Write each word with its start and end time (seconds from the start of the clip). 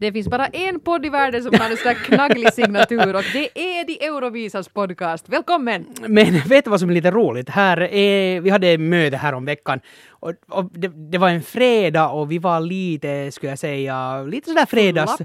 Det 0.00 0.12
finns 0.12 0.28
bara 0.28 0.46
en 0.46 0.80
podd 0.80 1.06
i 1.06 1.08
världen 1.08 1.42
som 1.42 1.54
har 1.60 1.70
en 1.70 1.76
sån 1.76 1.94
knagglig 1.94 2.52
signatur 2.52 3.16
och 3.16 3.24
det 3.32 3.58
är 3.58 3.84
The 3.84 4.04
Eurovisas 4.06 4.68
podcast. 4.68 5.28
Välkommen! 5.28 5.86
Men 6.08 6.40
vet 6.48 6.64
du 6.64 6.70
vad 6.70 6.80
som 6.80 6.90
är 6.90 6.94
lite 6.94 7.10
roligt? 7.10 7.48
Här 7.48 7.80
är, 7.80 8.40
vi 8.40 8.50
hade 8.50 8.78
möte 8.78 9.16
här 9.16 9.32
om 9.32 9.44
veckan 9.44 9.80
och, 10.10 10.32
och 10.48 10.70
det, 10.72 10.88
det, 10.88 11.18
var 11.18 11.28
en 11.28 11.42
fredag 11.42 12.08
och 12.08 12.32
vi 12.32 12.38
var 12.38 12.60
lite, 12.60 13.30
skulle 13.32 13.52
jag 13.52 13.58
säga, 13.58 14.22
lite 14.22 14.50
sådär 14.50 14.66
fredags... 14.66 15.22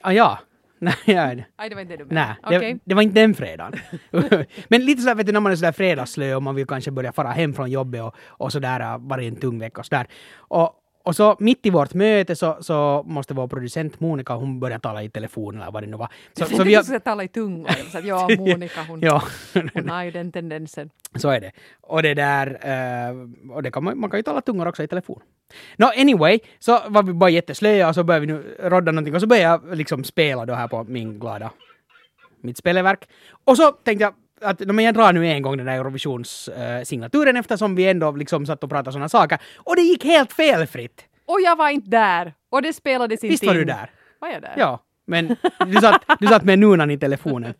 Ah, 0.00 0.12
ja. 0.12 0.38
Nej, 0.78 0.94
ja. 1.04 1.26
Nej, 1.26 1.68
det 1.68 1.74
var 1.74 1.82
inte 1.82 1.96
det 1.96 2.04
du 2.04 2.04
menade. 2.04 2.36
Nej, 2.42 2.56
okay. 2.58 2.72
det, 2.72 2.80
det, 2.84 2.94
var 2.94 3.02
inte 3.02 3.20
den 3.20 3.34
fredagen. 3.34 3.80
Men 4.68 4.84
lite 4.84 5.02
sådär, 5.02 5.14
vet 5.14 5.26
du, 5.26 5.32
när 5.32 5.40
man 5.40 5.52
är 5.52 5.56
sådär 5.56 5.72
fredagsslö 5.72 6.34
och 6.34 6.42
man 6.42 6.54
vill 6.54 6.66
kanske 6.66 6.90
börja 6.90 7.12
fara 7.12 7.30
hem 7.30 7.54
från 7.54 7.70
jobbet 7.70 8.02
och, 8.02 8.14
och 8.28 8.52
sådär, 8.52 8.98
varit 8.98 9.32
en 9.32 9.40
tung 9.40 9.58
vecka 9.58 9.80
och 9.80 9.86
sådär. 9.86 10.06
Och, 10.36 10.74
och 11.02 11.16
så 11.16 11.36
mitt 11.38 11.66
i 11.66 11.70
vårt 11.70 11.94
möte 11.94 12.36
så, 12.36 12.56
så 12.60 13.02
måste 13.06 13.34
vår 13.34 13.48
producent 13.48 14.00
Monica, 14.00 14.34
hon 14.34 14.60
börja 14.60 14.78
tala 14.78 15.02
i 15.02 15.08
telefon 15.08 15.56
eller 15.56 15.70
vad 15.70 15.82
det 15.82 15.86
nu 15.86 15.96
var. 15.96 16.08
Så, 16.32 16.44
så 16.44 16.64
vi 16.64 16.74
har... 16.74 16.98
tala 16.98 17.24
i 17.24 17.28
tungor. 17.28 17.90
Så 17.92 17.98
att 17.98 18.04
ja, 18.04 18.28
Monica 18.38 18.82
hon, 18.88 19.00
ja. 19.00 19.22
hon 19.74 19.88
har 19.88 20.04
ju 20.04 20.10
den 20.10 20.32
tendensen. 20.32 20.90
Så 21.14 21.28
är 21.28 21.40
det. 21.40 21.52
Och 21.80 22.02
det 22.02 22.14
där, 22.14 22.46
uh, 22.46 23.52
och 23.52 23.62
det 23.62 23.70
kan 23.70 23.84
man, 23.84 24.00
man 24.00 24.10
kan 24.10 24.18
ju 24.18 24.22
tala 24.22 24.40
tungor 24.40 24.68
också 24.68 24.82
i 24.82 24.88
telefon. 24.88 25.20
No 25.76 25.84
anyway, 25.84 26.38
så 26.58 26.80
var 26.88 27.02
vi 27.02 27.12
bara 27.12 27.30
jätteslöa 27.30 27.88
och 27.88 27.94
så 27.94 28.04
började 28.04 28.26
vi 28.26 28.32
nu 28.32 28.56
rodda 28.58 28.92
någonting 28.92 29.14
och 29.14 29.20
så 29.20 29.26
började 29.26 29.66
jag 29.66 29.76
liksom 29.76 30.04
spela 30.04 30.46
då 30.46 30.54
här 30.54 30.68
på 30.68 30.84
min 30.84 31.18
glada, 31.18 31.50
mitt 32.40 32.56
spelverk. 32.56 33.08
Och 33.44 33.56
så 33.56 33.72
tänkte 33.72 34.04
jag, 34.04 34.14
att 34.42 34.60
men 34.60 34.84
jag 34.84 34.94
drar 34.94 35.12
nu 35.12 35.26
en 35.26 35.42
gång 35.42 35.56
den 35.56 35.66
där 35.66 35.72
Eurovisionssignaturen 35.72 37.36
uh, 37.36 37.40
eftersom 37.40 37.74
vi 37.74 37.88
ändå 37.88 38.10
liksom 38.10 38.46
satt 38.46 38.64
och 38.64 38.70
pratade 38.70 38.92
sådana 38.92 39.08
saker. 39.08 39.38
Och 39.56 39.76
det 39.76 39.82
gick 39.82 40.04
helt 40.04 40.32
felfritt! 40.32 41.04
Och 41.26 41.40
jag 41.40 41.56
var 41.56 41.68
inte 41.68 41.90
där! 41.90 42.34
Och 42.50 42.62
det 42.62 42.72
spelades 42.72 43.24
inte 43.24 43.32
Visst 43.32 43.46
var 43.46 43.54
du 43.54 43.64
där? 43.64 43.90
Var 44.18 44.28
jag 44.28 44.42
där? 44.42 44.54
Ja. 44.56 44.80
Men 45.10 45.36
du 45.66 45.80
satt, 45.80 46.04
du 46.20 46.26
satt 46.26 46.44
med 46.44 46.58
nunan 46.58 46.90
i 46.90 46.98
telefonen. 46.98 47.54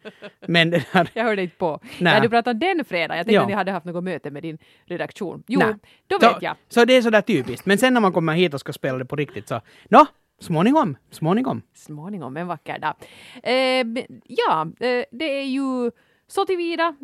Men 0.47 0.71
där... 0.71 1.11
Jag 1.15 1.25
hörde 1.25 1.43
inte 1.43 1.57
på. 1.57 1.81
Nej, 1.99 2.21
du 2.21 2.29
pratade 2.29 2.67
den 2.67 2.85
fredagen. 2.85 3.17
Jag 3.17 3.27
tänkte 3.27 3.35
ja. 3.35 3.43
att 3.43 3.49
ni 3.49 3.55
hade 3.55 3.73
haft 3.73 3.87
något 3.87 4.05
möte 4.05 4.31
med 4.31 4.43
din 4.43 4.59
redaktion. 4.85 5.43
Jo, 5.47 5.61
Nä. 5.61 5.79
då 6.07 6.19
vet 6.19 6.31
så, 6.31 6.39
jag. 6.41 6.57
Så 6.69 6.85
det 6.85 6.97
är 6.97 7.03
sådär 7.03 7.21
typiskt. 7.21 7.67
Men 7.67 7.79
sen 7.79 7.95
när 7.95 8.01
man 8.01 8.13
kommer 8.13 8.33
hit 8.35 8.55
och 8.55 8.61
ska 8.61 8.73
spela 8.73 8.99
det 8.99 9.05
på 9.05 9.17
riktigt 9.17 9.49
så, 9.49 9.61
nå, 9.89 10.07
småningom, 10.41 10.97
småningom. 11.11 11.63
Småningom, 11.75 12.37
en 12.37 12.47
vacker 12.47 12.79
dag. 12.79 12.95
Eh, 13.43 14.05
ja, 14.27 14.67
eh, 14.81 15.05
det 15.11 15.41
är 15.41 15.45
ju 15.45 15.91
så 16.31 16.45
tillvida 16.45 16.95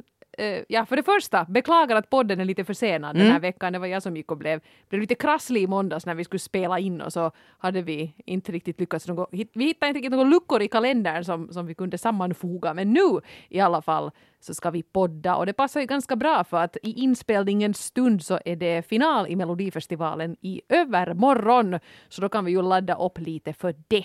Uh, 0.40 0.62
ja, 0.68 0.86
för 0.86 0.96
det 0.96 1.02
första, 1.02 1.44
beklagar 1.44 1.96
att 1.96 2.10
podden 2.10 2.40
är 2.40 2.44
lite 2.44 2.64
försenad 2.64 3.16
mm. 3.16 3.24
den 3.24 3.32
här 3.32 3.40
veckan. 3.40 3.72
Det 3.72 3.78
var 3.78 3.86
jag 3.86 4.02
som 4.02 4.16
gick 4.16 4.30
och 4.30 4.36
blev, 4.38 4.60
blev 4.88 5.00
lite 5.00 5.14
krasslig 5.14 5.62
i 5.62 5.66
måndags 5.66 6.06
när 6.06 6.14
vi 6.14 6.24
skulle 6.24 6.40
spela 6.40 6.78
in 6.78 7.00
och 7.00 7.12
så 7.12 7.30
hade 7.58 7.82
vi 7.82 8.14
inte 8.26 8.52
riktigt 8.52 8.80
lyckats. 8.80 9.08
Något, 9.08 9.28
vi 9.32 9.64
hittade 9.64 9.88
inte 9.88 9.98
riktigt 9.98 10.10
några 10.10 10.24
luckor 10.24 10.62
i 10.62 10.68
kalendern 10.68 11.24
som, 11.24 11.52
som 11.52 11.66
vi 11.66 11.74
kunde 11.74 11.98
sammanfoga. 11.98 12.74
Men 12.74 12.92
nu 12.92 13.20
i 13.48 13.60
alla 13.60 13.82
fall 13.82 14.10
så 14.40 14.54
ska 14.54 14.70
vi 14.70 14.82
podda 14.82 15.36
och 15.36 15.46
det 15.46 15.52
passar 15.52 15.80
ju 15.80 15.86
ganska 15.86 16.16
bra 16.16 16.44
för 16.44 16.56
att 16.56 16.76
i 16.82 16.90
inspelningens 16.90 17.78
stund 17.78 18.24
så 18.24 18.38
är 18.44 18.56
det 18.56 18.88
final 18.88 19.26
i 19.28 19.36
Melodifestivalen 19.36 20.36
i 20.40 20.60
övermorgon. 20.68 21.78
Så 22.08 22.20
då 22.20 22.28
kan 22.28 22.44
vi 22.44 22.50
ju 22.50 22.62
ladda 22.62 22.94
upp 22.94 23.18
lite 23.18 23.52
för 23.52 23.74
det. 23.88 24.04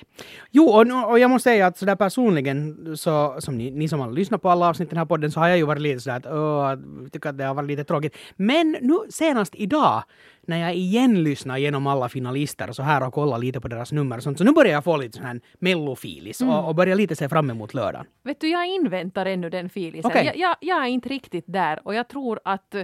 Jo, 0.52 0.64
och, 0.64 1.10
och 1.10 1.20
jag 1.20 1.30
måste 1.30 1.50
säga 1.50 1.68
att 1.68 1.78
sådär 1.78 1.96
personligen 1.96 2.98
så 2.98 3.36
som 3.40 3.58
ni, 3.58 3.72
ni 3.72 3.88
som 3.88 4.00
har 4.00 4.12
lyssnat 4.12 4.42
på 4.42 4.50
alla 4.50 4.70
avsnitt 4.70 4.88
i 4.88 4.90
den 4.90 4.98
här 4.98 5.06
podden 5.06 5.32
så 5.32 5.40
har 5.40 5.48
jag 5.48 5.58
ju 5.58 5.66
varit 5.66 5.82
lite 5.82 6.00
sådär 6.00 6.18
att 6.18 6.26
åh, 6.26 6.76
tycker 7.12 7.30
att 7.30 7.38
det 7.38 7.44
har 7.44 7.54
varit 7.54 7.68
lite 7.68 7.84
tråkigt. 7.84 8.16
Men 8.36 8.78
nu 8.82 8.98
senast 9.10 9.56
idag 9.56 10.04
när 10.48 10.58
jag 10.58 10.76
igen 10.76 11.24
lyssnar 11.24 11.58
genom 11.58 11.88
alla 11.88 12.10
finalister 12.10 12.72
så 12.72 12.84
här 12.84 13.08
och 13.08 13.14
kollar 13.14 13.38
lite 13.38 13.62
på 13.62 13.68
deras 13.68 13.92
nummer 13.92 14.18
och 14.18 14.24
sånt, 14.24 14.38
så 14.38 14.44
nu 14.44 14.52
börjar 14.52 14.72
jag 14.72 14.84
få 14.84 14.98
lite 14.98 15.18
sån 15.18 15.26
här 15.26 15.42
mellofilis 15.60 16.42
mm. 16.42 16.54
och, 16.54 16.68
och 16.68 16.76
börjar 16.76 16.96
lite 16.96 17.16
se 17.16 17.30
fram 17.30 17.50
emot 17.50 17.74
lördagen. 17.74 18.08
Vet 18.24 18.40
du, 18.40 18.48
jag 18.48 18.68
inväntar 18.68 19.26
ännu 19.26 19.50
den 19.50 19.70
filisen. 19.70 20.12
Okay. 20.12 20.26
Jag, 20.26 20.38
jag, 20.38 20.56
jag 20.62 20.84
är 20.84 20.88
inte 20.88 21.10
riktigt 21.10 21.46
där 21.48 21.88
och 21.88 21.96
jag 21.96 22.08
tror 22.08 22.40
att 22.44 22.76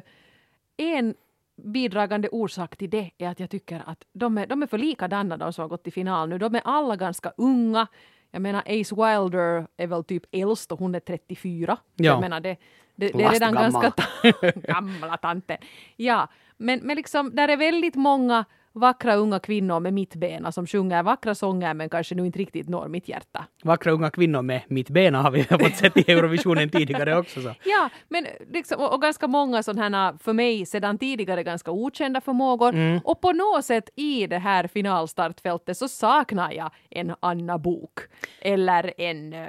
en 0.77 1.15
bidragande 1.63 2.29
orsak 2.29 2.77
till 2.77 2.89
det 2.89 3.11
är 3.17 3.29
att 3.29 3.39
jag 3.39 3.49
tycker 3.49 3.83
att 3.85 4.03
de 4.13 4.37
är, 4.37 4.47
de 4.47 4.63
är 4.63 4.67
för 4.67 4.77
likadana 4.77 5.37
de 5.37 5.53
som 5.53 5.61
har 5.61 5.69
gått 5.69 5.83
till 5.83 5.93
final 5.93 6.29
nu. 6.29 6.37
De 6.37 6.55
är 6.55 6.61
alla 6.65 6.95
ganska 6.95 7.31
unga. 7.37 7.87
Jag 8.31 8.41
menar 8.41 8.59
Ace 8.59 8.95
Wilder 8.95 9.67
är 9.77 9.87
väl 9.87 10.03
typ 10.03 10.23
äldst 10.31 10.71
och 10.71 10.79
hon 10.79 10.95
är 10.95 10.99
34. 10.99 11.77
Ja. 11.95 12.05
Jag 12.05 12.21
menar 12.21 12.39
det, 12.39 12.57
det, 12.95 13.07
det 13.07 13.23
är 13.23 13.31
redan 13.31 13.53
ganska 13.53 13.91
gamla 14.55 15.17
tanten. 15.17 15.57
Ja, 15.95 16.27
men, 16.57 16.79
men 16.79 16.95
liksom, 16.95 17.35
där 17.35 17.47
är 17.47 17.57
väldigt 17.57 17.95
många 17.95 18.45
vackra 18.77 19.15
unga 19.15 19.39
kvinnor 19.39 19.79
med 19.79 19.93
mittbena 19.93 20.51
som 20.51 20.67
sjunger 20.67 21.03
vackra 21.03 21.35
sånger 21.35 21.73
men 21.73 21.89
kanske 21.89 22.15
nu 22.15 22.25
inte 22.25 22.39
riktigt 22.39 22.69
når 22.69 22.87
mitt 22.87 23.09
hjärta. 23.09 23.45
Vackra 23.63 23.91
unga 23.91 24.09
kvinnor 24.09 24.41
med 24.41 24.61
mittbena 24.67 25.21
har 25.21 25.31
vi 25.31 25.43
fått 25.63 25.75
sett 25.75 25.97
i 25.97 26.11
Eurovisionen 26.11 26.69
tidigare 26.69 27.17
också. 27.17 27.41
Så. 27.41 27.53
Ja, 27.63 27.89
men 28.09 28.27
liksom, 28.53 28.81
och, 28.81 28.93
och 28.93 29.01
ganska 29.01 29.27
många 29.27 29.63
sådana 29.63 29.97
här 29.97 30.17
för 30.23 30.33
mig 30.33 30.65
sedan 30.65 30.97
tidigare 30.97 31.43
ganska 31.43 31.71
okända 31.71 32.21
förmågor. 32.21 32.73
Mm. 32.73 32.99
Och 33.03 33.21
på 33.21 33.31
något 33.31 33.65
sätt 33.65 33.89
i 33.95 34.27
det 34.27 34.39
här 34.39 34.67
finalstartfältet 34.67 35.77
så 35.77 35.87
saknar 35.87 36.51
jag 36.51 36.71
en 36.89 37.15
Anna 37.19 37.57
Bok 37.57 37.99
eller 38.41 38.93
en, 38.97 39.33
äh, 39.33 39.47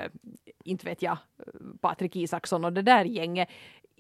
inte 0.65 0.87
vet 0.87 1.03
jag, 1.03 1.19
Patrik 1.81 2.17
Isaksson 2.17 2.65
och 2.65 2.73
det 2.73 2.83
där 2.83 3.05
gänget 3.05 3.49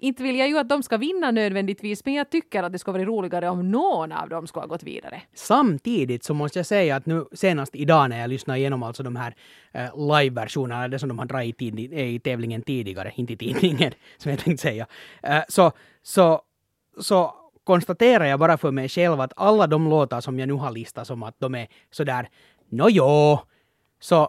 inte 0.01 0.23
vill 0.23 0.39
jag 0.39 0.49
ju 0.49 0.59
att 0.59 0.69
de 0.69 0.83
ska 0.83 0.97
vinna 0.97 1.31
nödvändigtvis, 1.31 2.05
men 2.05 2.15
jag 2.15 2.31
tycker 2.31 2.63
att 2.63 2.73
det 2.73 2.79
skulle 2.79 2.99
vara 2.99 3.09
roligare 3.09 3.49
om 3.49 3.71
någon 3.71 4.13
av 4.13 4.29
dem 4.29 4.47
skulle 4.47 4.63
ha 4.63 4.69
gått 4.69 4.83
vidare. 4.83 5.23
Samtidigt 5.35 6.25
så 6.25 6.35
måste 6.35 6.59
jag 6.59 6.67
säga 6.67 6.97
att 6.97 7.07
nu 7.07 7.25
senast 7.33 7.75
idag 7.75 8.11
när 8.11 8.21
jag 8.21 8.31
lyssnade 8.31 8.59
igenom 8.59 8.83
alltså 8.83 9.03
de 9.03 9.17
här 9.17 9.35
eh, 9.73 9.97
live-versionerna, 9.97 10.89
det 10.89 10.99
som 10.99 11.09
de 11.09 11.19
har 11.19 11.27
dragit 11.27 11.63
i, 11.63 11.89
eh, 11.93 12.15
i 12.15 12.21
tävlingen 12.21 12.63
tidigare, 12.63 13.13
inte 13.15 13.33
i 13.33 13.37
tidningen 13.37 13.93
som 14.19 14.31
jag 14.31 14.41
tänkte 14.41 14.63
säga, 14.63 14.87
eh, 15.23 15.43
så, 15.49 15.73
så, 16.03 16.43
så 17.01 17.35
konstaterar 17.65 18.25
jag 18.25 18.41
bara 18.41 18.59
för 18.59 18.71
mig 18.71 18.89
själv 18.89 19.21
att 19.21 19.33
alla 19.37 19.67
de 19.67 19.89
låtar 19.89 20.21
som 20.21 20.39
jag 20.39 20.49
nu 20.49 20.55
har 20.55 20.71
listat 20.71 21.07
som 21.07 21.23
att 21.23 21.35
de 21.39 21.55
är 21.55 21.69
sådär, 21.91 22.29
nåjo, 22.71 23.39
så 24.01 24.29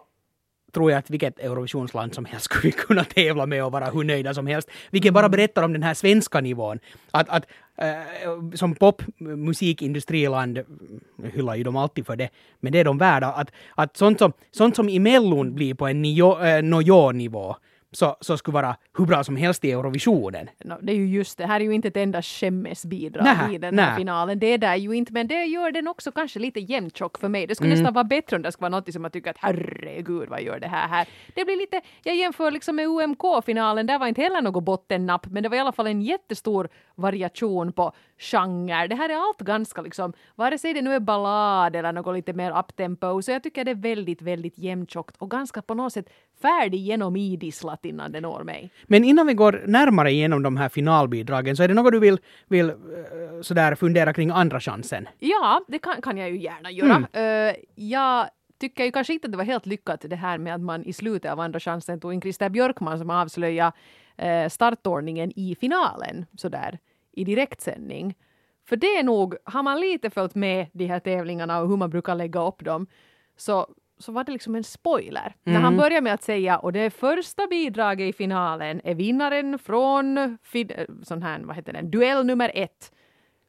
tror 0.72 0.90
jag 0.90 0.98
att 0.98 1.10
vilket 1.10 1.38
Eurovisionsland 1.38 2.14
som 2.14 2.24
helst 2.24 2.44
skulle 2.50 2.62
vi 2.62 2.72
kunna 2.72 3.04
tävla 3.04 3.46
med 3.46 3.64
och 3.64 3.72
vara 3.72 3.84
hur 3.84 4.04
nöjda 4.04 4.34
som 4.34 4.46
helst. 4.46 4.70
Vilket 4.90 5.14
bara 5.14 5.28
berättar 5.28 5.62
om 5.62 5.72
den 5.72 5.82
här 5.82 5.94
svenska 5.94 6.40
nivån. 6.40 6.78
Att, 7.10 7.28
att 7.28 7.46
äh, 7.76 8.54
som 8.54 8.74
popmusikindustriland 8.74 10.58
eh, 10.58 10.64
hyllar 11.32 11.54
ju 11.54 11.64
de 11.64 11.76
alltid 11.76 12.06
för 12.06 12.16
det, 12.16 12.28
men 12.60 12.72
det 12.72 12.78
är 12.78 12.84
de 12.84 12.98
värda. 12.98 13.26
Att, 13.26 13.52
att 13.74 13.96
sånt, 13.96 14.18
som, 14.18 14.32
sånt 14.50 14.76
som 14.76 14.88
i 14.88 14.98
Mellon 14.98 15.54
blir 15.54 15.74
på 15.74 15.86
en 15.86 16.04
äh, 16.04 16.56
eh, 16.56 17.12
nivå 17.12 17.56
så, 17.92 18.16
så 18.20 18.36
skulle 18.36 18.54
vara 18.54 18.76
hur 18.98 19.06
bra 19.06 19.24
som 19.24 19.36
helst 19.36 19.64
i 19.64 19.72
Eurovisionen. 19.72 20.50
No, 20.64 20.74
det 20.82 20.92
är 20.92 20.96
ju 20.96 21.06
just 21.06 21.38
det, 21.38 21.46
här 21.46 21.60
är 21.60 21.64
ju 21.64 21.74
inte 21.74 21.88
ett 21.88 21.96
enda 21.96 22.22
skämmesbidrag 22.22 23.54
i 23.54 23.58
den 23.58 23.78
här 23.78 23.96
finalen. 23.96 24.38
Det 24.38 24.46
är 24.46 24.58
där 24.58 24.76
ju 24.76 24.92
inte, 24.92 25.12
men 25.12 25.26
det 25.26 25.44
gör 25.44 25.70
den 25.70 25.88
också 25.88 26.12
kanske 26.12 26.38
lite 26.38 26.60
jämntjock 26.60 27.18
för 27.18 27.28
mig. 27.28 27.46
Det 27.46 27.54
skulle 27.54 27.70
mm. 27.70 27.78
nästan 27.78 27.94
vara 27.94 28.04
bättre 28.04 28.36
om 28.36 28.42
det 28.42 28.52
skulle 28.52 28.70
vara 28.70 28.80
något 28.80 28.92
som 28.92 29.02
man 29.02 29.10
tycker 29.10 29.30
att 29.30 29.36
herregud 29.38 30.28
vad 30.28 30.42
gör 30.42 30.60
det 30.60 30.68
här 30.68 30.88
här. 30.88 31.08
Det 31.34 31.44
blir 31.44 31.56
lite, 31.56 31.80
jag 32.02 32.16
jämför 32.16 32.50
liksom 32.50 32.76
med 32.76 32.86
UMK-finalen, 32.86 33.86
där 33.86 33.98
var 33.98 34.06
inte 34.06 34.22
heller 34.22 34.42
något 34.42 34.64
bottennapp, 34.64 35.26
men 35.26 35.42
det 35.42 35.48
var 35.48 35.56
i 35.56 35.60
alla 35.60 35.72
fall 35.72 35.86
en 35.86 36.02
jättestor 36.02 36.68
variation 36.94 37.72
på 37.72 37.92
genre. 38.18 38.86
Det 38.88 38.94
här 38.94 39.08
är 39.08 39.14
allt 39.14 39.40
ganska 39.40 39.82
liksom, 39.82 40.12
vare 40.34 40.58
sig 40.58 40.74
det 40.74 40.82
nu 40.82 40.94
är 40.94 41.00
ballad 41.00 41.76
eller 41.76 41.92
något 41.92 42.14
lite 42.14 42.32
mer 42.32 42.58
uptempo, 42.58 43.22
så 43.22 43.30
jag 43.30 43.42
tycker 43.42 43.64
det 43.64 43.70
är 43.70 43.74
väldigt, 43.74 44.22
väldigt 44.22 44.58
jämntjockt 44.58 45.16
och 45.18 45.30
ganska 45.30 45.62
på 45.62 45.74
något 45.74 45.92
sätt 45.92 46.10
färdig 46.42 46.78
genom 46.78 47.16
idisslat 47.16 47.84
innan 47.84 48.12
det 48.12 48.20
når 48.20 48.44
mig. 48.44 48.70
Men 48.86 49.04
innan 49.04 49.26
vi 49.26 49.34
går 49.34 49.62
närmare 49.66 50.10
igenom 50.10 50.42
de 50.42 50.56
här 50.56 50.68
finalbidragen, 50.68 51.56
så 51.56 51.62
är 51.62 51.68
det 51.68 51.74
något 51.74 51.92
du 51.92 51.98
vill, 51.98 52.18
vill 52.48 52.70
eh, 52.70 52.76
sådär 53.42 53.74
fundera 53.74 54.12
kring 54.12 54.30
andra 54.30 54.60
chansen? 54.60 55.08
Ja, 55.18 55.60
det 55.68 55.78
kan, 55.78 56.02
kan 56.02 56.16
jag 56.16 56.30
ju 56.30 56.38
gärna 56.38 56.70
göra. 56.70 57.06
Mm. 57.12 57.48
Uh, 57.48 57.54
jag 57.74 58.28
tycker 58.60 58.84
ju 58.84 58.92
kanske 58.92 59.12
inte 59.12 59.26
att 59.26 59.32
det 59.32 59.38
var 59.38 59.44
helt 59.44 59.66
lyckat 59.66 60.04
det 60.08 60.16
här 60.16 60.38
med 60.38 60.54
att 60.54 60.60
man 60.60 60.84
i 60.84 60.92
slutet 60.92 61.32
av 61.32 61.40
andra 61.40 61.60
chansen 61.60 62.00
tog 62.00 62.14
in 62.14 62.20
Christer 62.20 62.48
Björkman 62.48 62.98
som 62.98 63.10
avslöjade 63.10 63.72
uh, 64.22 64.48
startordningen 64.48 65.32
i 65.36 65.56
finalen 65.60 66.26
sådär 66.36 66.78
i 67.12 67.24
direktsändning. 67.24 68.14
För 68.68 68.76
det 68.76 68.86
är 68.86 69.02
nog, 69.02 69.34
har 69.44 69.62
man 69.62 69.80
lite 69.80 70.10
följt 70.10 70.34
med 70.34 70.66
de 70.72 70.86
här 70.86 71.00
tävlingarna 71.00 71.60
och 71.60 71.68
hur 71.68 71.76
man 71.76 71.90
brukar 71.90 72.14
lägga 72.14 72.46
upp 72.46 72.64
dem, 72.64 72.86
så, 73.36 73.66
så 74.00 74.12
var 74.12 74.24
det 74.24 74.32
liksom 74.32 74.54
en 74.54 74.64
spoiler. 74.64 75.20
Mm. 75.20 75.34
När 75.42 75.60
han 75.60 75.72
mm. 75.72 75.76
börjar 75.76 76.00
med 76.00 76.14
att 76.14 76.22
säga 76.22 76.58
och 76.58 76.72
det 76.72 76.90
första 76.90 77.46
bidraget 77.46 78.08
i 78.08 78.12
finalen 78.12 78.80
är 78.84 78.94
vinnaren 78.94 79.58
från 79.58 80.38
sån 81.02 81.22
här, 81.22 81.40
vad 81.40 81.56
heter 81.56 81.72
den, 81.72 81.90
duell 81.90 82.26
nummer 82.26 82.50
ett. 82.54 82.92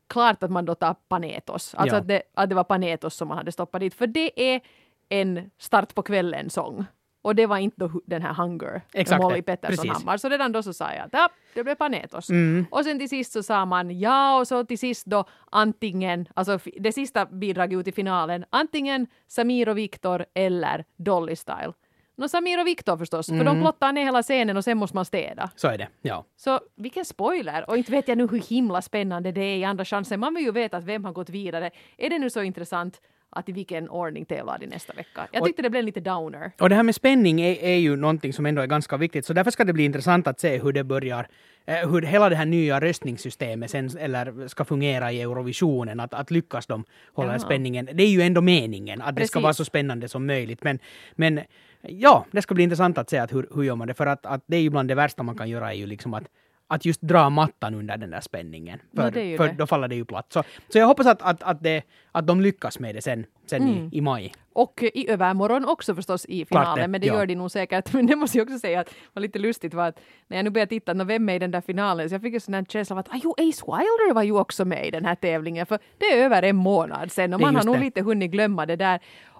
Klart 0.07 0.43
att 0.43 0.51
man 0.51 0.65
då 0.65 0.75
tar 0.75 0.93
Panetos, 0.93 1.75
alltså 1.75 1.95
ja. 1.95 2.01
att, 2.01 2.07
det, 2.07 2.21
att 2.33 2.49
det 2.49 2.55
var 2.55 2.63
Panetos 2.63 3.15
som 3.15 3.27
man 3.27 3.37
hade 3.37 3.51
stoppat 3.51 3.81
dit, 3.81 3.93
för 3.93 4.07
det 4.07 4.53
är 4.53 4.61
en 5.09 5.51
start 5.57 5.95
på 5.95 6.01
kvällen-sång. 6.01 6.85
Och 7.21 7.35
det 7.35 7.45
var 7.45 7.57
inte 7.57 7.75
då 7.77 8.01
den 8.05 8.21
här 8.21 8.33
Hunger 8.33 8.81
Exakt 8.93 9.21
med. 9.21 9.29
Molly 9.29 9.41
Pettersson 9.41 9.75
Precis. 9.85 9.91
Hammar. 10.03 10.17
Så 10.17 10.29
redan 10.29 10.51
då 10.51 10.63
så 10.63 10.73
sa 10.73 10.93
jag 10.93 11.05
att 11.05 11.09
ja, 11.13 11.29
det 11.53 11.63
blev 11.63 11.75
Panetos. 11.75 12.29
Mm. 12.29 12.65
Och 12.71 12.83
sen 12.85 12.99
till 12.99 13.09
sist 13.09 13.31
så 13.31 13.43
sa 13.43 13.65
man 13.65 13.99
ja 13.99 14.39
och 14.39 14.47
så 14.47 14.63
till 14.65 14.79
sist 14.79 15.05
då 15.05 15.25
antingen, 15.51 16.27
alltså 16.33 16.59
det 16.79 16.91
sista 16.91 17.25
bidraget 17.25 17.79
ut 17.79 17.87
i 17.87 17.91
finalen, 17.91 18.45
antingen 18.49 19.07
Samir 19.27 19.69
och 19.69 19.77
Viktor 19.77 20.25
eller 20.33 20.85
Dolly 20.97 21.35
Style. 21.35 21.73
Nå 22.17 22.27
Samir 22.27 22.59
och 22.59 22.67
Viktor 22.67 22.97
förstås, 22.97 23.27
för 23.27 23.33
Mm. 23.33 23.45
de 23.45 23.61
plottar 23.61 23.91
ner 23.91 24.03
hela 24.03 24.23
scenen 24.23 24.57
och 24.57 24.63
sen 24.63 24.77
måste 24.77 24.95
man 24.95 25.05
städa. 25.05 25.49
Så 25.55 25.67
är 25.67 25.77
det, 25.77 25.87
ja. 26.01 26.25
Så 26.37 26.59
vilken 26.75 27.05
spoiler! 27.05 27.69
Och 27.69 27.77
inte 27.77 27.91
vet 27.91 28.07
jag 28.07 28.17
nu 28.17 28.27
hur 28.27 28.39
himla 28.49 28.81
spännande 28.81 29.31
det 29.31 29.41
är 29.41 29.57
i 29.57 29.63
Andra 29.63 29.85
chansen. 29.85 30.19
Man 30.19 30.33
vill 30.35 30.43
ju 30.43 30.51
veta 30.51 30.77
att 30.77 30.83
vem 30.83 31.05
har 31.05 31.11
gått 31.13 31.29
vidare. 31.29 31.71
Är 31.97 32.09
det 32.09 32.19
nu 32.19 32.29
så 32.29 32.41
intressant 32.43 33.01
att 33.31 33.49
i 33.49 33.51
vilken 33.51 33.89
ordning 33.89 34.25
tävlar 34.25 34.57
de 34.59 34.67
nästa 34.67 34.93
vecka? 34.93 35.27
Jag 35.31 35.41
Och- 35.41 35.47
tyckte 35.47 35.61
det 35.61 35.69
blev 35.69 35.83
lite 35.83 35.99
downer. 35.99 36.51
Och 36.59 36.69
det 36.69 36.75
här 36.75 36.83
med 36.83 36.95
spänning 36.95 37.41
är, 37.41 37.63
är 37.63 37.75
ju 37.77 37.95
någonting 37.95 38.33
som 38.33 38.45
ändå 38.45 38.61
är 38.61 38.67
ganska 38.67 38.97
viktigt, 38.97 39.25
så 39.25 39.33
därför 39.33 39.51
ska 39.51 39.63
det 39.63 39.73
bli 39.73 39.85
intressant 39.85 40.27
att 40.27 40.39
se 40.39 40.57
hur 40.57 40.71
det 40.73 40.83
börjar, 40.83 41.27
eh, 41.65 41.89
hur 41.89 42.01
hela 42.01 42.29
det 42.29 42.35
här 42.35 42.45
nya 42.45 42.79
röstningssystemet 42.81 43.71
sen, 43.71 43.89
eller 43.99 44.47
ska 44.47 44.65
fungera 44.65 45.11
i 45.11 45.21
Eurovisionen, 45.21 45.99
att, 45.99 46.13
att 46.13 46.31
lyckas 46.31 46.65
de 46.67 46.83
hålla 47.13 47.29
Jaha. 47.31 47.39
spänningen. 47.39 47.89
Det 47.93 48.03
är 48.03 48.09
ju 48.09 48.21
ändå 48.21 48.41
meningen, 48.41 49.01
att 49.01 49.15
det 49.15 49.27
ska 49.27 49.37
Precis. 49.37 49.43
vara 49.43 49.53
så 49.53 49.65
spännande 49.65 50.07
som 50.07 50.25
möjligt, 50.25 50.63
men, 50.63 50.79
men 51.15 51.39
ja, 51.81 52.25
det 52.31 52.41
ska 52.41 52.53
bli 52.53 52.63
intressant 52.63 52.97
att 52.97 53.09
se 53.09 53.17
att 53.17 53.33
hur, 53.33 53.47
hur 53.55 53.63
gör 53.63 53.75
man 53.75 53.87
det, 53.87 53.93
för 53.93 54.05
att, 54.05 54.25
att 54.25 54.43
det 54.45 54.57
är 54.57 54.61
ju 54.61 54.69
bland 54.69 54.87
det 54.87 54.95
värsta 54.95 55.23
man 55.23 55.37
kan 55.37 55.49
göra 55.49 55.73
är 55.73 55.77
ju 55.77 55.85
liksom 55.85 56.13
att 56.13 56.23
att 56.71 56.85
just 56.85 57.01
dra 57.01 57.29
mattan 57.29 57.75
under 57.75 57.97
den 57.97 58.09
där 58.09 58.21
spänningen. 58.21 58.79
För, 58.95 59.11
det 59.11 59.23
ju 59.23 59.37
för 59.37 59.47
det. 59.47 59.53
då 59.53 59.67
faller 59.67 59.87
det 59.87 59.95
ju 59.95 60.05
platt. 60.05 60.33
Så, 60.33 60.43
så 60.69 60.77
jag 60.77 60.87
hoppas 60.87 61.07
att, 61.07 61.21
att, 61.21 61.43
att, 61.43 61.63
det, 61.63 61.83
att 62.11 62.27
de 62.27 62.41
lyckas 62.41 62.79
med 62.79 62.95
det 62.95 63.01
sen, 63.01 63.25
sen 63.45 63.61
Mm. 63.61 63.89
i, 63.91 63.97
i 63.97 64.01
maj. 64.01 64.33
Och 64.53 64.83
i 64.93 65.09
övermorgon 65.09 65.65
också 65.65 65.95
förstås 65.95 66.25
i 66.25 66.45
finalen, 66.45 66.81
det, 66.81 66.87
men 66.87 67.01
det 67.01 67.07
ja. 67.07 67.13
gör 67.13 67.25
de 67.25 67.35
nog 67.35 67.51
säkert. 67.51 67.93
Men 68.01 68.07
det 68.07 68.15
måste 68.15 68.37
jag 68.37 68.47
också 68.47 68.59
säga 68.59 68.79
att 68.79 68.93
var 69.13 69.21
lite 69.21 69.39
lustigt 69.39 69.73
var 69.73 69.87
att 69.87 69.99
när 70.27 70.37
jag 70.37 70.43
nu 70.43 70.49
började 70.49 70.69
titta, 70.69 70.93
nå, 70.93 71.03
vem 71.03 71.29
är 71.29 71.35
i 71.35 71.39
den 71.39 71.51
där 71.51 71.61
finalen? 71.61 72.09
Så 72.09 72.15
jag 72.15 72.21
fick 72.21 72.33
en 72.33 72.41
sån 72.41 72.53
här 72.53 72.65
känsla 72.65 72.93
av 72.93 72.99
att 72.99 73.09
ah, 73.09 73.19
jo, 73.23 73.31
Ace 73.31 73.63
Wilder 73.65 74.13
var 74.13 74.23
ju 74.23 74.31
också 74.39 74.65
med 74.65 74.87
i 74.87 74.91
den 74.91 75.05
här 75.05 75.15
tävlingen, 75.15 75.65
för 75.65 75.79
det 75.97 76.05
är 76.05 76.25
över 76.25 76.43
en 76.43 76.55
månad 76.55 77.11
sedan 77.11 77.33
och 77.33 77.39
Det 77.39 77.45
man 77.45 77.55
har 77.55 77.63
nog 77.63 77.75
det. 77.75 77.81
lite 77.81 78.01
hunnit 78.01 78.31
glömma 78.31 78.65
det 78.65 78.75
där. 78.75 78.99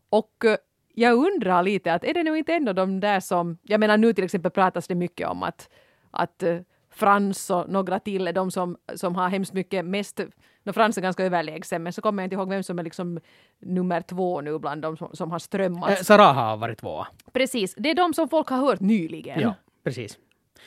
Och 0.10 0.45
eh, 0.45 0.57
jag 0.94 1.13
undrar 1.13 1.63
lite 1.63 1.94
att 1.94 2.04
är 2.04 2.13
det 2.13 2.24
nu 2.24 2.38
inte 2.38 2.54
ändå 2.54 2.74
de 2.74 3.00
där 3.00 3.19
som, 3.19 3.57
jag 3.63 3.80
menar 3.80 3.98
nu 3.98 4.13
till 4.13 4.24
exempel 4.24 4.51
pratas 4.51 4.88
det 4.88 4.95
mycket 4.95 5.27
om 5.27 5.44
att, 5.44 5.69
att 6.12 6.44
eh, 6.44 6.57
Frans 6.92 7.50
och 7.50 7.70
några 7.70 8.00
till 8.00 8.28
är 8.28 8.34
de 8.34 8.52
som, 8.52 8.78
som 8.96 9.16
har 9.16 9.30
hemskt 9.30 9.54
mycket 9.54 9.86
mest, 9.86 10.20
no, 10.64 10.74
Frans 10.74 10.98
är 10.98 11.02
ganska 11.02 11.24
överlägsen 11.26 11.84
men 11.84 11.94
så 11.94 12.02
kommer 12.02 12.24
jag 12.24 12.26
inte 12.26 12.36
ihåg 12.36 12.50
vem 12.50 12.64
som 12.64 12.80
är 12.80 12.84
liksom 12.84 13.20
nummer 13.60 14.02
två 14.02 14.42
nu 14.42 14.60
bland 14.60 14.82
de 14.82 14.98
som, 14.98 15.10
som 15.16 15.32
har 15.32 15.40
strömmat. 15.40 15.90
Äh, 15.90 15.96
Sarah 15.96 16.36
har 16.36 16.58
varit 16.58 16.80
tvåa. 16.80 17.08
Precis, 17.34 17.76
det 17.78 17.90
är 17.90 17.96
de 17.96 18.14
som 18.14 18.30
folk 18.30 18.50
har 18.50 18.58
hört 18.58 18.80
nyligen. 18.80 19.40
Ja, 19.40 19.54
precis. 19.84 20.20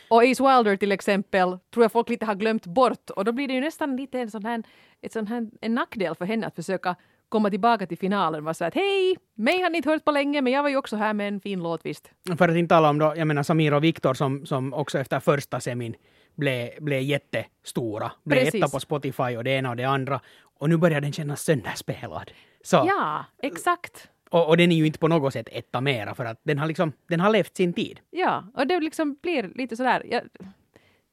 Och 0.08 0.22
Ace 0.22 0.42
Wilder 0.42 0.76
till 0.76 0.92
exempel 0.92 1.58
tror 1.70 1.84
jag 1.84 1.92
folk 1.92 2.08
lite 2.08 2.26
har 2.26 2.34
glömt 2.34 2.66
bort 2.66 3.10
och 3.10 3.24
då 3.24 3.32
blir 3.32 3.48
det 3.48 3.54
ju 3.54 3.60
nästan 3.60 3.96
lite 3.96 4.20
en 4.20 4.30
sån 4.30 4.44
här, 4.44 4.62
ett 5.00 5.12
sån 5.12 5.26
här 5.26 5.50
en 5.60 5.74
nackdel 5.74 6.14
för 6.14 6.24
henne 6.24 6.46
att 6.46 6.54
försöka 6.54 6.96
komma 7.34 7.50
tillbaka 7.50 7.86
till 7.86 7.98
finalen 7.98 8.44
vara 8.44 8.54
så 8.54 8.64
att 8.64 8.74
hej, 8.74 9.16
mig 9.34 9.62
har 9.62 9.70
ni 9.70 9.76
inte 9.76 9.90
hört 9.90 10.04
på 10.04 10.10
länge 10.10 10.42
men 10.42 10.52
jag 10.52 10.62
var 10.62 10.70
ju 10.70 10.76
också 10.76 10.96
här 10.96 11.12
med 11.14 11.28
en 11.28 11.40
fin 11.40 11.62
låt 11.62 11.86
visst. 11.86 12.10
För 12.38 12.48
att 12.48 12.56
inte 12.56 12.74
tala 12.74 12.90
om 12.90 12.98
då, 12.98 13.14
jag 13.16 13.26
menar 13.26 13.42
Samir 13.42 13.74
och 13.74 13.84
Viktor 13.84 14.14
som, 14.14 14.46
som 14.46 14.74
också 14.74 14.98
efter 14.98 15.20
första 15.20 15.60
semin 15.60 15.94
blev, 16.34 16.70
blev 16.80 17.02
jättestora. 17.02 18.12
Blev 18.24 18.44
Precis. 18.44 18.54
etta 18.54 18.68
på 18.68 18.80
Spotify 18.80 19.36
och 19.36 19.44
det 19.44 19.50
ena 19.50 19.70
och 19.70 19.76
det 19.76 19.84
andra. 19.84 20.20
Och 20.58 20.68
nu 20.68 20.76
börjar 20.76 21.00
den 21.00 21.12
kännas 21.12 21.42
sönderspelad. 21.42 22.30
Så, 22.62 22.76
Ja, 22.76 23.24
exakt. 23.42 24.08
och, 24.30 24.48
och 24.48 24.56
den 24.56 24.72
är 24.72 24.76
ju 24.76 24.86
inte 24.86 24.98
på 24.98 25.08
något 25.08 25.32
sätt 25.32 25.48
etta 25.52 25.80
mera 25.80 26.14
för 26.14 26.24
att 26.24 26.40
den 26.42 26.58
har 26.58 26.66
liksom, 26.66 26.92
den 27.08 27.20
har 27.20 27.30
levt 27.30 27.56
sin 27.56 27.72
tid. 27.72 28.00
Ja, 28.10 28.44
och 28.54 28.66
det 28.66 28.80
liksom 28.80 29.16
blir 29.22 29.50
lite 29.54 29.76
sådär. 29.76 30.02
Jag, 30.10 30.22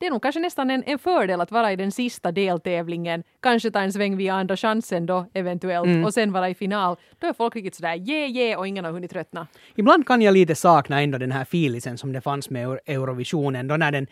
det 0.02 0.08
är 0.08 0.12
nog 0.12 0.22
kanske 0.22 0.42
nästan 0.42 0.70
en, 0.72 0.84
en 0.86 1.00
fördel 1.00 1.42
att 1.42 1.52
vara 1.52 1.72
i 1.72 1.76
den 1.76 1.92
sista 1.92 2.32
deltävlingen, 2.32 3.24
kanske 3.42 3.72
ta 3.72 3.80
en 3.80 3.94
sväng 3.94 4.18
via 4.18 4.34
andra 4.34 4.58
chansen 4.58 5.06
då 5.06 5.26
eventuellt 5.34 6.06
och 6.06 6.14
sen 6.14 6.32
vara 6.32 6.50
i 6.50 6.54
final. 6.56 6.96
Då 7.20 7.28
är 7.28 7.34
folk 7.34 7.56
riktigt 7.56 7.76
sådär 7.76 8.10
yeah, 8.10 8.32
yeah 8.32 8.60
och 8.60 8.68
ingen 8.68 8.86
har 8.86 8.92
hunnit 8.92 9.12
tröttna. 9.12 9.48
Ibland 9.76 10.08
kan 10.08 10.22
jag 10.22 10.34
lite 10.34 10.56
sakna 10.56 11.02
ändå 11.02 11.18
den 11.18 11.32
här 11.32 11.46
filisen 11.46 11.98
som 11.98 12.14
det 12.14 12.22
fanns 12.22 12.50
med 12.50 12.68
Euro- 12.68 12.80
Eurovisionen 12.86 13.68
då 13.68 13.78
när 13.78 13.92
den 13.92 14.08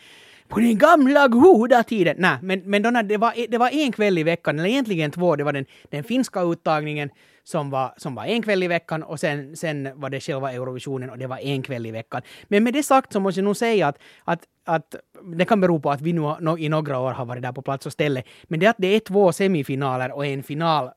på 0.47 0.59
den 0.59 0.77
gamla 0.77 1.27
goda 1.27 1.83
tiden. 1.83 2.15
Nej, 2.19 2.37
men, 2.41 2.61
men 2.65 2.81
då 2.81 2.89
när 2.89 3.03
det 3.03 3.17
var, 3.17 3.33
det 3.49 3.57
var 3.57 3.69
en 3.73 3.91
kväll 3.91 4.17
i 4.17 4.23
veckan, 4.23 4.59
eller 4.59 4.69
egentligen 4.69 5.11
två, 5.11 5.35
det 5.35 5.43
var 5.43 5.53
den, 5.53 5.65
den 5.89 6.03
finska 6.03 6.41
uttagningen 6.41 7.09
som 7.49 7.69
var, 7.69 7.93
som 7.97 8.15
var 8.15 8.25
en 8.25 8.41
kväll 8.41 8.63
i 8.63 8.67
veckan 8.67 9.03
och 9.03 9.19
sen, 9.19 9.55
sen 9.55 9.89
var 9.95 10.09
det 10.09 10.19
själva 10.19 10.51
Eurovisionen 10.51 11.09
och 11.09 11.17
det 11.17 11.27
var 11.27 11.37
en 11.37 11.61
kväll 11.61 11.85
i 11.85 11.91
veckan. 11.91 12.21
Men 12.47 12.63
med 12.63 12.73
det 12.73 12.83
sagt 12.83 13.13
så 13.13 13.19
måste 13.19 13.39
jag 13.39 13.45
nog 13.45 13.57
säga 13.57 13.87
att, 13.87 13.97
att, 14.23 14.43
att 14.65 14.95
det 15.37 15.45
kan 15.45 15.61
bero 15.61 15.79
på 15.79 15.91
att 15.91 16.01
vi 16.01 16.13
nu 16.13 16.21
no, 16.39 16.57
i 16.57 16.69
några 16.69 16.99
år 16.99 17.11
har 17.11 17.25
varit 17.25 17.43
där 17.43 17.51
på 17.51 17.61
plats 17.61 17.85
och 17.85 17.91
ställe. 17.91 18.23
Men 18.43 18.59
det 18.59 18.67
att 18.67 18.75
det 18.77 18.87
är 18.87 18.99
två 18.99 19.31
semifinaler 19.31 20.11
och 20.11 20.25
en 20.25 20.43
final 20.43 20.89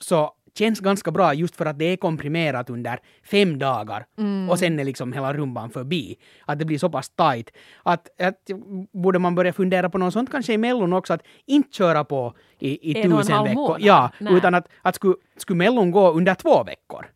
så 0.00 0.32
känns 0.58 0.80
ganska 0.80 1.10
bra 1.10 1.34
just 1.34 1.56
för 1.56 1.66
att 1.66 1.78
det 1.78 1.84
är 1.84 1.96
komprimerat 1.96 2.70
under 2.70 2.98
fem 3.22 3.58
dagar 3.58 4.06
och 4.50 4.58
sen 4.58 4.80
är 4.80 4.84
liksom 4.84 5.12
hela 5.12 5.32
rumban 5.32 5.70
förbi. 5.70 6.16
Att 6.44 6.58
det 6.58 6.64
blir 6.64 6.78
så 6.78 6.90
pass 6.90 7.08
tight. 7.10 7.50
Att, 7.82 8.20
att 8.20 8.50
borde 8.92 9.18
man 9.18 9.34
börja 9.34 9.52
fundera 9.52 9.90
på 9.90 9.98
något 9.98 10.12
sånt 10.12 10.30
kanske 10.30 10.52
i 10.52 10.58
Mellon 10.58 10.92
också, 10.92 11.12
att 11.14 11.22
inte 11.46 11.76
köra 11.76 12.04
på 12.04 12.34
i, 12.58 12.90
i 12.90 12.98
En 13.02 13.12
och 13.12 13.18
en 13.20 13.22
tusen 13.26 13.44
veckor. 13.44 13.54
månad. 13.54 13.80
Ja, 13.80 14.10
Nej. 14.20 14.34
utan 14.34 14.54
att, 14.54 14.68
att 14.82 14.94
skulle, 14.94 15.14
skulle 15.36 15.56
Mellon 15.56 15.90
gå 15.90 16.10
under 16.12 16.34
två 16.34 16.64
veckor 16.64 17.06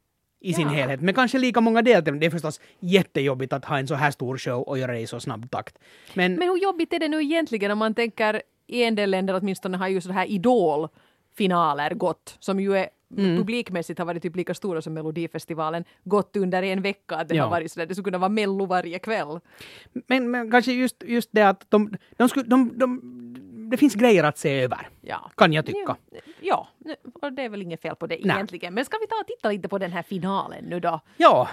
i 0.42 0.54
sin 0.54 0.68
Ja. 0.68 0.74
helhet. 0.74 1.00
Men 1.00 1.14
kanske 1.14 1.38
lika 1.38 1.60
många 1.60 1.82
deltävlingar. 1.82 2.20
Det 2.20 2.26
är 2.26 2.30
förstås 2.30 2.60
jättejobbigt 2.80 3.52
att 3.52 3.64
ha 3.64 3.78
en 3.78 3.86
så 3.88 3.94
här 3.94 4.10
stor 4.10 4.36
show 4.38 4.62
och 4.62 4.78
göra 4.78 4.92
det 4.92 5.00
i 5.00 5.06
så 5.06 5.20
snabb 5.20 5.50
takt. 5.50 5.78
Men, 6.14 6.34
Men 6.34 6.48
hur 6.48 6.56
jobbigt 6.62 6.92
är 6.92 6.98
det 6.98 7.08
nu 7.08 7.20
egentligen 7.22 7.70
om 7.70 7.78
man 7.78 7.94
tänker 7.94 8.42
i 8.66 8.82
en 8.84 8.94
del 8.94 9.10
länder 9.10 9.34
åtminstone 9.40 9.76
har 9.78 9.88
ju 9.88 10.00
så 10.00 10.12
här 10.12 10.26
idolfinaler 11.44 11.94
gått 11.94 12.36
som 12.40 12.60
ju 12.60 12.76
är 12.76 12.88
Mm. 13.18 13.36
publikmässigt 13.36 13.98
har 13.98 14.06
varit 14.06 14.22
typ 14.22 14.36
lika 14.36 14.54
stora 14.54 14.82
som 14.82 14.94
Melodifestivalen 14.94 15.84
gått 16.04 16.36
under 16.36 16.62
en 16.62 16.82
vecka. 16.82 17.16
Att 17.16 17.28
det 17.28 17.34
Ja. 17.34 17.42
har 17.42 17.50
varit 17.50 17.72
sådär, 17.72 17.86
det 17.86 17.94
skulle 17.94 18.04
kunna 18.04 18.18
vara 18.18 18.28
mello 18.28 18.66
varje 18.66 18.98
kväll. 18.98 19.40
men, 20.08 20.30
men 20.30 20.50
kanske 20.50 20.72
just, 20.72 21.02
just 21.06 21.28
det 21.32 21.42
att 21.42 21.66
de, 21.70 21.96
de, 22.16 22.28
skulle, 22.28 22.46
de, 22.48 22.78
de, 22.78 23.00
det 23.70 23.76
finns 23.76 23.94
grejer 23.94 24.24
att 24.24 24.38
se 24.38 24.60
över. 24.62 24.88
Ja. 25.00 25.30
Kan 25.36 25.52
jag 25.52 25.66
tycka. 25.66 25.96
Ja, 26.40 26.68
och 27.22 27.32
det 27.32 27.42
är 27.42 27.48
väl 27.48 27.62
inget 27.62 27.82
fel 27.82 27.96
på 27.96 28.06
det 28.06 28.18
Nej. 28.24 28.34
egentligen. 28.36 28.74
Men 28.74 28.84
ska 28.84 28.98
vi 29.00 29.06
ta 29.06 29.16
och 29.20 29.26
titta 29.26 29.48
lite 29.50 29.68
på 29.68 29.78
den 29.78 29.92
här 29.92 30.02
finalen 30.02 30.64
nu 30.64 30.80
då? 30.80 31.00
Ja, 31.16 31.48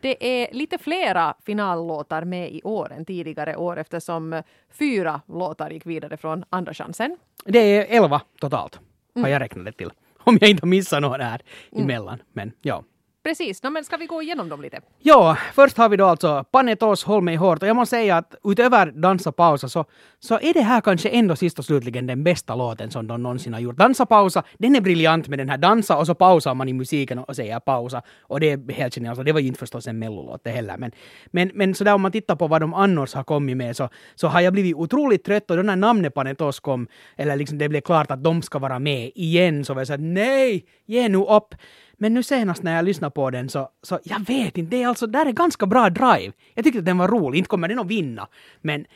Det 0.00 0.42
är 0.42 0.54
lite 0.54 0.78
flera 0.78 1.34
finallåtar 1.44 2.24
med 2.24 2.52
i 2.52 2.60
år 2.64 2.92
än 2.92 3.04
tidigare 3.04 3.56
år 3.56 3.78
eftersom 3.78 4.42
fyra 4.70 5.20
låtar 5.28 5.70
gick 5.70 5.86
vidare 5.86 6.16
från 6.16 6.44
andra 6.50 6.74
chansen. 6.74 7.16
det 7.44 7.58
är 7.58 7.96
elva 8.02 8.20
totalt. 8.40 8.80
Mm. 9.18 9.24
Har 9.24 9.30
jag 9.30 9.40
räknat 9.42 9.64
det 9.64 9.72
till. 9.72 9.90
Om 10.18 10.38
jag 10.40 10.50
inte 10.50 10.62
har 10.62 10.68
missat 10.68 11.02
någon 11.02 11.20
här 11.20 11.40
emellan. 11.72 12.18
Men 12.32 12.52
ja. 12.62 12.84
Precis, 13.22 13.62
no, 13.62 13.70
men 13.70 13.84
ska 13.84 13.96
vi 13.96 14.06
gå 14.06 14.22
igenom 14.22 14.48
dem 14.48 14.62
lite? 14.62 14.80
Ja, 14.98 15.36
först 15.54 15.76
har 15.76 15.88
vi 15.88 15.96
då 15.96 16.04
alltså 16.04 16.44
Panetos 16.50 17.04
Håll 17.04 17.22
mig 17.22 17.36
hårt 17.36 17.62
och 17.62 17.68
jag 17.68 17.76
måste 17.76 17.96
säga 17.96 18.16
att 18.16 18.34
utöver 18.44 18.86
Dansa 18.86 19.32
pausa 19.32 19.68
så, 19.68 19.84
så 20.18 20.34
är 20.34 20.54
det 20.54 20.60
här 20.60 20.80
kanske 20.80 21.08
ändå 21.08 21.36
sist 21.36 21.58
och 21.58 21.64
slutligen 21.64 22.06
den 22.06 22.24
bästa 22.24 22.54
låten 22.54 22.90
som 22.90 23.06
de 23.06 23.22
någonsin 23.22 23.52
har 23.52 23.60
gjort. 23.60 23.76
Dansa 23.76 24.06
pausa, 24.06 24.42
den 24.58 24.76
är 24.76 24.80
briljant 24.80 25.28
med 25.28 25.38
den 25.38 25.48
här 25.48 25.58
dansa 25.58 25.96
och 25.96 26.06
så 26.06 26.14
pausar 26.14 26.54
man 26.54 26.68
i 26.68 26.72
musiken 26.72 27.18
och 27.18 27.36
säger 27.36 27.60
pausa 27.60 28.02
och 28.20 28.40
det 28.40 28.50
är 28.50 28.72
helt 28.72 28.94
genialt. 28.94 29.10
Alltså, 29.10 29.22
det 29.22 29.32
var 29.32 29.40
ju 29.40 29.46
inte 29.46 29.58
förstås 29.58 29.86
en 29.86 29.98
mellolåt 29.98 30.40
det 30.44 30.50
heller 30.50 30.76
men, 30.76 30.92
men, 31.30 31.50
men 31.54 31.74
sådär 31.74 31.94
om 31.94 32.02
man 32.02 32.12
tittar 32.12 32.36
på 32.36 32.46
vad 32.46 32.60
de 32.60 32.74
annars 32.74 33.14
har 33.14 33.24
kommit 33.24 33.56
med 33.56 33.76
så, 33.76 33.88
så 34.14 34.28
har 34.28 34.40
jag 34.40 34.52
blivit 34.52 34.76
otroligt 34.76 35.24
trött 35.24 35.50
och 35.50 35.56
då 35.56 35.62
när 35.62 35.76
namnet 35.76 36.14
Panetos 36.14 36.60
kom 36.60 36.86
eller 37.16 37.36
liksom 37.36 37.58
det 37.58 37.68
blev 37.68 37.80
klart 37.80 38.10
att 38.10 38.24
de 38.24 38.42
ska 38.42 38.58
vara 38.58 38.78
med 38.78 39.10
igen 39.14 39.64
så 39.64 39.74
var 39.74 39.80
jag 39.80 39.86
såhär 39.86 39.98
nej, 39.98 40.64
ge 40.86 41.08
nu 41.08 41.18
upp. 41.18 41.54
Men 41.98 42.14
nu 42.14 42.22
senast 42.22 42.62
när 42.62 42.76
jag 42.76 42.84
lyssnade 42.84 43.10
på 43.10 43.30
den 43.30 43.48
så, 43.48 43.68
så 43.82 43.98
jag 44.04 44.20
vet 44.20 44.58
inte, 44.58 44.76
det 44.76 44.82
är 44.82 44.88
alltså, 44.88 45.06
där 45.06 45.26
är 45.26 45.32
ganska 45.32 45.66
bra 45.66 45.90
drive. 45.90 46.32
Jag 46.54 46.64
tyckte 46.64 46.78
att 46.78 46.84
den 46.84 46.98
var 46.98 47.08
rolig, 47.08 47.38
inte 47.38 47.48
kommer 47.48 47.68
den 47.68 47.78
att 47.78 47.86
vinna. 47.86 48.28
Men, 48.60 48.86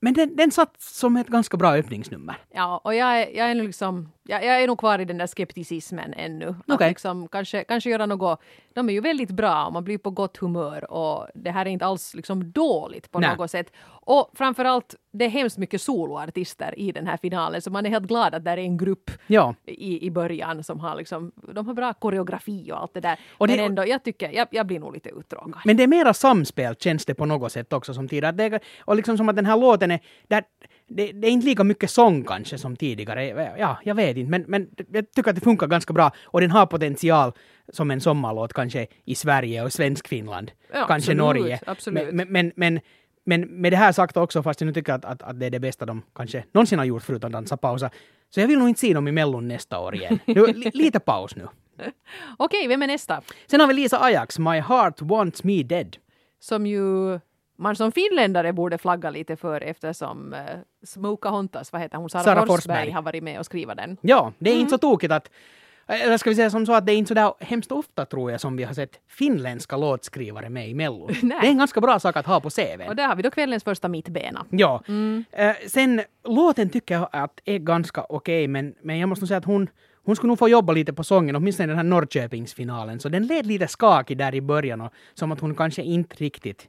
men 0.00 0.14
den, 0.14 0.36
den 0.36 0.50
satt 0.50 0.80
som 0.80 1.16
ett 1.16 1.26
ganska 1.26 1.56
bra 1.56 1.72
öppningsnummer. 1.72 2.36
Ja, 2.54 2.80
och 2.84 2.94
jag 2.94 3.20
är, 3.22 3.36
jag 3.36 3.50
är 3.50 3.54
liksom, 3.54 4.08
jag, 4.26 4.44
jag 4.44 4.62
är 4.62 4.66
nog 4.66 4.78
kvar 4.78 4.98
i 4.98 5.04
den 5.04 5.18
där 5.18 5.26
skepticismen 5.26 6.14
ännu. 6.16 6.48
Att 6.48 6.56
Okej. 6.74 6.88
liksom 6.88 7.28
kanske, 7.28 7.64
kanske 7.64 7.90
göra 7.90 8.06
något, 8.06 8.40
de 8.74 8.88
är 8.88 8.92
ju 8.92 9.00
väldigt 9.00 9.30
bra 9.30 9.66
och 9.66 9.72
man 9.72 9.84
blir 9.84 9.98
på 9.98 10.10
gott 10.10 10.36
humör 10.36 10.90
och 10.92 11.26
det 11.34 11.50
här 11.50 11.66
är 11.66 11.70
inte 11.70 11.86
alls 11.86 12.14
liksom 12.14 12.52
dåligt 12.52 13.10
på 13.10 13.18
Nej. 13.20 13.36
något 13.36 13.50
sätt. 13.50 13.72
Och 14.06 14.30
framförallt, 14.34 14.94
det 15.12 15.24
är 15.24 15.28
hemskt 15.28 15.58
mycket 15.58 15.82
soloartister 15.82 16.78
i 16.78 16.92
den 16.92 17.06
här 17.06 17.16
finalen 17.16 17.62
så 17.62 17.70
man 17.70 17.86
är 17.86 17.90
helt 17.90 18.06
glad 18.06 18.34
att 18.34 18.44
det 18.44 18.50
är 18.50 18.56
en 18.58 18.76
grupp 18.76 19.10
Ja. 19.26 19.54
i, 19.66 20.06
i 20.06 20.10
början 20.10 20.64
som 20.64 20.80
har 20.80 20.96
liksom, 20.96 21.32
de 21.54 21.66
har 21.66 21.74
bra 21.74 21.92
koreografi 21.94 22.72
och 22.72 22.80
allt 22.82 22.94
det 22.94 23.00
där. 23.00 23.18
Och 23.38 23.48
det- 23.48 23.56
Men 23.56 23.64
ändå, 23.64 23.86
jag 23.86 24.02
tycker, 24.04 24.30
jag, 24.32 24.48
jag 24.50 24.66
blir 24.66 24.80
nog 24.80 24.94
lite 24.94 25.08
uttråkad. 25.10 25.62
Men 25.64 25.76
det 25.76 25.82
är 25.82 25.86
mera 25.88 26.14
samspel 26.14 26.74
känns 26.76 27.04
det 27.04 27.14
på 27.14 27.26
något 27.26 27.52
sätt 27.52 27.72
också 27.72 27.94
som 27.94 28.08
tidigare. 28.08 28.32
Det 28.32 28.44
är, 28.44 28.60
och 28.80 28.96
liksom 28.96 29.16
som 29.16 29.28
att 29.28 29.36
den 29.36 29.46
här 29.46 29.56
låten 29.56 29.90
är, 29.90 30.00
där, 30.28 30.44
det, 30.86 31.12
det 31.12 31.26
är 31.28 31.30
inte 31.30 31.46
lika 31.46 31.64
mycket 31.64 31.90
sång 31.90 32.24
kanske 32.24 32.58
som 32.58 32.76
tidigare. 32.76 33.54
Ja, 33.58 33.78
jag 33.84 33.94
vet 33.94 34.16
inte. 34.16 34.30
Men, 34.30 34.44
men 34.48 34.68
jag 34.92 35.12
tycker 35.12 35.30
att 35.30 35.36
det 35.36 35.42
funkar 35.42 35.66
ganska 35.66 35.92
bra 35.92 36.12
och 36.24 36.40
den 36.40 36.50
har 36.50 36.66
potential 36.66 37.32
som 37.72 37.90
en 37.90 38.00
sommarlåt 38.00 38.52
kanske 38.52 38.86
i 39.04 39.14
Sverige 39.14 39.62
och 39.62 39.72
Svenskfinland. 39.72 40.52
Ja, 40.72 40.74
kanske 40.74 40.94
absolut, 40.94 41.18
Norge. 41.18 41.60
absolut. 41.66 42.14
Men, 42.14 42.28
men, 42.32 42.52
men, 42.56 42.80
men 43.24 43.40
med 43.40 43.72
det 43.72 43.76
här 43.76 43.92
sagt 43.92 44.16
också, 44.16 44.42
fast 44.42 44.60
jag 44.60 44.66
nu 44.66 44.72
tycker 44.72 44.92
att, 44.92 45.04
att, 45.04 45.22
att 45.22 45.40
det 45.40 45.46
är 45.46 45.50
det 45.50 45.60
bästa 45.60 45.86
de 45.86 46.02
kanske 46.14 46.44
någonsin 46.52 46.78
har 46.78 46.86
gjort 46.86 47.02
förutom 47.02 47.32
dansa 47.32 47.56
pausa, 47.56 47.90
så 48.30 48.40
jag 48.40 48.48
vill 48.48 48.58
nog 48.58 48.68
inte 48.68 48.80
se 48.80 48.94
dem 48.94 49.08
i 49.08 49.12
Mellon 49.12 49.48
nästa 49.48 49.78
år 49.78 49.94
igen. 49.94 50.18
Nu, 50.24 50.46
li, 50.46 50.70
lite 50.74 51.00
paus 51.00 51.36
nu. 51.36 51.48
Okej, 52.36 52.68
vem 52.68 52.82
är 52.82 52.86
nästa? 52.86 53.22
Sen 53.46 53.60
har 53.60 53.66
vi 53.66 53.74
Lisa 53.74 54.04
Ajax, 54.04 54.38
My 54.38 54.60
Heart 54.60 55.02
Wants 55.02 55.44
Me 55.44 55.62
Dead. 55.62 55.96
Som 56.40 56.66
ju 56.66 57.18
man 57.56 57.76
som 57.76 57.92
finländare 57.92 58.52
borde 58.52 58.78
flagga 58.78 59.10
lite 59.10 59.36
för 59.36 59.60
eftersom 59.60 60.32
uh, 60.32 60.38
Smoka 60.82 61.28
Hontas, 61.28 61.72
vad 61.72 61.80
heter 61.82 61.98
hon, 61.98 62.10
Sara, 62.10 62.22
Sara 62.22 62.34
Forsberg, 62.46 62.56
Forsberg. 62.56 62.90
har 62.90 63.02
varit 63.02 63.22
med 63.22 63.38
och 63.38 63.46
skrivit 63.46 63.76
den. 63.76 63.96
Ja, 64.00 64.32
det 64.38 64.50
är 64.50 64.54
inte 64.54 64.60
Mm. 64.60 64.70
så 64.70 64.78
tokigt 64.78 65.12
att 65.12 65.30
eller 65.86 66.16
ska 66.18 66.30
vi 66.30 66.36
säga 66.36 66.50
som 66.50 66.66
så 66.66 66.72
att 66.74 66.86
det 66.86 66.92
är 66.92 66.96
inte 66.96 67.08
så 67.08 67.14
där 67.14 67.34
hemskt 67.40 67.72
ofta 67.72 68.04
tror 68.06 68.30
jag 68.30 68.40
som 68.40 68.56
vi 68.56 68.64
har 68.64 68.74
sett 68.74 69.00
finländska 69.08 69.76
låtskrivare 69.76 70.48
med 70.48 70.68
i 70.68 70.74
Mellon. 70.74 71.10
Nej. 71.22 71.38
Det 71.40 71.46
är 71.46 71.50
en 71.50 71.58
ganska 71.58 71.80
bra 71.80 71.98
sak 72.00 72.16
att 72.16 72.26
ha 72.26 72.40
på 72.40 72.50
CVn. 72.50 72.88
Och 72.88 72.96
där 72.96 73.06
har 73.06 73.16
vi 73.16 73.22
då 73.22 73.30
kvällens 73.30 73.64
första 73.64 73.88
mittbena. 73.88 74.46
Ja. 74.50 74.82
Mm. 74.88 75.24
Eh, 75.32 75.52
sen 75.66 76.02
låten 76.28 76.70
tycker 76.70 76.94
jag 76.94 77.08
att 77.12 77.40
är 77.44 77.58
ganska 77.58 78.06
okej, 78.08 78.48
men, 78.48 78.74
men 78.82 78.98
jag 78.98 79.08
måste 79.08 79.22
nog 79.22 79.28
säga 79.28 79.38
att 79.38 79.44
hon, 79.44 79.68
hon 80.04 80.16
skulle 80.16 80.28
nog 80.28 80.38
få 80.38 80.48
jobba 80.48 80.72
lite 80.72 80.92
på 80.92 81.04
sången, 81.04 81.36
åtminstone 81.36 81.64
i 81.64 81.68
den 81.68 81.76
här 81.76 81.84
Norrköpingsfinalen. 81.84 83.00
Så 83.00 83.08
den 83.08 83.26
led 83.26 83.46
lite 83.46 83.68
skakig 83.68 84.18
där 84.18 84.34
i 84.34 84.40
början 84.40 84.80
och 84.80 84.92
som 85.14 85.32
att 85.32 85.40
hon 85.40 85.54
kanske 85.54 85.82
inte 85.82 86.16
riktigt 86.16 86.68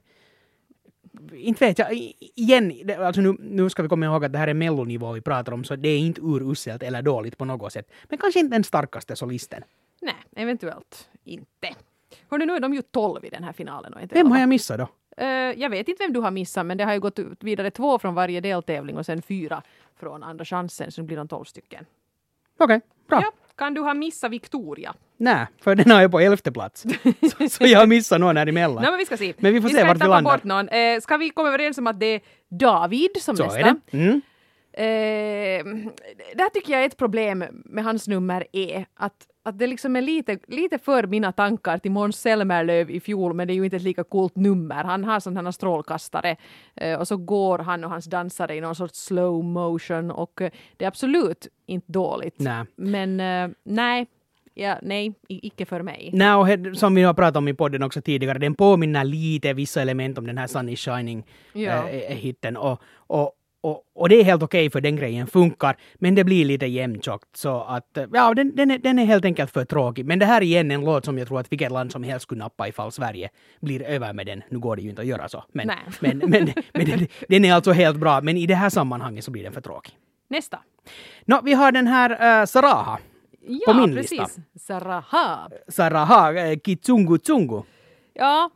inte 1.32 1.66
vet 1.66 1.78
jag, 1.78 1.92
igen, 2.34 2.90
alltså 2.98 3.20
nu, 3.20 3.36
nu 3.40 3.70
ska 3.70 3.82
vi 3.82 3.88
komma 3.88 4.06
ihåg 4.06 4.24
att 4.24 4.32
det 4.32 4.38
här 4.38 4.48
är 4.48 4.54
mellonivå 4.54 5.12
vi 5.12 5.20
pratar 5.20 5.52
om, 5.52 5.64
så 5.64 5.76
det 5.76 5.88
är 5.88 5.98
inte 5.98 6.20
uruselt 6.20 6.82
eller 6.82 7.02
dåligt 7.02 7.38
på 7.38 7.44
något 7.44 7.72
sätt. 7.72 7.90
Men 8.04 8.18
kanske 8.18 8.40
inte 8.40 8.54
den 8.56 8.64
starkaste 8.64 9.16
solisten. 9.16 9.62
Nej, 10.02 10.14
eventuellt 10.36 11.08
inte. 11.24 11.74
Hörni, 12.30 12.46
nu 12.46 12.52
är 12.56 12.60
de 12.60 12.74
ju 12.74 12.82
12 12.82 13.24
i 13.24 13.28
den 13.28 13.44
här 13.44 13.52
finalen. 13.52 13.92
Och 13.94 14.02
inte 14.02 14.14
Vem 14.14 14.26
11. 14.26 14.34
har 14.34 14.40
jag 14.40 14.48
missat 14.48 14.78
då? 14.78 14.88
Eh, 15.16 15.28
jag 15.60 15.70
vet 15.70 15.88
inte 15.88 16.02
vem 16.04 16.12
du 16.12 16.20
har 16.20 16.30
missat, 16.30 16.66
men 16.66 16.78
det 16.78 16.84
har 16.84 16.92
ju 16.92 17.00
gått 17.00 17.18
vidare 17.40 17.70
två 17.70 17.98
från 17.98 18.14
varje 18.14 18.40
deltävling 18.40 18.96
och 18.96 19.06
sen 19.06 19.22
fyra 19.22 19.62
från 19.96 20.22
andra 20.22 20.44
chansen, 20.44 20.92
så 20.92 21.00
nu 21.00 21.06
blir 21.06 21.16
de 21.16 21.28
12 21.28 21.44
stycken. 21.44 21.86
Okej, 22.58 22.80
bra. 23.08 23.20
Ja, 23.22 23.32
kan 23.56 23.74
du 23.74 23.80
ha 23.80 23.94
missat 23.94 24.30
Victoria? 24.32 24.94
Nej, 25.16 25.46
för 25.62 25.74
den 25.74 25.90
har 25.90 26.02
jag 26.02 26.10
på 26.10 26.20
elfte 26.20 26.52
plats. 26.52 26.82
så, 27.38 27.48
så 27.48 27.64
jag 27.64 27.78
har 27.78 27.86
missat 27.86 28.20
någon 28.20 28.36
här 28.36 28.46
emellan. 28.46 28.82
Nej, 28.82 28.90
men 28.90 28.98
vi 28.98 29.06
ska 29.06 29.16
se. 29.16 29.34
Men 29.38 29.52
vi 29.52 29.60
får 29.60 29.68
se 29.68 29.76
ska 29.76 29.86
vart 29.86 29.96
vi 29.96 30.08
landar. 30.08 30.32
bort 30.32 30.44
någon. 30.44 30.68
Eh, 30.68 31.00
ska 31.00 31.16
vi 31.16 31.30
komma 31.30 31.48
överens 31.48 31.78
om 31.78 31.86
att 31.86 32.00
det 32.00 32.06
är 32.06 32.20
David 32.50 33.10
som 33.20 33.36
så 33.36 33.44
nästa? 33.44 33.58
är 33.60 33.64
det. 33.64 33.98
Mm. 33.98 34.20
Eh, 34.72 35.64
där 36.34 36.50
tycker 36.50 36.72
jag 36.72 36.84
ett 36.84 36.96
problem 36.96 37.44
med 37.64 37.84
hans 37.84 38.08
nummer 38.08 38.46
är 38.52 38.86
att, 38.94 39.26
att 39.46 39.58
det 39.58 39.66
liksom 39.66 39.96
är 39.96 40.00
lite, 40.02 40.38
lite 40.46 40.78
för 40.78 41.06
mina 41.06 41.32
tankar 41.32 41.78
till 41.78 41.90
Måns 41.90 42.16
Zelmerlöw 42.20 42.90
i 42.90 43.00
fjol, 43.00 43.34
men 43.34 43.46
det 43.48 43.52
är 43.52 43.54
ju 43.54 43.64
inte 43.64 43.76
ett 43.76 43.82
lika 43.82 44.04
coolt 44.04 44.36
nummer. 44.36 44.84
Han 44.84 45.04
har 45.04 45.12
här 45.44 45.50
strålkastare 45.50 46.36
eh, 46.74 46.98
och 46.98 47.08
så 47.08 47.16
går 47.16 47.58
han 47.58 47.84
och 47.84 47.90
hans 47.90 48.04
dansare 48.04 48.54
i 48.56 48.60
någon 48.60 48.74
sorts 48.74 49.04
slow 49.04 49.44
motion 49.44 50.10
och 50.10 50.40
eh, 50.42 50.50
det 50.76 50.84
är 50.84 50.88
absolut 50.88 51.48
inte 51.66 51.92
dåligt. 51.92 52.34
Nej. 52.38 52.64
Men 52.76 53.20
eh, 53.20 53.56
nej, 53.64 54.06
ja, 54.54 54.78
nej, 54.82 55.14
icke 55.28 55.64
för 55.66 55.82
mig. 55.82 56.10
Nej, 56.12 56.34
och 56.34 56.48
he- 56.48 56.74
som 56.74 56.94
vi 56.94 57.02
har 57.02 57.14
pratat 57.14 57.36
om 57.36 57.48
i 57.48 57.54
podden 57.54 57.82
också 57.82 58.02
tidigare, 58.02 58.38
den 58.38 58.54
påminner 58.54 59.04
lite 59.04 59.52
vissa 59.52 59.82
element 59.82 60.18
om 60.18 60.26
den 60.26 60.38
här 60.38 60.46
Sun 60.46 60.68
is 60.68 60.80
Shining 60.80 61.26
Ja. 61.52 61.88
äh. 61.88 62.56
Och, 62.56 62.80
och, 62.96 63.32
och, 63.66 63.82
och 63.94 64.08
det 64.08 64.20
är 64.20 64.24
helt 64.24 64.42
okej 64.42 64.70
för 64.70 64.80
den 64.80 64.96
grejen 64.96 65.26
funkar, 65.26 65.76
men 65.94 66.14
det 66.14 66.24
blir 66.24 66.44
lite 66.44 66.66
jämntjockt. 66.66 67.36
Så 67.36 67.62
att, 67.62 67.96
eh, 67.96 68.04
ja, 68.12 68.34
den, 68.34 68.56
den, 68.56 68.70
är, 68.70 68.78
den 68.78 68.98
är 68.98 69.04
helt 69.04 69.24
enkelt 69.24 69.50
för 69.50 69.64
tråkig. 69.64 70.06
Men 70.06 70.18
det 70.18 70.26
här 70.26 70.36
är 70.36 70.42
igen 70.42 70.70
en 70.70 70.84
låt 70.84 71.04
som 71.04 71.18
jag 71.18 71.28
tror 71.28 71.40
att 71.40 71.52
vilket 71.52 71.72
land 71.72 71.92
som 71.92 72.02
helst 72.02 72.22
skulle 72.22 72.38
nappa 72.38 72.68
ifall 72.68 72.92
Sverige 72.92 73.30
blir 73.60 73.82
över 73.82 74.12
med 74.12 74.26
den. 74.26 74.42
Nu 74.48 74.58
går 74.58 74.76
det 74.76 74.82
ju 74.82 74.90
inte 74.90 75.02
att 75.02 75.08
göra 75.08 75.28
så. 75.28 75.44
Men, 75.52 75.66
Nej. 75.66 75.76
men, 76.00 76.18
men, 76.18 76.52
men 76.74 76.86
den, 76.86 77.06
den 77.28 77.44
är 77.44 77.54
alltså 77.54 77.72
helt 77.72 77.98
bra, 77.98 78.20
men 78.20 78.36
i 78.36 78.46
det 78.46 78.54
här 78.54 78.70
sammanhanget 78.70 79.24
så 79.24 79.30
blir 79.30 79.42
den 79.42 79.52
för 79.52 79.60
tråkig. 79.60 79.94
Nästa. 80.28 80.58
Nå, 81.24 81.40
vi 81.44 81.52
har 81.52 81.72
den 81.72 81.86
här 81.86 82.40
äh, 82.40 82.46
Saraha. 82.46 82.98
Ja, 83.66 83.74
min 83.74 83.94
precis. 83.94 84.10
lista. 84.10 84.42
Sarahab. 84.58 85.52
Saraha, 85.68 86.32
äh, 86.32 86.58
Kitsungu 86.58 87.18
Tsungu. 87.18 87.62
Ja, 88.14 88.50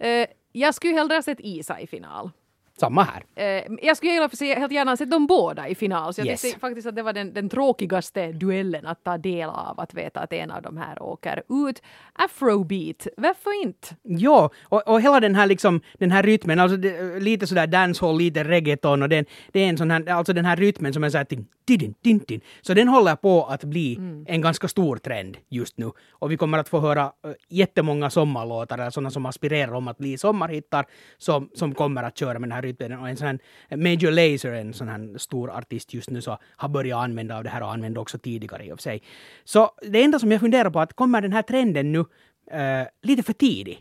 eh, 0.00 0.26
jag 0.52 0.74
skulle 0.74 0.94
hellre 0.94 1.14
ha 1.14 1.22
sett 1.22 1.40
Isa 1.40 1.80
i 1.80 1.86
final. 1.86 2.30
Samma 2.80 3.02
här. 3.02 3.22
Eh, 3.34 3.64
jag 3.82 3.96
skulle 3.96 4.12
gärna, 4.12 4.28
se- 4.28 4.58
helt 4.58 4.72
gärna 4.72 4.96
sett 4.96 5.10
dem 5.10 5.26
båda 5.26 5.68
i 5.68 5.74
final, 5.74 6.14
så 6.14 6.20
jag 6.20 6.26
Yes. 6.26 6.42
tyckte 6.42 6.60
faktiskt 6.60 6.86
att 6.86 6.96
det 6.96 7.02
var 7.02 7.12
den, 7.12 7.32
den 7.34 7.48
tråkigaste 7.48 8.32
duellen 8.32 8.86
att 8.86 9.04
ta 9.04 9.18
del 9.18 9.48
av, 9.48 9.80
att 9.80 9.94
veta 9.94 10.20
att 10.20 10.32
en 10.32 10.50
av 10.50 10.62
de 10.62 10.76
här 10.76 11.02
åker 11.02 11.42
ut. 11.68 11.82
Afrobeat, 12.30 13.06
varför 13.16 13.62
inte? 13.62 13.88
Ja, 14.02 14.50
och, 14.64 14.88
och 14.88 15.00
hela 15.00 15.20
den 15.20 15.34
här 15.34 15.46
liksom, 15.46 15.80
den 15.98 16.10
här 16.10 16.22
rytmen, 16.22 16.60
alltså 16.60 16.76
det, 16.76 17.20
lite 17.20 17.46
sådär 17.46 17.66
dancehall, 17.66 18.18
lite 18.18 18.44
reggaeton 18.44 19.02
och 19.02 19.08
den, 19.08 19.24
det 19.52 19.60
är 19.60 19.68
en 19.68 19.78
sån 19.78 19.90
här, 19.90 20.08
alltså 20.10 20.32
den 20.32 20.44
här 20.44 20.56
rytmen 20.56 20.92
som 20.92 21.04
är 21.04 21.10
såhär 21.10 21.26
din, 21.28 21.46
din, 21.64 21.94
din, 22.02 22.18
din. 22.18 22.40
Så 22.62 22.74
den 22.74 22.88
håller 22.88 23.16
på 23.16 23.44
att 23.44 23.64
bli 23.64 23.96
en 24.26 24.40
ganska 24.40 24.68
stor 24.68 24.96
trend 24.96 25.36
just 25.48 25.78
nu. 25.78 25.90
Och 26.10 26.30
vi 26.30 26.36
kommer 26.36 26.58
att 26.58 26.68
få 26.68 26.80
höra 26.80 27.04
uh, 27.04 27.32
jättemånga 27.48 28.10
sommarlåtar, 28.10 28.90
sådana 28.90 29.10
som 29.10 29.26
aspirerar 29.26 29.72
om 29.72 29.88
att 29.88 29.98
bli 29.98 30.18
sommarhittar, 30.18 30.86
som, 31.18 31.50
som 31.54 31.74
kommer 31.74 32.02
att 32.02 32.18
köra 32.18 32.38
med 32.38 32.48
den 32.48 32.52
här 32.56 32.62
rytmen. 32.66 32.98
Och 32.98 33.08
en 33.08 33.16
sån 33.16 33.26
här 33.26 33.38
Major 33.76 34.10
Lazer, 34.10 34.52
en 34.52 34.74
sån 34.74 34.88
här 34.88 35.18
stor 35.18 35.50
artist 35.50 35.94
just 35.94 36.10
nu, 36.10 36.22
så 36.22 36.38
har 36.56 36.68
börjat 36.68 37.04
använda 37.04 37.36
av 37.36 37.44
det 37.44 37.50
här 37.50 37.62
och 37.62 37.72
använde 37.72 38.00
också 38.00 38.18
tidigare 38.18 38.64
i 38.64 38.72
och 38.72 38.78
för 38.78 38.82
sig. 38.82 39.02
Så 39.44 39.70
det 39.82 40.04
enda 40.04 40.18
som 40.18 40.32
jag 40.32 40.40
funderar 40.40 40.70
på, 40.70 40.80
att 40.80 40.92
kommer 40.92 41.20
den 41.20 41.32
här 41.32 41.42
trenden 41.42 41.92
nu 41.92 42.04
eh, 42.50 42.86
lite 43.02 43.22
för 43.22 43.32
tidigt? 43.32 43.78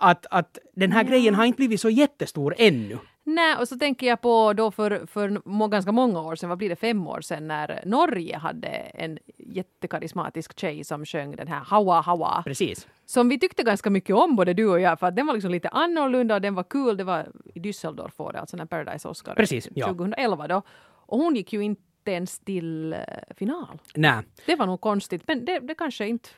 att, 0.00 0.26
att 0.30 0.58
den 0.76 0.92
här 0.92 1.04
grejen 1.04 1.34
har 1.34 1.44
inte 1.44 1.56
blivit 1.56 1.80
så 1.80 1.90
jättestor 1.90 2.54
ännu. 2.58 2.98
Nej, 3.24 3.56
och 3.56 3.68
så 3.68 3.76
tänker 3.76 4.06
jag 4.06 4.20
på 4.20 4.52
då 4.52 4.70
för, 4.70 5.06
för 5.06 5.40
må, 5.44 5.68
ganska 5.68 5.92
många 5.92 6.20
år 6.20 6.36
sedan, 6.36 6.48
vad 6.48 6.58
blir 6.58 6.68
det, 6.68 6.76
fem 6.76 7.06
år 7.06 7.20
sedan, 7.20 7.48
när 7.48 7.82
Norge 7.86 8.36
hade 8.36 8.68
en 8.68 9.18
jättekarismatisk 9.38 10.60
tjej 10.60 10.84
som 10.84 11.06
sjöng 11.06 11.36
den 11.36 11.48
här 11.48 11.60
Hawa 11.60 12.00
Hawa. 12.00 12.42
Precis. 12.46 12.88
Som 13.06 13.28
vi 13.28 13.38
tyckte 13.38 13.62
ganska 13.62 13.90
mycket 13.90 14.16
om, 14.16 14.36
både 14.36 14.54
du 14.54 14.66
och 14.68 14.80
jag, 14.80 15.00
för 15.00 15.06
att 15.06 15.16
den 15.16 15.26
var 15.26 15.34
liksom 15.34 15.50
lite 15.50 15.68
annorlunda 15.68 16.34
och 16.34 16.40
den 16.40 16.54
var 16.54 16.62
kul. 16.62 16.96
Det 16.96 17.04
var 17.04 17.28
i 17.54 17.60
Düsseldorf 17.60 18.12
var 18.16 18.32
det, 18.32 18.40
alltså 18.40 18.56
när 18.56 18.66
Paradise 18.66 19.08
Oscar 19.08 19.34
Precis, 19.34 19.68
ja. 19.74 19.86
2011 19.86 20.48
då. 20.48 20.62
Och 20.82 21.18
hon 21.18 21.36
gick 21.36 21.52
ju 21.52 21.60
inte 21.60 22.10
ens 22.10 22.38
till 22.38 22.92
eh, 22.92 22.98
final. 23.36 23.80
Nej. 23.94 24.22
Det 24.46 24.56
var 24.56 24.66
nog 24.66 24.80
konstigt, 24.80 25.22
men 25.26 25.44
det, 25.44 25.58
det 25.58 25.74
kanske 25.74 26.06
inte 26.06 26.28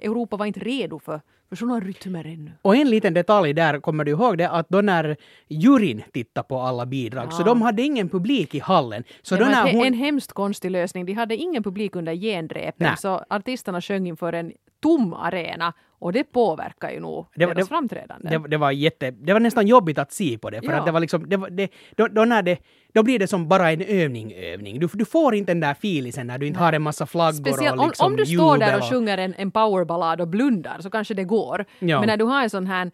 Europa 0.00 0.36
var 0.36 0.46
inte 0.46 0.60
redo 0.60 0.98
för, 0.98 1.20
för 1.48 1.56
sådana 1.56 1.80
rytmer 1.80 2.24
ännu. 2.26 2.52
Och 2.62 2.76
en 2.76 2.90
liten 2.90 3.14
detalj 3.14 3.52
där, 3.52 3.80
kommer 3.80 4.04
du 4.04 4.10
ihåg 4.10 4.38
det, 4.38 4.50
att 4.50 4.68
då 4.68 4.80
när 4.80 5.16
juryn 5.48 6.02
tittade 6.12 6.48
på 6.48 6.60
alla 6.60 6.86
bidrag, 6.86 7.32
så 7.32 7.42
Ja. 7.42 7.46
de 7.46 7.62
hade 7.62 7.82
ingen 7.82 8.08
publik 8.08 8.54
i 8.54 8.58
hallen. 8.58 9.04
Så 9.22 9.34
det 9.36 9.44
då 9.44 9.50
var 9.50 9.72
hon... 9.72 9.86
en 9.86 9.94
hemskt 9.94 10.32
konstig 10.32 10.70
lösning. 10.70 11.06
De 11.06 11.12
hade 11.12 11.36
ingen 11.36 11.62
publik 11.62 11.96
under 11.96 12.14
genrepen, 12.14 12.86
Nej. 12.86 12.96
så 12.96 13.24
artisterna 13.30 13.80
sjöng 13.80 14.06
inför 14.06 14.32
en 14.32 14.52
tom 14.80 15.14
arena 15.14 15.72
och 15.98 16.12
det 16.12 16.24
påverkar 16.24 16.90
ju 16.90 17.00
nog 17.00 17.26
Det 17.34 17.46
deras 17.46 17.56
det- 17.56 17.64
framträdande. 17.66 18.28
Det, 18.38 18.48
det, 18.48 18.56
var 18.56 18.70
jätte, 18.70 19.10
det 19.10 19.32
var 19.32 19.40
nästan 19.40 19.66
jobbigt 19.66 19.98
att 19.98 20.12
se 20.12 20.38
på 20.38 20.50
det, 20.50 20.62
för 20.62 20.72
Ja. 20.72 20.78
att 20.78 20.86
det 20.86 20.92
var 20.92 21.00
liksom, 21.00 21.28
det, 21.28 21.36
var- 21.36 21.50
det, 21.50 21.68
då, 21.96 22.06
då, 22.08 22.24
när 22.24 22.42
det, 22.42 22.58
då 22.92 23.02
blir 23.02 23.18
det 23.18 23.26
som 23.26 23.48
bara 23.48 23.70
en 23.72 23.80
övning, 23.82 24.32
övning. 24.36 24.80
Du, 24.80 24.88
du 24.92 25.04
får 25.04 25.34
inte 25.34 25.50
den 25.50 25.60
där 25.60 25.74
filisen 25.74 26.26
när 26.26 26.38
du 26.38 26.46
inte 26.46 26.60
har 26.60 26.72
en 26.72 26.82
massa 26.82 27.06
flaggor 27.06 27.32
Speciellt 27.52 27.76
och 27.76 27.82
om, 27.82 27.88
liksom 27.88 28.06
om 28.06 28.16
du 28.16 28.26
står 28.26 28.58
där 28.58 28.66
jubel 28.66 28.80
och 28.80 28.88
sjunger 28.88 29.18
en, 29.18 29.34
en 29.38 29.50
powerballad 29.50 30.20
och 30.20 30.28
blundar 30.28 30.76
så 30.80 30.90
kanske 30.90 31.14
det 31.14 31.24
går. 31.24 31.64
Ja. 31.78 31.98
Men 32.00 32.06
när 32.06 32.16
du 32.16 32.24
har 32.24 32.42
en 32.42 32.50
sån 32.50 32.66
här 32.66 32.90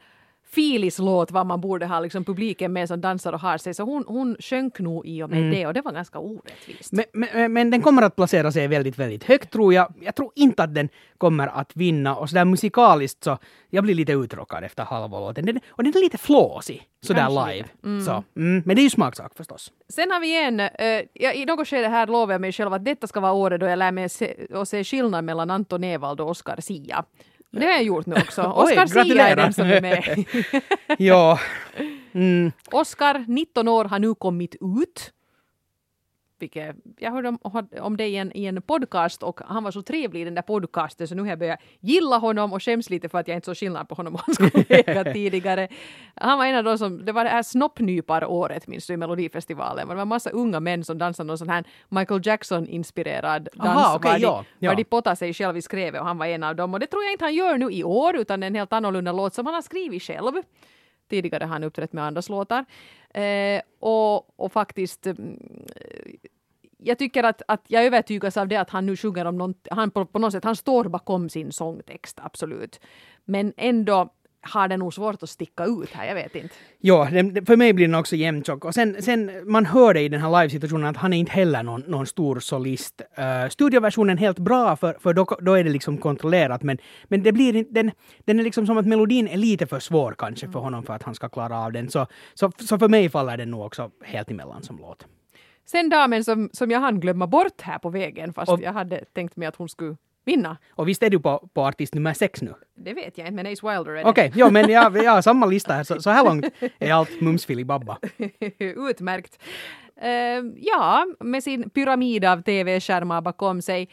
filislåt 0.54 1.30
vad 1.30 1.46
man 1.46 1.60
borde 1.60 1.86
ha 1.86 2.00
liksom 2.00 2.24
publiken 2.24 2.72
med 2.72 2.88
som 2.88 3.00
dansar 3.00 3.32
och 3.32 3.40
har 3.40 3.58
sig 3.58 3.74
så 3.74 3.82
hon, 3.82 4.04
hon 4.06 4.36
sjönk 4.40 4.78
nog 4.78 5.06
i 5.06 5.22
och 5.22 5.30
med 5.30 5.52
det 5.52 5.66
och 5.66 5.74
det 5.74 5.80
var 5.80 5.92
ganska 5.92 6.18
orättvist. 6.18 6.92
Men, 6.92 7.04
men, 7.12 7.52
men 7.52 7.70
den 7.70 7.82
kommer 7.82 8.02
att 8.02 8.16
placera 8.16 8.52
sig 8.52 8.68
väldigt, 8.68 8.98
väldigt 8.98 9.24
högt 9.24 9.52
tror 9.52 9.74
jag. 9.74 9.94
Jag 10.00 10.14
tror 10.14 10.32
inte 10.34 10.62
att 10.62 10.74
den 10.74 10.88
kommer 11.18 11.48
att 11.48 11.76
vinna 11.76 12.16
och 12.16 12.28
sådär 12.28 12.44
musikaliskt 12.44 13.24
så 13.24 13.38
jag 13.70 13.84
blir 13.84 13.94
lite 13.94 14.12
uttråkad 14.12 14.64
efter 14.64 14.84
halva 14.84 15.20
låten. 15.20 15.46
Den, 15.46 15.60
och 15.68 15.84
den 15.84 15.92
är 15.96 16.00
lite 16.00 16.18
flåsig 16.18 16.88
sådär 17.00 17.20
Kanske 17.20 17.52
live. 17.52 17.68
lite. 17.82 18.04
Så, 18.04 18.24
mm, 18.36 18.62
men 18.66 18.76
det 18.76 18.82
är 18.82 18.84
ju 18.84 18.90
smaksak 18.90 19.32
förstås. 19.36 19.72
Sen 19.88 20.10
har 20.10 20.20
vi 20.20 20.44
en, 20.44 20.60
eh, 20.60 20.68
ja, 21.12 21.32
i 21.32 21.44
något 21.44 21.68
skede 21.68 21.88
här 21.88 22.06
lovar 22.06 22.34
jag 22.34 22.40
mig 22.40 22.52
själv 22.52 22.72
att 22.72 22.84
detta 22.84 23.06
ska 23.06 23.20
vara 23.20 23.32
året 23.32 23.60
då 23.60 23.66
jag 23.66 23.78
lär 23.78 23.92
mig 23.92 24.08
se, 24.08 24.34
och 24.54 24.68
se 24.68 24.84
skillnad 24.84 25.24
mellan 25.24 25.50
Anton 25.50 25.84
Ewald 25.84 26.20
och 26.20 26.30
Oscar 26.30 26.60
Sia. 26.60 27.04
Det 27.60 27.64
har 27.66 27.72
jag 27.72 27.82
gjort 27.82 28.06
nu 28.06 28.14
också. 28.14 28.42
Oj, 28.56 28.64
Oscar 28.64 28.86
Sia 29.04 29.28
är 29.28 29.36
den 29.36 29.52
som 29.52 29.66
är 29.66 29.80
med. 29.80 30.24
ja. 30.98 31.38
Mm. 32.16 32.52
Oscar, 32.70 33.24
19 33.28 33.68
år, 33.68 33.84
har 33.84 33.98
nu 33.98 34.14
kommit 34.14 34.54
ut. 34.54 35.12
Vilket 36.38 36.76
jag 36.98 37.10
hörde 37.10 37.28
om, 37.28 37.38
om 37.80 37.96
det 37.96 38.06
i 38.06 38.16
en, 38.16 38.36
i 38.36 38.44
en 38.44 38.62
podcast 38.62 39.22
och 39.22 39.40
han 39.46 39.64
var 39.64 39.70
så 39.70 39.82
trevlig 39.82 40.20
i 40.20 40.24
den 40.24 40.34
där 40.34 40.42
podcasten 40.42 41.08
så 41.08 41.14
nu 41.14 41.22
har 41.22 41.28
jag 41.28 41.38
börjat 41.38 41.60
gilla 41.80 42.18
honom 42.18 42.52
och 42.52 42.62
skäms 42.62 42.90
lite 42.90 43.08
för 43.08 43.18
att 43.18 43.28
jag 43.28 43.36
inte 43.36 43.44
såg 43.44 43.56
skillnad 43.56 43.88
på 43.88 43.94
honom 43.94 44.14
och 44.14 44.20
hans 44.20 44.38
kollega 44.38 45.04
tidigare. 45.12 45.68
Han 46.14 46.38
var 46.38 46.46
en 46.46 46.56
av 46.56 46.64
de 46.64 46.78
som, 46.78 47.04
det 47.04 47.12
var 47.12 47.24
det 47.24 47.30
här 47.30 47.42
snoppnypar-året 47.42 48.66
minns 48.66 48.86
du 48.86 48.94
i 48.94 48.96
Melodifestivalen. 48.96 49.88
Det 49.88 49.94
var 49.94 50.02
en 50.02 50.08
massa 50.08 50.30
unga 50.30 50.60
män 50.60 50.84
som 50.84 50.98
dansade 50.98 51.26
någon 51.26 51.38
sån 51.38 51.48
här 51.48 51.64
Michael 51.88 52.20
Jackson-inspirerad 52.24 53.48
dans. 53.54 53.68
Aha, 53.68 53.96
okay, 53.96 54.12
var, 54.12 54.18
ja, 54.18 54.44
de, 54.58 54.66
ja. 54.66 54.70
var 54.70 54.76
de 54.76 54.84
pottade 54.84 55.16
sig 55.16 55.34
själv 55.34 55.56
i 55.56 55.62
skrevet 55.62 56.00
och 56.00 56.06
han 56.06 56.18
var 56.18 56.26
en 56.26 56.42
av 56.42 56.56
dem. 56.56 56.74
Och 56.74 56.80
det 56.80 56.86
tror 56.86 57.04
jag 57.04 57.12
inte 57.12 57.24
han 57.24 57.34
gör 57.34 57.58
nu 57.58 57.70
i 57.70 57.84
år 57.84 58.16
utan 58.16 58.42
en 58.42 58.54
helt 58.54 58.72
annorlunda 58.72 59.12
låt 59.12 59.34
som 59.34 59.46
han 59.46 59.54
har 59.54 59.62
skrivit 59.62 60.02
själv. 60.02 60.32
Tidigare 61.10 61.44
har 61.44 61.48
han 61.48 61.64
uppträtt 61.64 61.92
med 61.92 62.04
andras 62.04 62.28
låtar. 62.28 62.64
Eh, 63.14 63.62
och, 63.80 64.40
och 64.40 64.52
faktiskt 64.52 65.06
mm, 65.06 65.38
jag 66.84 66.98
tycker 66.98 67.24
att, 67.24 67.42
att 67.48 67.64
jag 67.66 67.84
övertygas 67.84 68.36
av 68.36 68.48
det 68.48 68.56
att 68.56 68.70
han 68.70 68.86
nu 68.86 68.96
sjunger 68.96 69.24
om 69.24 69.38
något, 69.38 69.68
han 69.70 69.90
på, 69.90 70.06
på 70.06 70.18
något 70.18 70.32
sätt, 70.32 70.44
han 70.44 70.56
står 70.56 70.84
bakom 70.84 71.28
sin 71.28 71.52
sångtext, 71.52 72.18
absolut. 72.22 72.80
Men 73.24 73.52
ändå 73.56 74.10
har 74.46 74.68
det 74.68 74.76
nog 74.76 74.94
svårt 74.94 75.22
att 75.22 75.30
sticka 75.30 75.64
ut 75.64 75.90
här, 75.92 76.06
jag 76.06 76.14
vet 76.14 76.34
inte. 76.34 76.54
Ja, 76.78 77.06
för 77.46 77.56
mig 77.56 77.72
blir 77.72 77.86
den 77.86 77.94
också 77.94 78.16
jämntjock. 78.16 78.64
Och 78.64 78.74
sen, 78.74 79.02
sen, 79.02 79.30
man 79.44 79.66
hör 79.66 79.94
det 79.94 80.00
i 80.00 80.08
den 80.08 80.20
här 80.20 80.42
livesituationen 80.42 80.86
att 80.86 80.96
han 80.96 81.12
är 81.12 81.18
inte 81.18 81.32
heller 81.32 81.62
någon, 81.62 81.80
någon 81.80 82.06
stor 82.06 82.40
solist. 82.40 83.02
Uh, 83.18 83.48
studioversionen 83.48 84.18
är 84.18 84.20
helt 84.20 84.38
bra 84.38 84.76
för, 84.76 84.96
för 85.00 85.14
då, 85.14 85.24
då 85.40 85.54
är 85.54 85.64
det 85.64 85.70
liksom 85.70 85.98
kontrollerat 85.98 86.62
men, 86.62 86.78
men 87.04 87.22
det 87.22 87.32
blir 87.32 87.56
inte, 87.56 87.72
den, 87.72 87.90
den 88.24 88.40
är 88.40 88.44
liksom 88.44 88.66
som 88.66 88.78
att 88.78 88.86
melodin 88.86 89.28
är 89.28 89.36
lite 89.36 89.66
för 89.66 89.80
svår 89.80 90.14
kanske 90.18 90.48
för 90.48 90.58
honom 90.58 90.82
för 90.82 90.94
att 90.94 91.02
han 91.02 91.14
ska 91.14 91.28
klara 91.28 91.58
av 91.58 91.72
den. 91.72 91.90
Så, 91.90 92.06
så, 92.34 92.52
så 92.58 92.78
för 92.78 92.88
mig 92.88 93.08
faller 93.08 93.36
den 93.36 93.50
nog 93.50 93.66
också 93.66 93.90
helt 94.04 94.30
emellan 94.30 94.62
som 94.62 94.78
låt. 94.78 95.06
Sen 95.64 95.88
damen 95.88 96.24
som, 96.24 96.50
som 96.52 96.70
jag 96.70 96.80
hann 96.80 97.00
glömma 97.00 97.26
bort 97.26 97.60
här 97.60 97.78
på 97.78 97.90
vägen 97.90 98.32
fast 98.32 98.52
Och- 98.52 98.60
jag 98.62 98.72
hade 98.72 99.04
tänkt 99.04 99.36
mig 99.36 99.48
att 99.48 99.56
hon 99.56 99.68
skulle 99.68 99.96
vinna. 100.24 100.56
Och 100.70 100.88
visst 100.88 101.02
är 101.02 101.10
du 101.10 101.20
på, 101.20 101.48
på 101.54 101.62
artist 101.66 101.94
nummer 101.94 102.12
sex 102.12 102.42
nu? 102.42 102.54
Det 102.74 102.94
vet 102.94 103.18
jag 103.18 103.26
inte 103.26 103.34
men 103.42 103.46
Ace 103.52 103.68
Wilder 103.68 103.90
är 103.92 103.94
det. 104.04 104.04
Okej, 104.10 104.32
jo 104.34 104.50
men 104.50 104.70
jag, 104.70 104.96
jag 104.96 105.12
har 105.12 105.22
samma 105.22 105.46
lista 105.46 105.72
här 105.72 105.84
så, 105.84 106.00
så 106.02 106.10
här 106.10 106.24
långt 106.24 106.46
är 106.78 106.92
allt 106.92 107.20
mums 107.20 107.46
filibabba. 107.46 107.98
Utmärkt. 108.90 109.38
Eh, 109.96 110.10
ja, 110.56 111.06
med 111.20 111.42
sin 111.44 111.70
pyramid 111.70 112.24
av 112.24 112.42
tv-skärmar 112.42 113.20
bakom 113.20 113.62
sig. 113.62 113.88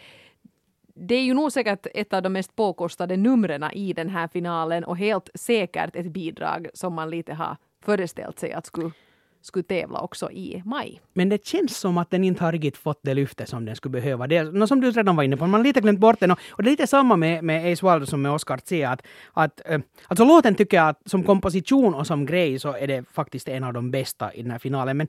Det 0.96 1.16
är 1.16 1.24
ju 1.24 1.34
nog 1.34 1.52
säkert 1.52 1.88
ett 1.94 2.14
av 2.14 2.22
de 2.22 2.34
mest 2.34 2.56
påkostade 2.56 3.18
numren 3.18 3.64
i 3.74 3.94
den 3.94 4.10
här 4.10 4.28
finalen 4.28 4.84
och 4.84 4.98
helt 4.98 5.30
säkert 5.36 5.96
ett 5.96 6.12
bidrag 6.12 6.68
som 6.74 6.94
man 6.94 7.10
lite 7.10 7.34
har 7.34 7.58
föreställt 7.86 8.40
sig 8.40 8.54
att 8.54 8.66
skulle, 8.66 8.92
skulle 9.42 9.64
tävla 9.64 10.00
också 10.00 10.32
i 10.32 10.62
maj. 10.66 11.02
Men 11.14 11.30
det 11.30 11.46
känns 11.46 11.78
som 11.78 11.98
att 11.98 12.12
den 12.12 12.24
inte 12.24 12.44
har 12.44 12.52
riktigt 12.52 12.78
fått 12.78 13.00
det 13.02 13.14
lyfte 13.14 13.46
som 13.46 13.66
den 13.66 13.76
skulle 13.76 13.92
behöva. 13.92 14.28
Det 14.28 14.38
är, 14.38 14.66
som 14.66 14.82
du 14.82 14.92
redan 14.92 15.16
var 15.16 15.24
inne 15.24 15.38
på, 15.38 15.48
man 15.48 15.60
har 15.60 15.66
lite 15.66 15.82
glömt 15.82 16.00
bort 16.00 16.20
den. 16.20 16.32
Och, 16.32 16.40
och 16.50 16.64
det 16.64 16.70
är 16.70 16.72
lite 16.72 16.88
samma 16.88 17.16
med, 17.16 17.44
med 17.44 17.74
Ace 17.74 17.92
Wilder 17.92 18.06
som 18.06 18.22
med 18.22 18.32
Oscar 18.32 18.60
C. 18.66 18.84
Att, 18.84 19.02
att, 19.34 19.62
eh, 19.66 19.80
alltså 20.08 20.26
låten 20.26 20.56
tycker 20.56 20.78
jag 20.78 20.90
att 20.90 21.02
som 21.06 21.24
komposition 21.24 21.94
och 21.94 22.08
som 22.08 22.26
grej 22.26 22.60
så 22.60 22.76
är 22.76 22.88
det 22.88 23.04
faktiskt 23.14 23.48
en 23.48 23.64
av 23.64 23.74
de 23.74 23.92
bästa 23.92 24.34
i 24.34 24.42
den 24.42 24.52
här 24.52 24.60
finalen. 24.60 24.98
Men, 24.98 25.08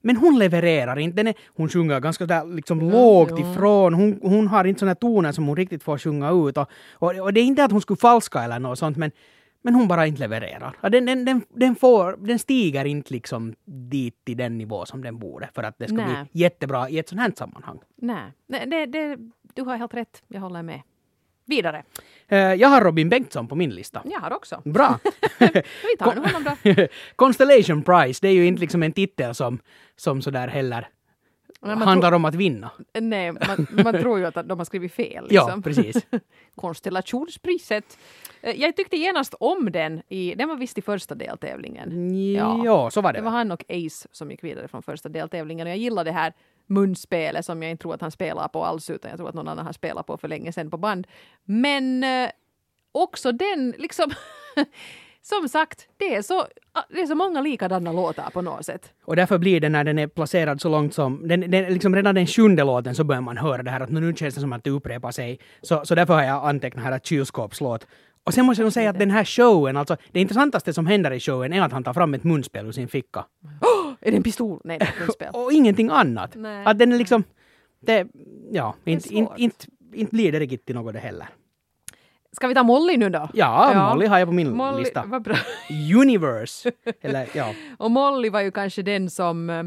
men 0.00 0.16
hon 0.16 0.38
levererar 0.38 0.98
inte. 0.98 1.20
Är, 1.20 1.34
hon 1.46 1.68
sjunger 1.68 2.00
ganska 2.00 2.26
där 2.26 2.44
liksom 2.44 2.90
lågt 2.90 3.30
jo. 3.30 3.52
ifrån. 3.52 3.94
Hon, 3.94 4.18
hon 4.22 4.48
har 4.48 4.64
inte 4.64 4.80
såna 4.80 4.94
toner 4.94 5.32
som 5.32 5.46
hon 5.46 5.56
riktigt 5.56 5.82
får 5.82 5.98
sjunga 5.98 6.30
ut. 6.30 6.56
Och, 6.56 6.68
och, 6.92 7.14
och 7.18 7.32
det 7.32 7.40
är 7.40 7.44
inte 7.44 7.64
att 7.64 7.72
hon 7.72 7.80
skulle 7.80 7.96
falska 7.96 8.42
eller 8.42 8.58
något 8.58 8.78
sånt 8.78 8.96
men 8.96 9.10
men 9.64 9.74
hon 9.74 9.88
bara 9.88 10.06
inte 10.06 10.20
levererar. 10.20 10.76
Ja, 10.80 10.88
Den, 10.88 11.06
den, 11.06 11.24
den, 11.24 11.42
den, 11.48 11.74
får, 11.74 12.16
den 12.26 12.38
stiger 12.38 12.84
inte 12.84 13.12
liksom 13.14 13.54
dit 13.64 14.24
till 14.24 14.36
den 14.36 14.58
nivå 14.58 14.86
som 14.86 15.02
den 15.02 15.18
borde 15.18 15.48
för 15.54 15.62
att 15.62 15.78
det 15.78 15.88
ska 15.88 15.96
Nej. 15.96 16.06
bli 16.06 16.42
jättebra 16.42 16.88
i 16.88 16.98
ett 16.98 17.08
sånt 17.08 17.20
här 17.20 17.32
sammanhang. 17.36 17.78
Nej, 17.96 18.32
det, 18.46 18.86
det, 18.86 19.18
du 19.54 19.62
har 19.62 19.76
helt 19.76 19.94
rätt. 19.94 20.22
Jag 20.28 20.40
håller 20.40 20.62
med. 20.62 20.80
Vidare. 21.46 21.84
Eh, 22.28 22.38
jag 22.38 22.68
har 22.68 22.80
Robin 22.80 23.08
Bengtsson 23.08 23.48
på 23.48 23.54
min 23.54 23.70
lista. 23.70 24.02
Jag 24.04 24.20
har 24.20 24.32
också. 24.32 24.62
Bra! 24.64 24.98
Vi 25.38 25.96
tar 25.98 26.16
honom 26.16 26.44
då. 26.44 26.86
Constellation 27.16 27.82
Prize, 27.82 28.18
det 28.22 28.28
är 28.28 28.32
ju 28.32 28.46
inte 28.46 28.60
liksom 28.60 28.82
en 28.82 28.92
titel 28.92 29.34
som, 29.34 29.58
som 29.96 30.22
sådär 30.22 30.48
heller 30.48 30.88
Handlar 31.64 32.12
om 32.12 32.24
att 32.24 32.34
vinna. 32.34 32.70
tror- 32.92 33.00
Nej, 33.02 33.32
man, 33.32 33.66
man 33.84 33.98
tror 34.00 34.18
ju 34.18 34.24
att 34.24 34.34
de 34.48 34.58
har 34.58 34.64
skrivit 34.64 34.92
fel. 34.92 35.26
Ja, 35.30 35.44
Liksom. 35.44 35.62
precis. 35.62 36.06
Konstellationspriset. 36.54 37.98
Eh, 38.42 38.60
Jag 38.60 38.76
tyckte 38.76 38.96
genast 38.96 39.34
om 39.40 39.72
den. 39.72 40.02
I, 40.08 40.34
den 40.34 40.48
var 40.48 40.56
visst 40.56 40.78
i 40.78 40.82
första 40.82 41.14
deltävlingen. 41.14 42.14
Ja, 42.64 42.90
så 42.90 43.00
var 43.00 43.12
det. 43.12 43.18
Det 43.18 43.22
var 43.24 43.30
han 43.30 43.50
och 43.52 43.64
Ace 43.68 44.08
som 44.12 44.30
gick 44.30 44.44
vidare 44.44 44.68
från 44.68 44.82
första 44.82 45.08
deltävlingen. 45.08 45.66
Och 45.66 45.70
jag 45.70 45.78
gillar 45.78 46.04
det 46.04 46.12
här 46.12 46.32
munspelet 46.66 47.44
som 47.44 47.62
jag 47.62 47.70
inte 47.70 47.82
tror 47.82 47.94
att 47.94 48.00
han 48.00 48.10
spelar 48.10 48.48
på 48.48 48.64
alls 48.64 48.90
utan 48.90 49.10
jag 49.10 49.18
tror 49.18 49.28
att 49.28 49.34
någon 49.34 49.48
annan 49.48 49.66
har 49.66 49.72
spelat 49.72 50.06
på 50.06 50.16
för 50.16 50.28
länge 50.28 50.52
sedan 50.52 50.70
på 50.70 50.76
band. 50.76 51.06
Men 51.44 52.04
eh, 52.04 52.30
också 52.92 53.32
den 53.32 53.74
liksom 53.78 54.10
Som 55.26 55.48
sagt, 55.48 55.88
det 55.96 56.14
är, 56.14 56.22
så, 56.22 56.46
det 56.88 57.00
är 57.00 57.06
så 57.06 57.14
många 57.14 57.40
likadana 57.40 57.92
låtar 57.92 58.30
på 58.30 58.42
något 58.42 58.66
sätt. 58.66 58.92
Och 59.04 59.16
därför 59.16 59.38
blir 59.38 59.60
det 59.60 59.68
när 59.68 59.84
den 59.84 59.98
är 59.98 60.06
placerad 60.06 60.60
så 60.60 60.68
långt 60.68 60.94
som... 60.94 61.28
Den, 61.28 61.50
den, 61.50 61.72
liksom 61.72 61.96
redan 61.96 62.14
den 62.14 62.26
sjunde 62.26 62.64
låten 62.64 62.94
så 62.94 63.04
börjar 63.04 63.22
man 63.22 63.36
höra 63.36 63.62
det 63.62 63.70
här 63.70 63.80
att 63.80 63.90
nu 63.90 64.14
känns 64.16 64.34
det 64.34 64.40
som 64.40 64.52
att 64.52 64.64
det 64.64 64.70
upprepar 64.70 65.10
sig. 65.10 65.38
Så, 65.62 65.84
så 65.84 65.94
därför 65.94 66.14
har 66.14 66.22
jag 66.22 66.48
antecknat 66.48 66.84
här 66.84 66.92
att 66.92 67.06
kylskåpslåt. 67.06 67.86
Och 68.24 68.34
sen 68.34 68.46
måste 68.46 68.62
jag 68.62 68.64
nog 68.64 68.72
säga 68.72 68.90
att 68.90 68.98
den 68.98 69.10
här 69.10 69.24
showen, 69.24 69.76
alltså 69.76 69.96
det 70.12 70.20
intressantaste 70.20 70.72
som 70.72 70.86
händer 70.86 71.10
i 71.10 71.20
showen 71.20 71.52
är 71.52 71.62
att 71.62 71.72
han 71.72 71.84
tar 71.84 71.92
fram 71.92 72.14
ett 72.14 72.24
munspel 72.24 72.66
ur 72.66 72.72
sin 72.72 72.88
ficka. 72.88 73.24
Är 74.00 74.10
det 74.10 74.16
en 74.16 74.22
pistol? 74.22 74.60
Nej, 74.64 74.78
det 74.78 74.84
är 74.84 74.88
ett 74.88 75.00
munspel. 75.00 75.30
Och 75.34 75.52
ingenting 75.52 75.88
annat. 75.90 76.34
Nej. 76.34 76.66
Att 76.66 76.78
den 76.78 76.92
är 76.92 76.98
liksom... 76.98 77.24
Det, 77.80 78.06
ja, 78.50 78.74
inte, 78.84 79.14
inte, 79.14 79.32
inte, 79.36 79.66
inte 79.94 80.14
blir 80.14 80.32
det 80.32 80.38
riktigt 80.38 80.66
till 80.66 80.74
något 80.74 80.92
det 80.92 81.00
heller. 81.00 81.28
Ska 82.34 82.48
vi 82.48 82.54
ta 82.54 82.62
Molly 82.62 82.96
nu 82.96 83.10
då? 83.10 83.28
Ja, 83.34 83.90
Molly 83.90 84.06
har 84.06 84.18
jag 84.18 84.28
på 84.28 84.32
min 84.34 84.56
Molly, 84.56 84.78
lista. 84.78 85.04
Vad 85.06 85.22
bra. 85.22 85.36
Universe. 86.00 86.72
Eller 87.00 87.28
ja. 87.34 87.54
Och 87.78 87.90
Molly 87.90 88.30
var 88.30 88.40
ju 88.40 88.50
kanske 88.50 88.82
den 88.82 89.10
som 89.10 89.50
eh, 89.50 89.64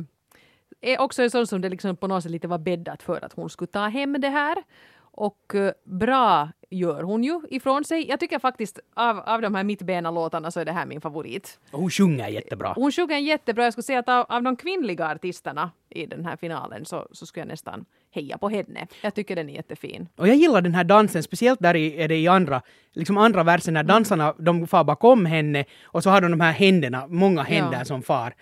är 0.81 1.01
också 1.01 1.23
en 1.23 1.29
sån 1.29 1.47
som 1.47 1.61
det 1.61 1.69
liksom 1.69 1.95
på 1.95 2.07
något 2.07 2.23
sätt 2.23 2.31
lite 2.31 2.47
var 2.47 2.57
bäddat 2.57 3.03
för 3.03 3.25
att 3.25 3.33
hon 3.33 3.49
skulle 3.49 3.67
ta 3.67 3.87
hem 3.87 4.21
det 4.21 4.29
här. 4.29 4.63
Och 4.99 5.55
eh, 5.55 5.71
bra 5.83 6.49
gör 6.69 7.03
hon 7.03 7.23
ju 7.23 7.41
ifrån 7.49 7.83
sig. 7.83 8.09
Jag 8.09 8.19
tycker 8.19 8.39
faktiskt 8.39 8.79
av, 8.95 9.19
av 9.19 9.41
de 9.41 9.55
här 9.55 9.63
mittbena-låtarna 9.63 10.51
så 10.51 10.59
är 10.59 10.65
det 10.65 10.71
här 10.71 10.85
min 10.85 11.01
favorit. 11.01 11.59
Och 11.71 11.79
hon 11.79 11.89
sjunger 11.89 12.27
jättebra. 12.27 12.73
Hon 12.75 12.91
sjunger 12.91 13.17
jättebra. 13.17 13.63
Jag 13.63 13.73
skulle 13.73 13.83
säga 13.83 13.99
att 13.99 14.09
av, 14.09 14.25
av 14.29 14.43
de 14.43 14.55
kvinnliga 14.55 15.07
artisterna 15.07 15.71
i 15.89 16.05
den 16.05 16.25
här 16.25 16.37
finalen 16.37 16.85
så, 16.85 17.07
så 17.11 17.25
skulle 17.25 17.41
jag 17.41 17.47
nästan 17.47 17.85
heja 18.21 18.37
på 18.37 18.49
henne. 18.49 18.87
Jag 19.01 19.13
tycker 19.13 19.35
den 19.35 19.49
är 19.49 19.53
jättefin. 19.53 20.07
Och 20.15 20.27
jag 20.27 20.35
gillar 20.35 20.61
den 20.61 20.75
här 20.75 20.83
dansen, 20.83 21.23
speciellt 21.23 21.59
där 21.59 21.75
i, 21.75 22.01
är 22.01 22.07
det 22.07 22.17
i 22.17 22.27
andra, 22.27 22.61
liksom 22.93 23.17
andra 23.17 23.43
versen 23.43 23.73
när 23.73 23.83
dansarna 23.83 24.33
de 24.39 24.67
far 24.67 24.83
bakom 24.83 25.25
henne 25.25 25.65
och 25.83 26.03
så 26.03 26.09
har 26.09 26.21
de 26.21 26.31
de 26.31 26.39
här 26.41 26.51
händerna, 26.51 27.07
många 27.07 27.43
händer 27.43 27.77
Ja. 27.77 27.85
som 27.85 28.01
far. 28.01 28.33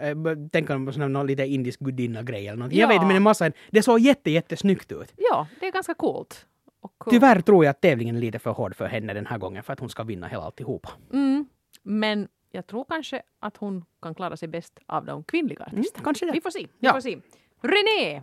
Eh, 0.00 0.14
b- 0.14 0.30
Tänk 0.52 0.70
om 0.70 0.86
på 0.86 0.92
sån 0.92 1.12
någon 1.12 1.26
lite 1.26 1.46
indisk 1.46 1.80
gudinna-grej 1.80 2.48
eller. 2.48 2.62
Jag 2.64 2.72
Ja. 2.72 2.86
vet 2.86 2.94
inte, 2.94 3.06
men 3.06 3.16
en 3.16 3.22
massa, 3.22 3.50
det 3.70 3.82
såg 3.82 4.00
jätte, 4.00 4.30
jättesnyggt 4.30 4.92
ut. 4.92 5.12
Ja, 5.16 5.46
det 5.60 5.66
är 5.66 5.72
ganska 5.72 5.94
coolt. 5.94 6.46
Och, 6.80 6.92
Tyvärr 7.10 7.40
tror 7.40 7.64
jag 7.64 7.70
att 7.70 7.80
tävlingen 7.80 8.16
är 8.16 8.20
lite 8.20 8.38
för 8.38 8.50
hård 8.50 8.74
för 8.76 8.86
henne 8.86 9.14
den 9.14 9.26
här 9.26 9.38
gången 9.38 9.62
för 9.62 9.72
att 9.72 9.80
hon 9.80 9.88
ska 9.88 10.02
vinna 10.02 10.26
hela 10.26 10.42
alltihopa. 10.42 10.88
Mm, 11.12 11.46
men 11.82 12.28
jag 12.52 12.66
tror 12.66 12.84
kanske 12.88 13.22
att 13.40 13.56
hon 13.56 13.84
kan 14.02 14.14
klara 14.14 14.36
sig 14.36 14.48
bäst 14.48 14.78
av 14.86 15.04
de 15.04 15.24
kvinnliga 15.24 15.64
artisterna. 15.64 16.04
kanske 16.04 16.26
det. 16.26 16.32
Vi 16.32 16.40
får 16.40 16.50
se. 16.50 16.58
Vi 16.60 16.66
Ja. 16.86 16.92
får 16.92 17.00
se. 17.00 17.18
René! 17.62 18.22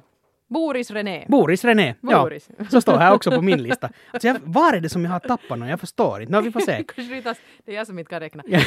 Boris 0.53 0.91
René. 0.91 1.25
Boris 1.27 1.63
René. 1.65 1.95
Boris. 2.01 2.49
Ja, 2.57 2.65
så 2.69 2.81
står 2.81 2.97
här 2.97 3.13
också 3.13 3.31
på 3.31 3.41
min 3.41 3.63
lista. 3.63 3.89
Alltså 4.11 4.27
jag, 4.27 4.37
var 4.43 4.73
är 4.73 4.79
det 4.79 4.89
som 4.89 5.05
jag 5.05 5.11
har 5.11 5.19
tappat 5.19 5.59
någon? 5.59 5.67
Jag 5.67 5.79
förstår 5.79 6.21
inte. 6.21 6.31
Nå, 6.33 6.41
vi 6.41 6.51
får 6.51 6.59
se. 6.59 6.83
Det, 7.65 7.71
är- 7.71 7.75
jag 7.75 7.87
som 7.87 7.99
inte 7.99 8.09
kan 8.09 8.19
räkna. 8.19 8.43
Ja. 8.47 8.59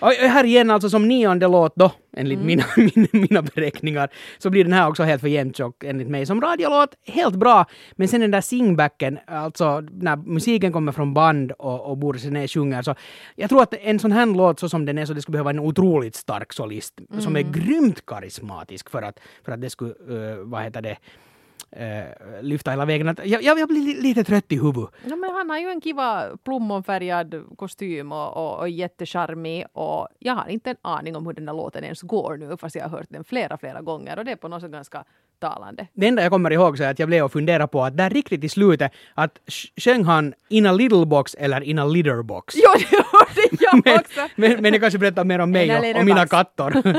Här 0.28 0.44
igen 0.44 0.70
alltså 0.70 0.90
som 0.90 1.08
nionde 1.08 1.48
låt 1.48 1.72
då, 1.76 1.92
enligt 2.16 2.36
Mm. 2.40 2.46
mina, 2.46 2.64
mina, 2.94 3.08
mina 3.12 3.42
beräkningar, 3.42 4.08
så 4.38 4.50
blir 4.50 4.64
den 4.64 4.72
här 4.72 4.88
också 4.88 5.02
helt 5.02 5.20
för 5.20 5.28
jämntjock 5.28 5.84
enligt 5.84 6.08
mig. 6.08 6.26
Som 6.26 6.40
radiolåt, 6.40 6.94
helt 7.06 7.34
bra, 7.36 7.66
men 7.92 8.08
sen 8.08 8.20
den 8.20 8.30
där 8.30 8.40
singbacken, 8.40 9.18
alltså 9.26 9.80
när 9.80 10.16
musiken 10.16 10.72
kommer 10.72 10.92
från 10.92 11.14
band 11.14 11.52
och, 11.52 11.90
och 11.90 11.98
Boris 11.98 12.24
René 12.24 12.48
sjunger, 12.48 12.82
så 12.82 12.94
jag 13.36 13.48
tror 13.50 13.62
att 13.62 13.74
en 13.74 13.98
sån 13.98 14.12
här 14.12 14.26
låt 14.26 14.60
så 14.60 14.68
som 14.68 14.86
den 14.86 14.98
är 14.98 15.06
så 15.06 15.12
det 15.12 15.22
skulle 15.22 15.32
behöva 15.32 15.50
en 15.50 15.58
otroligt 15.60 16.14
stark 16.14 16.52
solist 16.52 17.00
som 17.18 17.36
Mm. 17.36 17.36
är 17.48 17.52
grymt 17.52 18.06
karismatisk 18.06 18.90
för 18.90 19.02
att, 19.02 19.20
för 19.44 19.52
att 19.52 19.60
det 19.60 19.70
skulle, 19.70 19.89
uh, 20.10 20.36
vad 20.44 20.62
heter 20.62 20.82
det, 20.82 20.96
uh, 21.76 22.42
lyfta 22.42 22.70
hela 22.70 22.84
vägen. 22.84 23.16
Jag, 23.24 23.42
jag, 23.42 23.58
jag 23.58 23.68
blir 23.68 23.80
li- 23.80 24.00
lite 24.00 24.24
trött 24.24 24.52
i 24.52 24.56
huvudet. 24.56 24.90
Ja, 25.04 25.16
men 25.16 25.30
han 25.30 25.50
har 25.50 25.58
ju 25.58 25.68
en 25.68 25.80
kiva 25.80 26.36
plommonfärgad 26.44 27.44
kostym 27.56 28.12
och, 28.12 28.36
och, 28.36 28.58
och 28.58 28.68
jättecharmig 28.68 29.64
och 29.72 30.08
jag 30.18 30.34
har 30.34 30.48
inte 30.48 30.70
en 30.70 30.76
aning 30.82 31.16
om 31.16 31.26
hur 31.26 31.32
den 31.32 31.46
där 31.46 31.52
låten 31.52 31.84
ens 31.84 32.02
går 32.02 32.36
nu 32.36 32.56
fast 32.56 32.76
jag 32.76 32.82
har 32.82 32.90
hört 32.90 33.06
den 33.08 33.24
flera, 33.24 33.58
flera 33.58 33.80
gånger 33.80 34.18
och 34.18 34.24
det 34.24 34.32
är 34.32 34.36
på 34.36 34.48
något 34.48 34.62
sätt 34.62 34.70
ganska 34.72 35.04
talande. 35.40 35.86
Det 35.92 36.06
enda 36.06 36.22
jag 36.22 36.32
kommer 36.32 36.50
ihåg 36.50 36.78
så 36.78 36.84
är 36.84 36.90
att 36.90 36.98
jag 36.98 37.08
blev 37.08 37.24
och 37.24 37.32
funderade 37.32 37.68
på 37.68 37.84
att 37.84 37.96
där 37.96 38.10
riktigt 38.10 38.44
i 38.44 38.48
slutet 38.48 38.92
att 39.14 39.38
sjöng 39.76 40.04
han 40.04 40.34
in 40.48 40.66
a 40.66 40.72
little 40.72 41.06
box 41.06 41.34
eller 41.34 41.60
in 41.60 41.78
a 41.78 41.84
litter 41.84 42.22
box. 42.22 42.54
Jo, 42.64 42.70
det 42.90 42.96
hörde 42.96 43.56
jag 43.60 43.82
men, 43.84 43.98
också! 43.98 44.20
men, 44.36 44.62
men 44.62 44.72
det 44.72 44.78
kanske 44.78 44.98
berättar 44.98 45.24
mer 45.24 45.38
om 45.38 45.50
mig 45.50 45.92
och, 45.94 45.98
och 45.98 46.04
mina 46.04 46.26
kattor. 46.26 46.72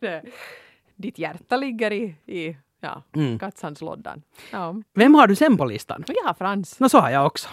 ditt 1.00 1.18
hjärta 1.18 1.56
ligger 1.56 1.92
i, 1.92 2.14
i 2.26 2.56
ja, 2.80 3.02
Mm. 3.16 3.38
kattsanslåddan. 3.38 4.22
Ja. 4.52 4.74
Vem 4.94 5.14
har 5.14 5.26
du 5.26 5.36
sen 5.36 5.56
på 5.56 5.64
listan? 5.64 6.04
Jag 6.06 6.24
har 6.24 6.34
Frans. 6.34 6.80
Nå, 6.80 6.88
så 6.88 6.98
har 6.98 7.10
jag 7.10 7.26
också. 7.26 7.48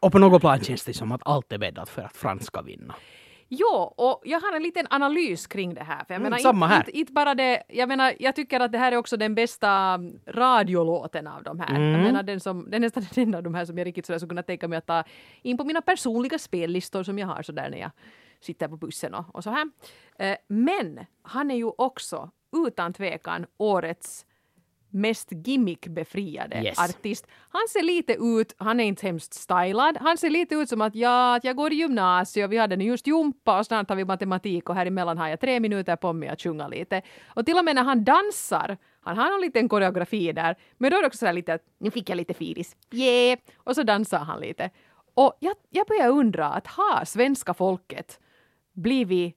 Och 0.00 0.12
på 0.12 0.18
något 0.18 0.40
plan 0.40 0.60
känns 0.60 0.84
det 0.84 0.94
som 0.94 1.12
att 1.12 1.20
allt 1.24 1.52
är 1.52 1.58
bäddat 1.58 1.88
för 1.88 2.02
att 2.02 2.16
Frans 2.16 2.44
ska 2.46 2.62
vinna. 2.62 2.94
Jo, 3.54 3.94
och 3.96 4.22
jag 4.24 4.40
har 4.40 4.56
en 4.56 4.62
liten 4.62 4.86
analys 4.90 5.46
kring 5.46 5.74
det 5.74 5.82
här. 5.84 5.96
För 6.04 6.14
jag 6.14 6.20
Mm, 6.20 6.22
menar, 6.22 6.38
samma 6.38 6.66
inte, 6.66 6.74
här. 6.74 6.80
inte, 6.80 6.98
inte 6.98 7.12
bara 7.12 7.34
det, 7.34 7.62
jag 7.68 7.88
menar, 7.88 8.12
jag 8.18 8.36
tycker 8.36 8.60
att 8.60 8.72
det 8.72 8.78
här 8.78 8.92
är 8.92 8.96
också 8.96 9.16
den 9.16 9.34
bästa 9.34 9.98
radiolåten 10.26 11.26
av 11.26 11.42
de 11.42 11.60
här. 11.60 11.70
Mm. 11.76 11.90
Jag 11.92 12.00
menar, 12.02 12.22
den 12.22 12.40
som, 12.40 12.70
det 12.70 12.76
är 12.76 12.80
nästan 12.80 13.06
den 13.14 13.34
av 13.34 13.42
de 13.42 13.54
här 13.54 13.64
som 13.64 13.78
jag 13.78 13.86
riktigt 13.86 14.06
sådär 14.06 14.18
skulle 14.18 14.28
kunna 14.28 14.42
tänka 14.42 14.68
mig 14.68 14.78
att 14.78 14.86
ta 14.86 15.04
in 15.42 15.56
på 15.56 15.64
mina 15.64 15.80
personliga 15.82 16.38
spellistor 16.38 17.02
som 17.02 17.18
jag 17.18 17.26
har 17.26 17.42
sådär 17.42 17.70
när 17.70 17.78
jag 17.78 17.90
sitter 18.44 18.68
på 18.68 18.76
bussen 18.76 19.14
och, 19.14 19.34
och 19.34 19.44
så 19.44 19.50
här. 19.50 19.70
Eh, 20.18 20.36
Men 20.48 21.06
han 21.22 21.50
är 21.50 21.56
ju 21.56 21.70
också 21.78 22.30
utan 22.66 22.92
tvekan 22.92 23.46
årets 23.58 24.26
mest 24.94 25.28
gimmickbefriade 25.76 26.62
Yes. 26.64 26.78
artist. 26.78 27.26
Han 27.48 27.68
ser 27.68 27.82
lite 27.82 28.12
ut, 28.12 28.54
han 28.58 28.80
är 28.80 28.84
inte 28.84 29.06
hemskt 29.06 29.34
stylad, 29.34 29.96
han 30.00 30.18
ser 30.18 30.30
lite 30.30 30.54
ut 30.54 30.68
som 30.68 30.80
att 30.80 30.94
ja, 30.94 31.34
att 31.36 31.44
jag 31.44 31.56
går 31.56 31.72
i 31.72 31.76
gymnasiet 31.76 32.44
och 32.46 32.52
vi 32.52 32.56
hade 32.56 32.76
nu 32.76 32.84
just 32.84 33.06
jumpa 33.06 33.58
och 33.58 33.66
snart 33.66 33.88
har 33.88 33.96
vi 33.96 34.04
matematik 34.04 34.68
och 34.68 34.74
här 34.74 34.86
emellan 34.86 35.18
har 35.18 35.28
jag 35.28 35.40
tre 35.40 35.60
minuter 35.60 35.96
på 35.96 36.12
mig 36.12 36.28
att 36.28 36.42
sjunga 36.42 36.68
lite. 36.68 37.02
Och 37.26 37.46
till 37.46 37.58
och 37.58 37.64
med 37.64 37.74
när 37.74 37.82
han 37.84 38.04
dansar, 38.04 38.76
han 39.00 39.16
har 39.18 39.30
någon 39.30 39.40
liten 39.40 39.68
koreografi 39.68 40.32
där, 40.32 40.56
men 40.78 40.90
då 40.90 40.96
är 40.96 41.00
det 41.02 41.06
också 41.06 41.18
sådär 41.18 41.32
lite 41.32 41.54
att 41.54 41.62
nu 41.78 41.90
fick 41.90 42.10
jag 42.10 42.16
lite 42.16 42.34
filis, 42.34 42.76
yeah! 42.90 43.38
Och 43.56 43.74
så 43.74 43.82
dansar 43.82 44.18
han 44.18 44.40
lite. 44.40 44.70
Och 45.14 45.36
jag, 45.40 45.54
jag 45.70 45.86
börjar 45.86 46.08
undra 46.08 46.46
att 46.46 46.66
har 46.66 47.04
svenska 47.04 47.54
folket 47.54 48.20
blivit 48.72 49.36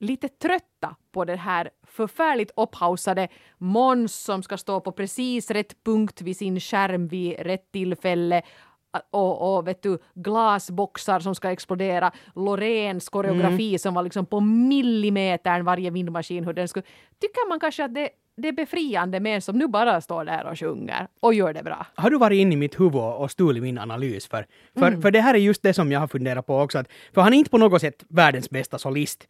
lite 0.00 0.28
trötta 0.28 0.96
på 1.12 1.24
det 1.24 1.36
här 1.36 1.70
förfärligt 1.82 2.50
upphausade 2.56 3.28
Måns 3.58 4.14
som 4.14 4.42
ska 4.42 4.56
stå 4.56 4.80
på 4.80 4.92
precis 4.92 5.50
rätt 5.50 5.84
punkt 5.84 6.22
vid 6.22 6.36
sin 6.36 6.60
skärm 6.60 7.08
vid 7.08 7.38
rätt 7.38 7.72
tillfälle. 7.72 8.42
Och, 9.10 9.56
och 9.56 9.68
vet 9.68 9.82
du, 9.82 9.98
glasboxar 10.14 11.20
som 11.20 11.34
ska 11.34 11.50
explodera, 11.50 12.12
Loreens 12.34 13.08
koreografi 13.08 13.78
som 13.78 13.94
var 13.94 14.02
liksom 14.02 14.26
på 14.26 14.40
millimetern 14.40 15.64
varje 15.64 15.90
vindmaskin 15.90 16.44
hur 16.44 16.52
den 16.52 16.68
skulle... 16.68 16.86
Tycker 17.20 17.48
man 17.48 17.60
kanske 17.60 17.84
att 17.84 17.94
det, 17.94 18.10
det 18.38 18.48
är 18.48 18.52
befriande 18.52 19.20
med 19.20 19.34
en 19.34 19.42
som 19.42 19.58
nu 19.58 19.66
bara 19.68 20.00
står 20.00 20.24
där 20.24 20.46
och 20.46 20.58
sjunger 20.58 21.08
och 21.20 21.34
gör 21.34 21.52
det 21.52 21.62
bra? 21.62 21.86
Har 21.94 22.10
du 22.10 22.18
varit 22.18 22.36
inne 22.36 22.52
i 22.52 22.56
mitt 22.56 22.80
huvud 22.80 22.94
och 23.02 23.30
stulit 23.30 23.62
min 23.62 23.78
analys? 23.78 24.26
För, 24.26 24.46
för, 24.78 24.86
Mm. 24.88 25.02
för 25.02 25.10
det 25.10 25.20
här 25.20 25.34
är 25.34 25.38
just 25.38 25.62
det 25.62 25.74
som 25.74 25.92
jag 25.92 26.00
har 26.00 26.06
funderat 26.08 26.46
på 26.46 26.60
också. 26.60 26.78
Att, 26.78 26.88
för 27.14 27.20
han 27.20 27.32
är 27.34 27.38
inte 27.38 27.50
på 27.50 27.58
något 27.58 27.80
sätt 27.80 28.04
världens 28.08 28.50
bästa 28.50 28.78
solist. 28.78 29.28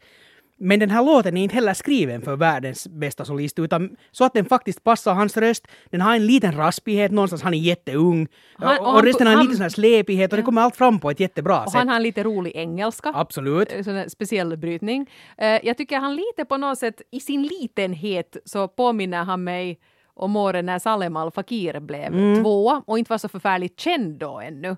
Men 0.61 0.79
den 0.79 0.89
här 0.89 1.03
låten 1.05 1.37
är 1.37 1.43
inte 1.43 1.55
heller 1.55 1.73
skriven 1.73 2.21
för 2.21 2.35
världens 2.35 2.87
bästa 2.87 3.25
solist, 3.25 3.59
utan 3.59 3.95
så 4.11 4.23
att 4.25 4.33
den 4.33 4.45
faktiskt 4.45 4.83
passar 4.83 5.13
hans 5.13 5.37
röst. 5.37 5.67
Den 5.89 6.01
har 6.01 6.15
en 6.15 6.25
liten 6.25 6.51
raspighet 6.57 7.11
någonstans, 7.11 7.41
han 7.41 7.53
är 7.53 7.57
jätteung. 7.57 8.27
Han- 8.55 8.79
och, 8.79 8.87
och 8.87 8.95
och 8.95 9.03
resten 9.03 9.27
har 9.27 9.33
en 9.33 9.39
liten 9.39 9.55
sån 9.55 9.61
här 9.61 9.69
släpighet 9.69 10.31
och 10.33 10.37
det 10.37 10.43
kommer 10.43 10.61
allt 10.61 10.75
fram 10.75 10.99
på 10.99 11.09
ett 11.11 11.19
jättebra 11.19 11.63
Och 11.63 11.71
sätt. 11.71 11.77
han 11.79 11.87
har 11.89 11.95
en 11.95 12.03
lite 12.03 12.23
rolig 12.23 12.51
engelska. 12.55 13.11
Absolut. 13.15 13.73
Eh, 13.73 13.83
sån 13.83 13.95
här 13.95 14.07
speciell 14.09 14.57
brytning. 14.57 15.09
Eh, 15.37 15.47
jag 15.47 15.77
tycker 15.77 15.99
han 15.99 16.15
lite 16.15 16.45
på 16.45 16.57
något 16.57 16.77
sätt, 16.77 17.01
i 17.11 17.19
sin 17.19 17.43
litenhet 17.43 18.37
så 18.45 18.67
påminner 18.67 19.23
han 19.23 19.43
mig 19.43 19.79
om 20.13 20.35
åren 20.35 20.65
när 20.65 20.79
Salem 20.79 21.15
Al 21.17 21.31
Fakir 21.31 21.79
blev 21.79 22.05
Mm. 22.13 22.43
tvåa 22.43 22.83
och 22.87 22.99
inte 22.99 23.09
var 23.09 23.17
så 23.17 23.29
förfärligt 23.29 23.79
känd 23.79 24.19
då 24.19 24.39
ännu. 24.39 24.75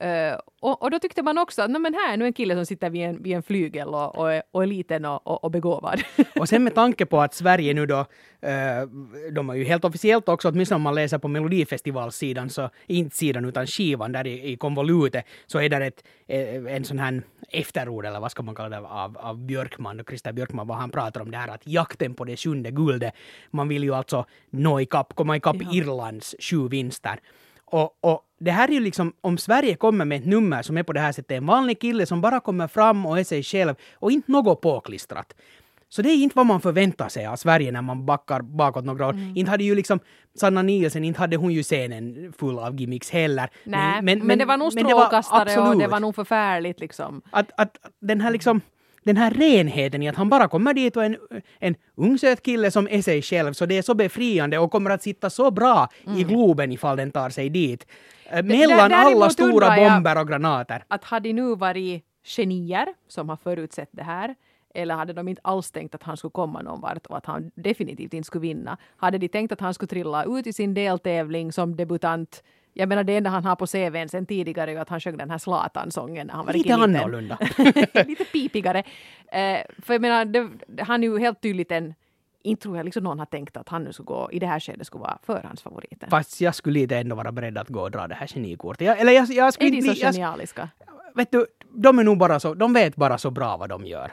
Eh, 0.00 0.38
och, 0.60 0.82
och 0.82 0.90
då 0.90 0.98
tyckte 0.98 1.22
man 1.22 1.38
också 1.38 1.62
att 1.62 1.70
"Nå, 1.70 1.78
men 1.78 1.94
här 1.94 2.12
är 2.12 2.16
nu 2.16 2.24
en 2.24 2.32
kille 2.32 2.54
som 2.54 2.66
sitter 2.66 2.90
vid 2.90 3.02
en, 3.02 3.22
vid 3.22 3.36
en 3.36 3.42
flygel 3.42 3.88
och, 3.88 4.18
och, 4.18 4.32
är, 4.32 4.42
och 4.50 4.62
är 4.62 4.66
liten 4.66 5.04
och, 5.04 5.26
och, 5.26 5.44
och 5.44 5.50
begåvad. 5.50 6.02
Och 6.40 6.48
sen 6.48 6.64
med 6.64 6.74
tanke 6.74 7.06
på 7.06 7.20
att 7.20 7.34
Sverige 7.34 7.74
nu 7.74 7.86
då, 7.86 7.98
eh, 8.40 8.82
de 9.32 9.48
har 9.48 9.56
ju 9.56 9.64
helt 9.64 9.84
officiellt 9.84 10.28
också, 10.28 10.48
åtminstone 10.48 10.76
om 10.76 10.82
man 10.82 10.94
läser 10.94 11.18
på 11.18 11.28
Melodifestivalsidan, 11.28 12.50
så 12.50 12.70
inte 12.86 13.16
sidan 13.16 13.44
utan 13.44 13.66
skivan 13.66 14.12
där 14.12 14.26
i, 14.26 14.52
i 14.52 14.56
konvolutet, 14.56 15.24
så 15.46 15.60
är 15.60 15.68
där 15.68 15.80
ett, 15.80 16.04
eh, 16.26 16.74
en 16.74 16.84
sån 16.84 16.98
här 16.98 17.22
efterord, 17.48 18.06
eller 18.06 18.20
vad 18.20 18.30
ska 18.30 18.42
man 18.42 18.54
kalla 18.54 18.80
det, 18.80 18.86
av, 18.88 19.18
av 19.18 19.38
Björkman, 19.38 20.00
och 20.00 20.08
Christer 20.08 20.32
Björkman, 20.32 20.66
vad 20.66 20.76
han 20.76 20.90
pratar 20.90 21.20
om 21.20 21.30
det 21.30 21.36
här 21.36 21.48
att 21.48 21.66
jakten 21.66 22.14
på 22.14 22.24
det 22.24 22.36
sjunde 22.36 22.70
guldet, 22.70 23.14
man 23.50 23.68
vill 23.68 23.84
ju 23.84 23.94
alltså 23.94 24.26
nå 24.50 24.80
ikapp, 24.80 25.14
komma 25.14 25.36
ikapp 25.36 25.56
Ja. 25.60 25.68
Irlands 25.72 26.34
sju 26.40 26.68
vinster. 26.68 27.20
Och, 27.72 27.98
och 28.00 28.20
det 28.40 28.50
här 28.50 28.68
är 28.68 28.72
ju 28.72 28.80
liksom, 28.80 29.12
om 29.20 29.38
Sverige 29.38 29.74
kommer 29.76 30.04
med 30.04 30.18
ett 30.18 30.26
nummer 30.26 30.62
som 30.62 30.76
är 30.76 30.82
på 30.82 30.92
det 30.92 31.00
här 31.00 31.12
sättet, 31.12 31.36
en 31.36 31.46
vanlig 31.46 31.80
kille 31.80 32.06
som 32.06 32.20
bara 32.20 32.40
kommer 32.40 32.68
fram 32.68 33.06
och 33.06 33.18
är 33.18 33.24
sig 33.24 33.42
själv 33.42 33.74
och 33.94 34.12
inte 34.12 34.32
något 34.32 34.60
påklistrat. 34.60 35.34
Så 35.88 36.02
det 36.02 36.08
är 36.08 36.14
inte 36.16 36.36
vad 36.36 36.46
man 36.46 36.60
förväntar 36.60 37.08
sig 37.08 37.26
av 37.26 37.36
Sverige 37.36 37.72
när 37.72 37.82
man 37.82 38.06
backar 38.06 38.42
bakåt 38.42 38.84
några 38.84 39.06
år. 39.06 39.12
Mm. 39.12 39.36
Inte 39.36 39.50
hade 39.50 39.64
ju 39.64 39.74
liksom 39.74 40.00
Sanna 40.40 40.62
Nielsen, 40.62 41.04
inte 41.04 41.20
hade 41.20 41.36
hon 41.36 41.52
ju 41.52 41.62
scenen 41.62 42.32
full 42.38 42.58
av 42.58 42.80
gimmicks 42.80 43.10
heller. 43.10 43.50
Nej, 43.64 44.02
men, 44.02 44.38
det 44.38 44.44
var 44.44 44.56
nog 44.56 44.74
men 44.74 44.86
det 44.86 44.94
var 44.94 45.00
strålkastare 45.00 45.68
och 45.68 45.78
det 45.78 45.86
var 45.86 46.00
nog 46.00 46.14
förfärligt 46.14 46.80
liksom. 46.80 47.22
att, 47.30 47.50
att 47.56 47.76
den 48.00 48.20
här 48.20 48.30
liksom 48.30 48.60
den 49.04 49.16
här 49.16 49.30
renheten 49.30 50.02
i 50.02 50.08
att 50.08 50.16
han 50.16 50.28
bara 50.28 50.48
kommer 50.48 50.74
dit 50.74 50.96
och 50.96 51.04
en, 51.04 51.16
en 51.58 51.74
ung 51.94 52.18
söt 52.18 52.42
kille 52.42 52.70
som 52.70 52.88
är 52.90 53.02
sig 53.02 53.22
själv, 53.22 53.52
så 53.52 53.66
det 53.66 53.78
är 53.78 53.82
så 53.82 53.94
befriande 53.94 54.58
och 54.58 54.70
kommer 54.70 54.90
att 54.90 55.02
sitta 55.02 55.30
så 55.30 55.50
bra 55.50 55.88
i 56.16 56.22
Globen 56.24 56.72
ifall 56.72 56.96
den 56.96 57.10
tar 57.10 57.30
sig 57.30 57.48
dit. 57.48 57.86
Eh, 58.30 58.42
Mellan 58.44 58.78
Mm. 58.78 58.90
däremot 58.90 59.22
alla 59.22 59.30
stora 59.30 59.76
bomber 59.76 60.20
och 60.20 60.28
granater. 60.28 60.84
Att 60.88 61.04
hade 61.04 61.28
de 61.28 61.32
nu 61.32 61.54
varit 61.54 62.04
genier 62.24 62.86
som 63.08 63.28
har 63.28 63.36
förutsett 63.36 63.88
det 63.92 64.02
här 64.02 64.34
eller 64.74 64.94
hade 64.94 65.12
de 65.12 65.28
inte 65.28 65.40
alls 65.44 65.70
tänkt 65.70 65.94
att 65.94 66.02
han 66.02 66.16
skulle 66.16 66.30
komma 66.30 66.62
någon 66.62 66.80
vart 66.80 67.06
och 67.06 67.16
att 67.16 67.26
han 67.26 67.50
definitivt 67.54 68.14
inte 68.14 68.26
skulle 68.26 68.42
vinna? 68.42 68.76
Hade 68.96 69.18
de 69.18 69.28
tänkt 69.28 69.52
att 69.52 69.60
han 69.60 69.74
skulle 69.74 69.88
trilla 69.88 70.24
ut 70.24 70.46
i 70.46 70.52
sin 70.52 70.74
deltävling 70.74 71.52
som 71.52 71.76
debutant? 71.76 72.42
Jag 72.74 72.88
menar 72.88 73.04
det 73.04 73.16
enda 73.16 73.30
han 73.30 73.44
har 73.44 73.56
på 73.56 73.66
CVn 73.66 74.08
sen 74.08 74.26
tidigare 74.26 74.70
är 74.70 74.74
ju 74.74 74.80
att 74.80 74.88
han 74.88 75.00
sjöng 75.00 75.16
den 75.16 75.30
här 75.30 75.38
Zlatan-sången 75.38 76.26
när 76.26 76.34
han 76.34 76.46
var 76.46 76.52
Lite 76.52 76.74
annorlunda. 76.74 77.38
Lite 78.06 78.24
pipigare. 78.24 78.78
Eh, 79.32 79.58
för 79.78 79.94
jag 79.94 80.00
menar, 80.00 80.24
det, 80.24 80.48
han 80.82 81.04
är 81.04 81.08
ju 81.08 81.18
helt 81.18 81.40
tydligt 81.40 81.70
en 81.72 81.94
inte 82.44 82.62
tror 82.62 82.76
jag 82.76 82.84
liksom 82.84 83.04
någon 83.04 83.18
har 83.18 83.26
tänkt 83.26 83.56
att 83.56 83.68
han 83.68 83.84
nu 83.84 83.92
skulle 83.92 84.06
gå, 84.06 84.28
i 84.32 84.38
det 84.38 84.46
här 84.46 84.60
skedet 84.60 84.86
skulle 84.86 85.02
vara 85.02 85.18
förhandsfavoriten. 85.22 86.10
Fast 86.10 86.40
jag 86.40 86.54
skulle 86.54 86.80
lite 86.80 86.96
ändå 86.96 87.16
vara 87.16 87.32
beredd 87.32 87.58
att 87.58 87.68
gå 87.68 87.80
och 87.80 87.90
dra 87.90 88.08
det 88.08 88.14
här 88.14 88.26
genikortet. 88.26 88.86
Jag, 88.86 89.00
eller 89.00 89.12
jag, 89.12 89.30
jag 89.30 89.54
skulle 89.54 89.70
Är 89.70 89.72
de 89.72 89.82
så 89.82 89.92
bli... 89.92 90.00
Jag, 90.00 90.14
genialiska? 90.14 90.68
vet 91.14 91.30
du, 91.30 91.46
de 91.70 91.98
är 91.98 92.04
nog 92.04 92.18
bara 92.18 92.40
så, 92.40 92.54
de 92.54 92.72
vet 92.72 92.96
bara 92.96 93.18
så 93.18 93.30
bra 93.30 93.56
vad 93.56 93.68
de 93.68 93.86
gör. 93.86 94.12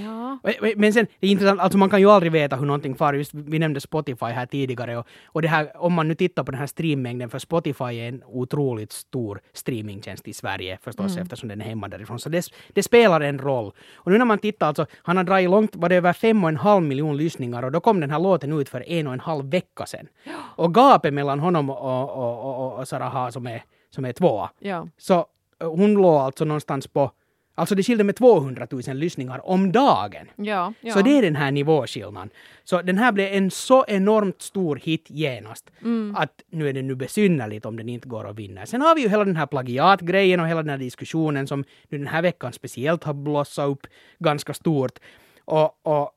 Ja. 0.00 0.38
Men 0.76 0.92
sen, 0.92 1.06
det 1.20 1.26
är 1.26 1.30
intressant, 1.30 1.60
alltså 1.60 1.78
man 1.78 1.90
kan 1.90 2.00
ju 2.00 2.10
aldrig 2.10 2.32
veta 2.32 2.56
hur 2.56 2.66
någonting 2.66 2.94
far. 2.94 3.14
Just, 3.14 3.34
vi 3.34 3.58
nämnde 3.58 3.80
Spotify 3.80 4.26
här 4.26 4.46
tidigare 4.46 4.96
och, 4.96 5.06
och 5.24 5.42
det 5.42 5.48
här, 5.48 5.76
om 5.76 5.92
man 5.92 6.08
nu 6.08 6.14
tittar 6.14 6.44
på 6.44 6.50
den 6.50 6.60
här 6.60 6.66
streammängden, 6.66 7.30
för 7.30 7.38
Spotify 7.38 7.84
är 7.84 8.08
en 8.08 8.22
otroligt 8.26 8.92
stor 8.92 9.40
streamingtjänst 9.52 10.28
i 10.28 10.32
Sverige 10.32 10.78
förstås 10.82 11.16
eftersom 11.16 11.48
den 11.48 11.60
är 11.60 11.64
hemma 11.64 11.88
därifrån. 11.88 12.18
Så 12.18 12.28
det, 12.28 12.46
det 12.72 12.82
spelar 12.82 13.20
en 13.20 13.38
roll. 13.38 13.72
Och 13.94 14.12
nu 14.12 14.18
när 14.18 14.24
man 14.24 14.38
tittar, 14.38 14.66
alltså, 14.66 14.86
han 15.02 15.16
har 15.16 15.24
dragit 15.24 15.50
långt, 15.50 15.76
var 15.76 15.88
det 15.88 15.96
över 15.96 16.12
fem 16.12 16.44
och 16.44 16.48
en 16.48 16.56
halv 16.56 16.82
miljon 16.82 17.16
lyssningar 17.16 17.62
och 17.62 17.72
då 17.72 17.80
kom 17.80 18.00
den 18.00 18.10
här 18.10 18.18
låten 18.18 18.52
ut 18.52 18.68
för 18.68 18.88
en 18.88 19.06
och 19.06 19.12
en 19.12 19.20
halv 19.20 19.50
vecka 19.50 19.86
sedan. 19.86 20.06
Och 20.56 20.74
gapet 20.74 21.14
mellan 21.14 21.40
honom 21.40 21.70
och, 21.70 21.78
och, 21.78 22.10
och, 22.10 22.66
och, 22.66 22.78
och 22.78 22.88
Saraha 22.88 23.32
som 23.32 23.46
är, 23.46 23.64
som 23.90 24.04
är 24.04 24.12
tvåa, 24.12 24.50
ja. 24.58 24.88
så 24.98 25.26
eh, 25.60 25.68
hon 25.68 25.94
låg 25.94 26.20
alltså 26.20 26.44
någonstans 26.44 26.86
på 26.86 27.10
Alltså 27.54 27.74
det 27.74 27.82
skilde 27.82 28.04
med 28.04 28.16
200 28.16 28.66
000 28.70 28.82
lyssningar 28.96 29.46
om 29.48 29.72
dagen. 29.72 30.26
Ja, 30.36 30.72
ja. 30.80 30.92
Så 30.94 31.00
det 31.02 31.18
är 31.18 31.22
den 31.22 31.36
här 31.36 31.50
nivåskillnaden. 31.50 32.30
Så 32.64 32.82
den 32.82 32.98
här 32.98 33.12
blev 33.12 33.32
en 33.32 33.50
så 33.50 33.84
enormt 33.88 34.42
stor 34.42 34.76
hit 34.76 35.06
genast 35.10 35.70
Mm. 35.80 36.16
att 36.18 36.42
nu 36.50 36.68
är 36.68 36.72
det 36.72 36.82
nu 36.82 36.94
besynnerligt 36.94 37.66
om 37.66 37.76
den 37.76 37.88
inte 37.88 38.08
går 38.08 38.28
att 38.30 38.38
vinna. 38.38 38.66
Sen 38.66 38.80
har 38.80 38.94
vi 38.94 39.02
ju 39.02 39.08
hela 39.08 39.24
den 39.24 39.36
här 39.36 39.46
plagiatgrejen 39.46 40.40
och 40.40 40.48
hela 40.48 40.62
den 40.62 40.70
här 40.70 40.78
diskussionen 40.78 41.46
som 41.46 41.64
nu 41.88 41.98
den 41.98 42.06
här 42.06 42.22
veckan 42.22 42.52
speciellt 42.52 43.04
har 43.04 43.14
blossat 43.14 43.68
upp 43.68 43.86
ganska 44.18 44.54
stort. 44.54 44.98
Och, 45.44 45.86
och 45.86 46.10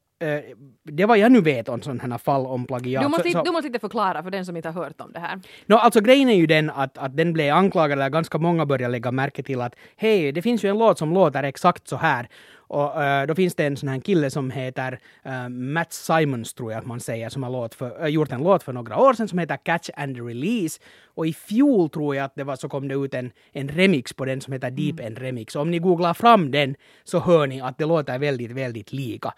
det 0.84 1.06
var 1.06 1.16
jag 1.16 1.32
nu 1.32 1.42
vet 1.42 1.70
om 1.70 1.82
sådana 1.82 2.04
här 2.04 2.18
fall 2.18 2.46
om 2.46 2.66
plagiat. 2.66 3.04
Du 3.04 3.10
måste, 3.10 3.30
så, 3.30 3.44
du 3.44 3.52
måste 3.52 3.68
lite 3.68 3.80
förklara 3.80 4.24
för 4.24 4.32
den 4.32 4.46
som 4.46 4.58
inte 4.58 4.70
har 4.70 4.84
hört 4.84 5.02
om 5.02 5.12
det 5.12 5.20
här. 5.20 5.40
Nå, 5.66 5.78
alltså 5.78 6.02
grejen 6.02 6.30
är 6.30 6.36
ju 6.36 6.46
den 6.46 6.70
att, 6.70 6.98
att 6.98 7.18
den 7.18 7.34
blev 7.34 7.56
anklagad, 7.56 8.00
eller 8.00 8.10
ganska 8.10 8.38
många 8.38 8.66
började 8.66 8.92
lägga 8.92 9.12
märke 9.12 9.44
till 9.44 9.62
att 9.62 9.76
hej, 9.96 10.32
det 10.32 10.42
finns 10.42 10.66
ju 10.66 10.70
en 10.70 10.78
låt 10.78 10.98
som 10.98 11.14
låter 11.14 11.44
exakt 11.44 11.88
så 11.88 11.96
här. 11.96 12.28
Och 12.68 13.04
eh, 13.04 13.28
då 13.28 13.36
finns 13.36 13.56
det 13.56 13.66
en 13.66 13.78
sån 13.78 13.90
här 13.90 14.00
kille 14.00 14.30
som 14.30 14.52
heter 14.52 15.00
uh, 15.26 15.50
Matt 15.50 15.94
Simons, 15.94 16.54
tror 16.54 16.72
jag 16.72 16.80
att 16.80 16.86
man 16.86 17.00
säger, 17.00 17.30
som 17.30 17.44
har 17.44 17.76
för, 17.76 18.04
äh, 18.04 18.08
gjort 18.08 18.32
en 18.32 18.44
låt 18.44 18.64
för 18.64 18.74
några 18.74 18.98
år 18.98 19.14
sedan 19.14 19.28
som 19.28 19.40
heter 19.40 19.58
Catch 19.58 19.90
and 19.96 20.28
Release. 20.28 20.82
Och 21.16 21.28
i 21.28 21.34
fjol 21.34 21.90
tror 21.90 22.16
jag 22.16 22.26
att 22.26 22.36
det 22.36 22.44
var 22.44 22.56
så 22.56 22.70
kom 22.70 22.88
det 22.88 22.96
ut 22.96 23.14
en, 23.14 23.32
en 23.52 23.70
remix 23.70 24.14
på 24.14 24.26
den 24.26 24.42
som 24.42 24.54
heter 24.54 24.72
Deep 24.72 25.00
End 25.00 25.18
Remix. 25.18 25.56
Och 25.56 25.62
om 25.62 25.72
ni 25.72 25.80
googlar 25.80 26.14
fram 26.14 26.52
den 26.52 26.76
så 27.04 27.20
hör 27.20 27.48
ni 27.48 27.62
att 27.62 27.78
det 27.78 27.86
låter 27.86 28.20
väldigt, 28.20 28.52
väldigt 28.52 28.94
lika. 28.94 29.34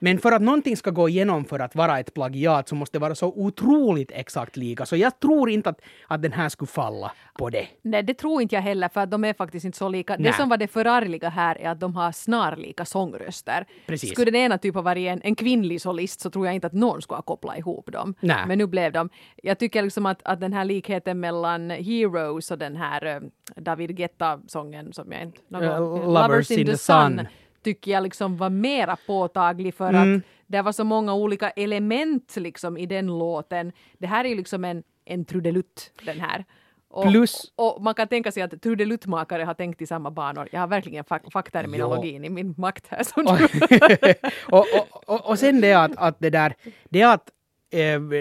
Men 0.00 0.18
för 0.18 0.32
att 0.32 0.42
någonting 0.42 0.76
ska 0.76 0.90
gå 0.90 1.08
igenom 1.08 1.44
för 1.44 1.58
att 1.58 1.74
vara 1.74 1.98
ett 1.98 2.14
plagiat 2.14 2.68
så 2.68 2.74
måste 2.74 2.98
det 2.98 3.00
vara 3.02 3.14
så 3.14 3.26
otroligt 3.26 4.10
exakt 4.14 4.56
lika. 4.56 4.86
Så 4.86 4.96
jag 4.96 5.20
tror 5.20 5.50
inte 5.50 5.68
att, 5.70 5.80
att 6.06 6.22
den 6.22 6.32
här 6.32 6.48
skulle 6.48 6.68
falla 6.68 7.12
på 7.38 7.50
det. 7.50 7.66
Nej, 7.82 8.02
det 8.02 8.14
tror 8.14 8.42
inte 8.42 8.54
jag 8.54 8.62
heller 8.62 8.88
för 8.88 9.00
att 9.00 9.10
de 9.10 9.24
är 9.24 9.34
faktiskt 9.34 9.64
inte 9.64 9.78
så 9.78 9.88
lika. 9.88 10.16
Nej. 10.18 10.22
Det 10.30 10.36
som 10.36 10.48
var 10.48 10.56
det 10.56 10.68
förargliga 10.68 11.28
här 11.28 11.56
är 11.58 11.68
att 11.68 11.80
de 11.80 11.96
har 11.96 12.12
snarlika 12.12 12.84
sångröster. 12.84 13.64
Precis. 13.86 14.10
Skulle 14.12 14.30
den 14.30 14.40
ena 14.40 14.58
typ 14.58 14.74
ha 14.74 14.82
varit 14.82 15.08
en, 15.08 15.20
en 15.24 15.34
kvinnlig 15.34 15.80
solist 15.80 16.20
så 16.20 16.30
tror 16.30 16.46
jag 16.46 16.54
inte 16.54 16.66
att 16.66 16.72
någon 16.72 17.02
skulle 17.02 17.16
ha 17.16 17.22
kopplat 17.22 17.58
ihop 17.58 17.92
dem. 17.92 18.14
Nej. 18.20 18.44
Men 18.46 18.58
nu 18.58 18.66
blev 18.66 18.92
de. 18.92 19.08
Jag 19.42 19.58
tycker 19.58 19.82
liksom 19.82 20.06
att, 20.06 20.20
att 20.24 20.40
den 20.40 20.52
här 20.52 20.64
likheten 20.64 21.20
mellan 21.20 21.70
Heroes 21.70 22.50
och 22.50 22.58
den 22.58 22.76
här 22.76 23.04
eh, 23.06 23.20
David 23.56 23.96
Guetta-sången 23.96 24.92
som 24.92 25.12
jag 25.12 25.22
inte... 25.22 25.38
något- 25.48 25.62
Eh, 25.62 26.12
Lovers 26.12 26.50
in 26.50 26.66
the 26.66 26.76
Sun. 26.78 27.26
Tycker 27.62 27.90
jag 27.90 28.02
liksom 28.02 28.36
var 28.36 28.50
mera 28.50 28.96
påtaglig 29.06 29.74
för 29.74 29.88
Mm. 29.88 30.16
att 30.16 30.22
det 30.46 30.62
var 30.62 30.72
så 30.72 30.84
många 30.84 31.14
olika 31.14 31.50
element 31.50 32.36
liksom 32.36 32.76
i 32.76 32.86
den 32.86 33.06
låten. 33.06 33.72
Det 33.98 34.06
här 34.06 34.24
är 34.24 34.28
ju 34.28 34.34
liksom 34.34 34.64
en, 34.64 34.82
en 35.04 35.24
trudelutt 35.24 35.90
den 36.02 36.20
här. 36.20 36.44
Och, 36.90 37.04
Plus- 37.06 37.52
och 37.56 37.82
man 37.82 37.94
kan 37.94 38.08
tänka 38.08 38.32
sig 38.32 38.42
att 38.42 38.62
trudeluttmakare 38.62 39.42
har 39.42 39.54
tänkt 39.54 39.82
i 39.82 39.86
samma 39.86 40.10
banor. 40.10 40.48
Jag 40.52 40.60
har 40.60 40.66
verkligen 40.66 41.04
fak- 41.04 41.30
fackterminologin 41.32 42.24
i 42.24 42.28
min 42.28 42.54
makt 42.56 42.86
här. 42.88 43.02
Som 43.04 43.26
och, 44.58 44.66
och, 44.74 45.08
och, 45.14 45.28
och 45.30 45.38
sen 45.38 45.60
det 45.60 45.72
att, 45.74 45.96
att 45.96 46.16
det 46.18 46.30
där, 46.30 46.54
det 46.88 47.02
att 47.02 47.28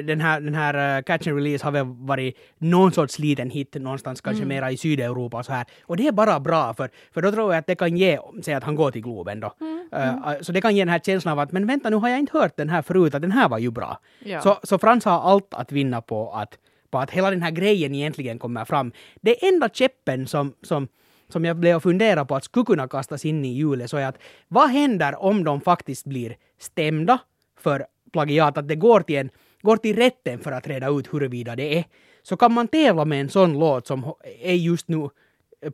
den 0.06 0.22
här, 0.22 0.42
den 0.42 0.56
här 0.56 0.98
eh, 0.98 1.04
Catch 1.04 1.28
and 1.28 1.36
Release 1.38 1.66
har 1.66 1.72
väl 1.72 1.86
varit 1.86 2.38
någon 2.58 2.92
sorts 2.92 3.20
liten 3.20 3.50
hit 3.50 3.76
någonstans, 3.76 4.22
kanske 4.22 4.44
Mm. 4.44 4.56
mera 4.56 4.72
i 4.72 4.78
Sydeuropa 4.78 5.38
och 5.38 5.46
så 5.46 5.54
här. 5.54 5.66
Och 5.84 5.98
det 5.98 6.08
är 6.08 6.12
bara 6.12 6.40
bra, 6.40 6.74
för, 6.74 6.90
för 7.14 7.22
då 7.22 7.32
tror 7.32 7.54
jag 7.54 7.60
att 7.60 7.68
det 7.68 7.76
kan 7.76 7.98
ge, 7.98 8.20
säg 8.44 8.54
att 8.54 8.64
han 8.64 8.76
går 8.76 8.92
till 8.92 9.02
Globen 9.02 9.40
då, 9.40 9.54
Mm, 9.62 9.78
Eh, 9.92 10.42
så 10.42 10.52
det 10.52 10.62
kan 10.62 10.76
ge 10.76 10.82
den 10.82 10.90
här 10.90 11.00
känslan 11.00 11.32
av 11.32 11.40
att 11.40 11.52
men 11.52 11.68
vänta 11.68 11.90
nu 11.90 11.96
har 11.96 12.10
jag 12.10 12.20
inte 12.20 12.38
hört 12.38 12.58
den 12.58 12.70
här 12.70 12.82
förut, 12.82 13.16
att 13.16 13.22
den 13.22 13.32
här 13.32 13.50
var 13.50 13.58
ju 13.58 13.72
bra. 13.72 13.98
Ja. 14.20 14.42
Så, 14.42 14.58
så 14.64 14.78
Frans 14.80 15.06
har 15.06 15.22
allt 15.22 15.54
att 15.54 15.72
vinna 15.72 16.02
på 16.02 16.32
att, 16.32 16.58
på 16.92 16.98
att 17.00 17.12
hela 17.12 17.30
den 17.30 17.42
här 17.42 17.52
grejen 17.52 17.96
egentligen 17.96 18.40
kommer 18.40 18.66
fram. 18.66 18.92
Det 19.22 19.48
enda 19.48 19.70
käppen 19.70 20.28
som, 20.28 20.54
som 20.62 20.88
som 21.30 21.46
jag 21.46 21.58
blev 21.58 21.78
att 21.78 21.84
fundera 21.84 22.26
på 22.26 22.36
att 22.36 22.44
skulle 22.44 22.66
kunna 22.66 22.88
kastas 22.88 23.26
in 23.26 23.46
i 23.46 23.54
hjulet 23.54 23.90
så 23.90 23.98
är 23.98 24.06
att 24.06 24.18
vad 24.48 24.70
händer 24.70 25.24
om 25.24 25.44
de 25.44 25.62
faktiskt 25.62 26.06
blir 26.06 26.36
stämda 26.60 27.20
för 27.60 27.86
plagiat, 28.12 28.58
att 28.58 28.68
det 28.68 28.76
går 28.76 29.00
till, 29.00 29.16
en, 29.16 29.30
går 29.62 29.78
till 29.78 29.96
rätten 29.96 30.40
för 30.40 30.52
att 30.52 30.68
reda 30.68 30.90
ut 30.90 31.14
huruvida 31.14 31.56
det 31.56 31.78
är. 31.78 31.86
Så 32.24 32.38
kan 32.38 32.54
man 32.54 32.68
tävla 32.68 33.06
med 33.06 33.22
en 33.22 33.30
sån 33.30 33.60
låt 33.60 33.88
som 33.88 34.14
är 34.42 34.54
just 34.54 34.88
nu 34.88 35.10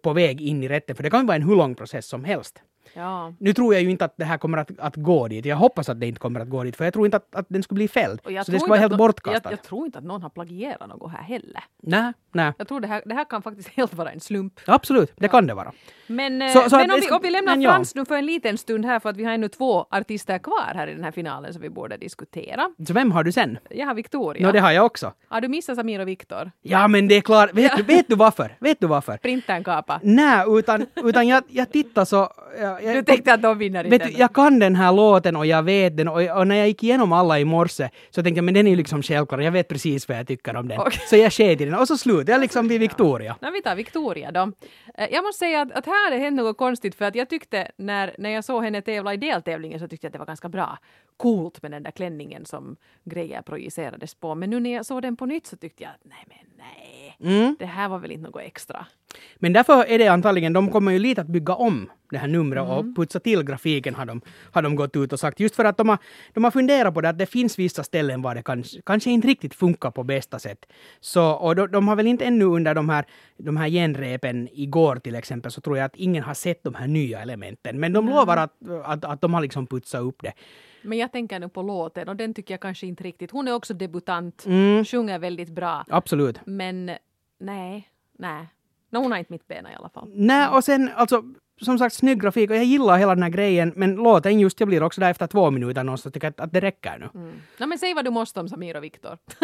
på 0.01 0.13
väg 0.13 0.41
in 0.41 0.63
i 0.63 0.67
rätten, 0.67 0.95
för 0.95 1.03
det 1.03 1.09
kan 1.09 1.25
vara 1.25 1.35
en 1.35 1.43
hur 1.43 1.55
lång 1.55 1.75
process 1.75 2.05
som 2.07 2.23
helst. 2.23 2.61
ja. 2.93 3.33
Nu 3.39 3.53
tror 3.53 3.73
jag 3.73 3.83
ju 3.83 3.89
inte 3.89 4.05
att 4.05 4.13
det 4.17 4.25
här 4.25 4.37
kommer 4.37 4.57
att, 4.57 4.71
att 4.79 4.95
gå 4.95 5.27
dit. 5.27 5.45
Jag 5.45 5.55
hoppas 5.55 5.89
att 5.89 5.99
det 5.99 6.07
inte 6.07 6.19
kommer 6.19 6.39
att 6.39 6.49
gå 6.49 6.63
dit, 6.63 6.75
för 6.75 6.83
jag 6.83 6.93
tror 6.93 7.05
inte 7.05 7.17
att, 7.17 7.35
att 7.35 7.45
den 7.49 7.63
skulle 7.63 7.75
bli 7.75 7.87
fälld. 7.87 8.19
Så 8.23 8.29
det 8.29 8.43
skulle 8.43 8.69
vara 8.69 8.79
helt 8.79 8.97
bortkastat. 8.97 9.43
Jag, 9.43 9.53
jag 9.53 9.63
tror 9.63 9.85
inte 9.85 9.97
att 9.97 10.03
någon 10.03 10.21
har 10.21 10.29
plagierat 10.29 10.89
något 10.89 11.11
här 11.11 11.23
heller. 11.23 11.63
Nej, 11.81 12.13
nej. 12.31 12.53
Jag 12.57 12.67
tror 12.67 12.79
det 12.79 12.87
här, 12.87 13.01
det 13.05 13.13
här 13.13 13.25
kan 13.25 13.41
faktiskt 13.41 13.69
helt 13.77 13.93
vara 13.93 14.11
en 14.11 14.19
slump. 14.19 14.59
Absolut, 14.67 15.11
det 15.15 15.27
kan 15.27 15.47
det 15.47 15.53
vara. 15.53 15.71
Men, 16.15 16.41
eh, 16.41 16.47
Så- 16.53 16.69
så 16.69 16.77
men 16.77 16.91
om, 16.91 16.99
vi, 17.01 17.11
om 17.11 17.19
vi 17.23 17.29
lämnar 17.29 17.53
men 17.55 17.61
ja. 17.61 17.71
Frans 17.71 17.95
nu 17.95 18.05
för 18.05 18.15
en 18.15 18.25
liten 18.25 18.57
stund 18.57 18.85
här 18.85 18.99
för 18.99 19.09
att 19.09 19.17
vi 19.17 19.23
har 19.23 19.31
ännu 19.33 19.47
två 19.47 19.85
artister 19.91 20.37
kvar 20.37 20.71
här 20.75 20.87
i 20.87 20.93
den 20.93 21.03
här 21.03 21.11
finalen 21.11 21.53
som 21.53 21.61
vi 21.61 21.69
borde 21.69 21.97
diskutera. 21.97 22.69
Så 22.87 22.93
vem 22.93 23.11
har 23.11 23.23
du 23.23 23.31
sen? 23.31 23.57
Jag 23.69 23.87
har 23.87 23.93
Victoria. 23.93 24.45
Nå, 24.47 24.51
det 24.51 24.59
har 24.59 24.71
jag 24.71 24.85
också. 24.85 25.13
Har 25.27 25.41
du 25.41 25.47
missat 25.47 25.75
Samir 25.75 25.99
och 25.99 26.07
Viktor? 26.07 26.51
Ja, 26.61 26.87
men 26.87 27.07
det 27.07 27.15
är 27.15 27.21
klart. 27.21 27.49
Vet, 27.53 27.77
du, 27.77 27.83
vet 27.83 28.07
du 28.07 28.15
varför? 28.15 28.55
Vet 28.59 28.79
du 28.79 28.87
varför? 28.87 29.17
Printern 29.17 29.63
kapa. 29.63 29.99
Nej, 30.03 30.45
utan, 30.49 30.85
utan 31.03 31.27
jag, 31.27 31.43
jag 31.47 31.71
tittar 31.71 32.05
så... 32.05 32.29
Jag, 32.59 32.83
jag, 32.83 32.95
Du 32.95 33.03
tänkte 33.03 33.33
att 33.33 33.41
de 33.41 33.57
vinner 33.57 33.83
inte? 33.83 33.97
Vet 33.97 34.07
du, 34.07 34.19
jag 34.19 34.33
kan 34.33 34.59
den 34.59 34.75
här 34.75 34.91
låten 34.93 35.35
och 35.35 35.45
jag 35.45 35.63
vet 35.63 35.97
den 35.97 36.07
och, 36.07 36.21
och 36.37 36.47
när 36.47 36.55
jag 36.55 36.67
gick 36.67 36.83
igenom 36.83 37.11
alla 37.13 37.39
i 37.39 37.45
morse 37.45 37.89
så 38.09 38.23
tänkte 38.23 38.37
jag 38.37 38.43
men 38.45 38.53
den 38.53 38.67
är 38.67 38.71
ju 38.71 38.77
liksom 38.77 39.03
självklar, 39.03 39.39
jag 39.39 39.51
vet 39.51 39.67
precis 39.67 40.07
vad 40.07 40.17
jag 40.17 40.27
tycker 40.27 40.55
om 40.55 40.67
den. 40.67 40.79
Okej. 40.79 41.01
Så 41.09 41.15
jag 41.15 41.33
sket 41.33 41.61
i 41.61 41.65
den 41.65 41.73
och 41.73 41.87
så 41.87 41.97
slutade 41.97 42.31
jag 42.31 42.41
liksom 42.41 42.67
vid 42.67 42.79
Victoria. 42.79 43.35
Nej, 43.41 43.51
vi 43.51 43.61
tar 43.61 43.75
Victoria 43.75 44.31
då. 44.31 44.51
Eh, 44.93 45.07
jag 45.11 45.23
måste 45.23 45.39
säga 45.39 45.61
att, 45.61 45.71
att 45.71 45.85
här 45.85 46.05
har 46.05 46.11
det 46.11 46.23
hänt 46.23 46.35
något 46.35 46.57
konstigt 46.57 46.95
för 46.95 47.05
att 47.05 47.15
jag 47.15 47.29
tyckte 47.29 47.71
när, 47.77 48.15
när 48.17 48.29
jag 48.29 48.43
såg 48.43 48.63
henne 48.63 48.81
tävla 48.81 49.13
i 49.13 49.17
deltävlingen 49.17 49.79
så 49.79 49.87
tyckte 49.87 50.05
jag 50.05 50.09
att 50.09 50.13
det 50.13 50.19
var 50.19 50.25
ganska 50.25 50.49
bra. 50.49 50.77
Coolt 51.17 51.61
med 51.61 51.71
den 51.71 51.83
där 51.83 51.91
klänningen 51.91 52.45
som 52.45 52.75
grejer 53.03 53.41
projicerades 53.41 54.15
på. 54.15 54.35
Men 54.35 54.49
nu 54.49 54.59
när 54.59 54.73
jag 54.73 54.85
såg 54.85 55.01
den 55.01 55.15
på 55.15 55.25
nytt 55.25 55.47
så 55.47 55.57
tyckte 55.57 55.83
jag 55.83 55.89
att 55.89 56.03
nej 56.03 56.25
men 56.27 56.57
nej. 56.57 57.02
Mm. 57.19 57.55
Det 57.59 57.65
här 57.65 57.89
var 57.89 57.99
väl 57.99 58.11
inte 58.11 58.29
något 58.29 58.41
extra. 58.41 58.85
Men 59.35 59.53
därför 59.53 59.85
är 59.85 59.97
det 59.99 60.07
antagligen, 60.07 60.53
de 60.53 60.71
kommer 60.71 60.91
ju 60.91 60.99
lite 60.99 61.21
att 61.21 61.27
bygga 61.27 61.53
om 61.53 61.89
det 62.11 62.17
här 62.17 62.27
numret 62.27 62.63
Mm. 62.63 62.77
och 62.77 62.95
putsa 62.95 63.19
till 63.19 63.43
grafiken 63.43 63.95
har 63.95 64.05
de, 64.05 64.21
har 64.51 64.61
de 64.61 64.75
gått 64.75 64.95
ut 64.95 65.13
och 65.13 65.19
sagt. 65.19 65.39
Just 65.39 65.55
för 65.55 65.65
att 65.65 65.77
de 65.77 65.89
har, 65.89 65.97
de 66.33 66.43
har 66.43 66.51
funderat 66.51 66.93
på 66.93 67.01
det 67.01 67.09
att 67.09 67.17
det 67.17 67.25
finns 67.25 67.59
vissa 67.59 67.83
ställen 67.83 68.21
var 68.21 68.35
det 68.35 68.43
kanske, 68.43 68.81
kanske 68.85 69.11
inte 69.11 69.27
riktigt 69.27 69.53
funkar 69.53 69.91
på 69.91 70.03
bästa 70.03 70.39
sätt. 70.39 70.65
Så, 70.99 71.31
och 71.31 71.55
de, 71.55 71.67
de 71.71 71.87
har 71.87 71.95
väl 71.95 72.07
inte 72.07 72.25
ännu 72.25 72.45
under 72.45 72.75
de 72.75 72.89
här, 72.89 73.05
de 73.37 73.57
här 73.57 73.69
genrepen 73.69 74.49
igår 74.51 74.95
till 74.95 75.15
exempel 75.15 75.51
så 75.51 75.61
tror 75.61 75.77
jag 75.77 75.85
att 75.85 75.95
ingen 75.95 76.23
har 76.23 76.33
sett 76.33 76.63
de 76.63 76.75
här 76.75 76.87
nya 76.87 77.19
elementen. 77.21 77.79
Men 77.79 77.93
de 77.93 78.09
lovar 78.09 78.37
att, 78.37 78.53
att, 78.85 79.05
att 79.05 79.21
de 79.21 79.33
har 79.33 79.41
liksom 79.41 79.67
putsat 79.67 80.01
upp 80.01 80.21
det. 80.21 80.33
Men 80.83 80.97
jag 80.97 81.11
tänker 81.11 81.39
nu 81.39 81.49
på 81.49 81.61
låten 81.61 82.09
och 82.09 82.15
den 82.15 82.33
tycker 82.33 82.53
jag 82.53 82.61
kanske 82.61 82.87
inte 82.87 83.03
riktigt. 83.03 83.31
Hon 83.31 83.47
är 83.47 83.53
också 83.53 83.73
debutant, 83.73 84.45
Mm. 84.45 84.85
sjunger 84.85 85.19
väldigt 85.19 85.49
bra. 85.49 85.85
Absolut. 85.89 86.39
Men 86.45 86.91
nej, 87.39 87.89
nej. 88.19 88.47
No, 88.89 88.97
hon 88.97 89.11
har 89.11 89.19
inte 89.19 89.31
mitt 89.33 89.47
ben 89.47 89.67
i 89.67 89.75
alla 89.75 89.89
fall. 89.89 90.11
Nej, 90.13 90.47
och 90.49 90.63
sen 90.63 90.89
alltså 90.95 91.23
som 91.61 91.79
sagt 91.79 91.95
snygg 91.95 92.21
grafik 92.21 92.49
och 92.49 92.55
jag 92.55 92.63
gillar 92.63 92.97
hela 92.97 93.15
den 93.15 93.23
här 93.23 93.29
grejen 93.29 93.73
men 93.75 93.95
låten 93.95 94.39
just 94.39 94.59
jag 94.59 94.67
blir 94.67 94.83
också 94.83 95.01
där 95.01 95.11
efter 95.11 95.27
två 95.27 95.51
minuter 95.51 95.83
någonstans 95.83 96.13
tycker 96.13 96.27
att, 96.27 96.39
att 96.39 96.53
det 96.53 96.59
räcker 96.59 96.97
nu. 96.99 97.19
Mm. 97.19 97.33
No, 97.57 97.65
men 97.65 97.77
säg 97.77 97.93
vad 97.93 98.05
du 98.05 98.11
måste 98.11 98.39
om 98.39 98.49
Samir 98.49 98.77
och 98.77 98.83
Viktor. 98.83 99.17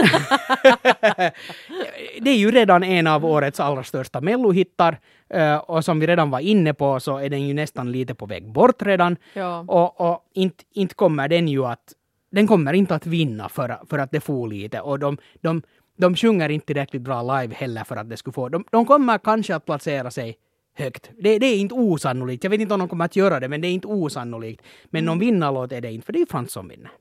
det 2.21 2.29
är 2.29 2.37
ju 2.37 2.51
redan 2.51 2.83
en 2.83 3.07
av 3.07 3.25
årets 3.25 3.59
allra 3.59 3.83
största 3.83 4.21
mellohittar. 4.21 4.99
eh, 5.29 5.57
och 5.57 5.85
som 5.85 5.99
vi 5.99 6.07
redan 6.07 6.31
var 6.31 6.39
inne 6.39 6.73
på 6.73 6.99
så 6.99 7.17
är 7.17 7.29
den 7.29 7.47
ju 7.47 7.53
nästan 7.53 7.91
lite 7.91 8.15
på 8.15 8.25
väg 8.25 8.51
bort 8.51 8.81
redan. 8.81 9.17
Ja. 9.33 9.65
Och, 9.67 10.01
och 10.01 10.25
inte, 10.33 10.63
inte 10.73 10.95
kommer 10.95 11.27
den 11.27 11.47
ju 11.47 11.65
att... 11.65 11.93
Den 12.31 12.47
kommer 12.47 12.73
inte 12.73 12.95
att 12.95 13.05
vinna 13.05 13.49
för, 13.49 13.77
för 13.89 13.97
att 13.97 14.11
det 14.11 14.21
får 14.21 14.47
lite. 14.47 14.81
Och 14.81 14.99
de, 14.99 15.17
de, 15.41 15.61
de 15.97 16.15
sjunger 16.15 16.49
inte 16.49 16.67
tillräckligt 16.67 17.01
bra 17.01 17.41
live 17.41 17.55
heller 17.55 17.83
för 17.83 17.95
att 17.95 18.09
det 18.09 18.17
skulle 18.17 18.33
få... 18.33 18.49
De, 18.49 18.63
de 18.71 18.85
kommer 18.85 19.17
kanske 19.17 19.55
att 19.55 19.65
placera 19.65 20.11
sig 20.11 20.37
högt. 20.73 21.09
Det, 21.17 21.39
det 21.39 21.45
är 21.45 21.57
inte 21.59 21.75
osannolikt. 21.75 22.43
Jag 22.43 22.51
vet 22.51 22.61
inte 22.61 22.73
om 22.73 22.79
de 22.79 22.89
kommer 22.89 23.05
att 23.05 23.15
göra 23.15 23.39
det, 23.39 23.47
men 23.47 23.61
det 23.61 23.67
är 23.67 23.71
inte 23.71 23.87
osannolikt. 23.87 24.61
Men 24.85 25.05
någon 25.05 25.19
vinnarlåt 25.19 25.71
är 25.71 25.81
det 25.81 25.91
inte, 25.91 26.05
för 26.05 26.13
det 26.13 26.21
är 26.21 26.25
Frans 26.25 26.51
som 26.51 26.67
vinner. 26.67 26.91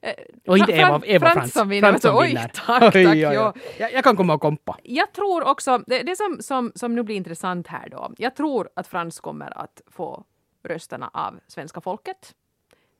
Eh, 0.00 0.12
Och 0.46 0.58
inte 0.58 0.72
Eva, 0.72 1.02
Eva 1.06 1.26
Frans. 1.26 1.34
Fransson 1.52 1.68
vinner. 1.68 1.88
Frans 1.90 2.02
som 2.02 2.10
Alltså, 2.10 2.22
oj, 2.22 2.28
vinner. 2.28 2.48
tack, 2.54 2.80
tack. 2.80 2.94
Oj, 2.94 3.06
oj, 3.08 3.26
oj. 3.28 3.34
ja. 3.34 3.54
Jag, 3.78 3.92
jag 3.92 4.04
kan 4.04 4.16
komma 4.16 4.34
och 4.34 4.40
kompa. 4.40 4.78
Jag 4.82 5.12
tror 5.12 5.44
också, 5.48 5.78
det, 5.86 6.02
det 6.02 6.16
som, 6.16 6.36
som, 6.40 6.72
som 6.74 6.94
nu 6.94 7.02
blir 7.02 7.16
intressant 7.16 7.66
här 7.66 7.88
då, 7.88 8.12
jag 8.18 8.36
tror 8.36 8.68
att 8.76 8.86
Frans 8.86 9.20
kommer 9.20 9.58
att 9.58 9.82
få 9.86 10.24
rösterna 10.64 11.10
av 11.14 11.40
svenska 11.48 11.80
folket. 11.80 12.34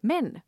Men 0.00 0.40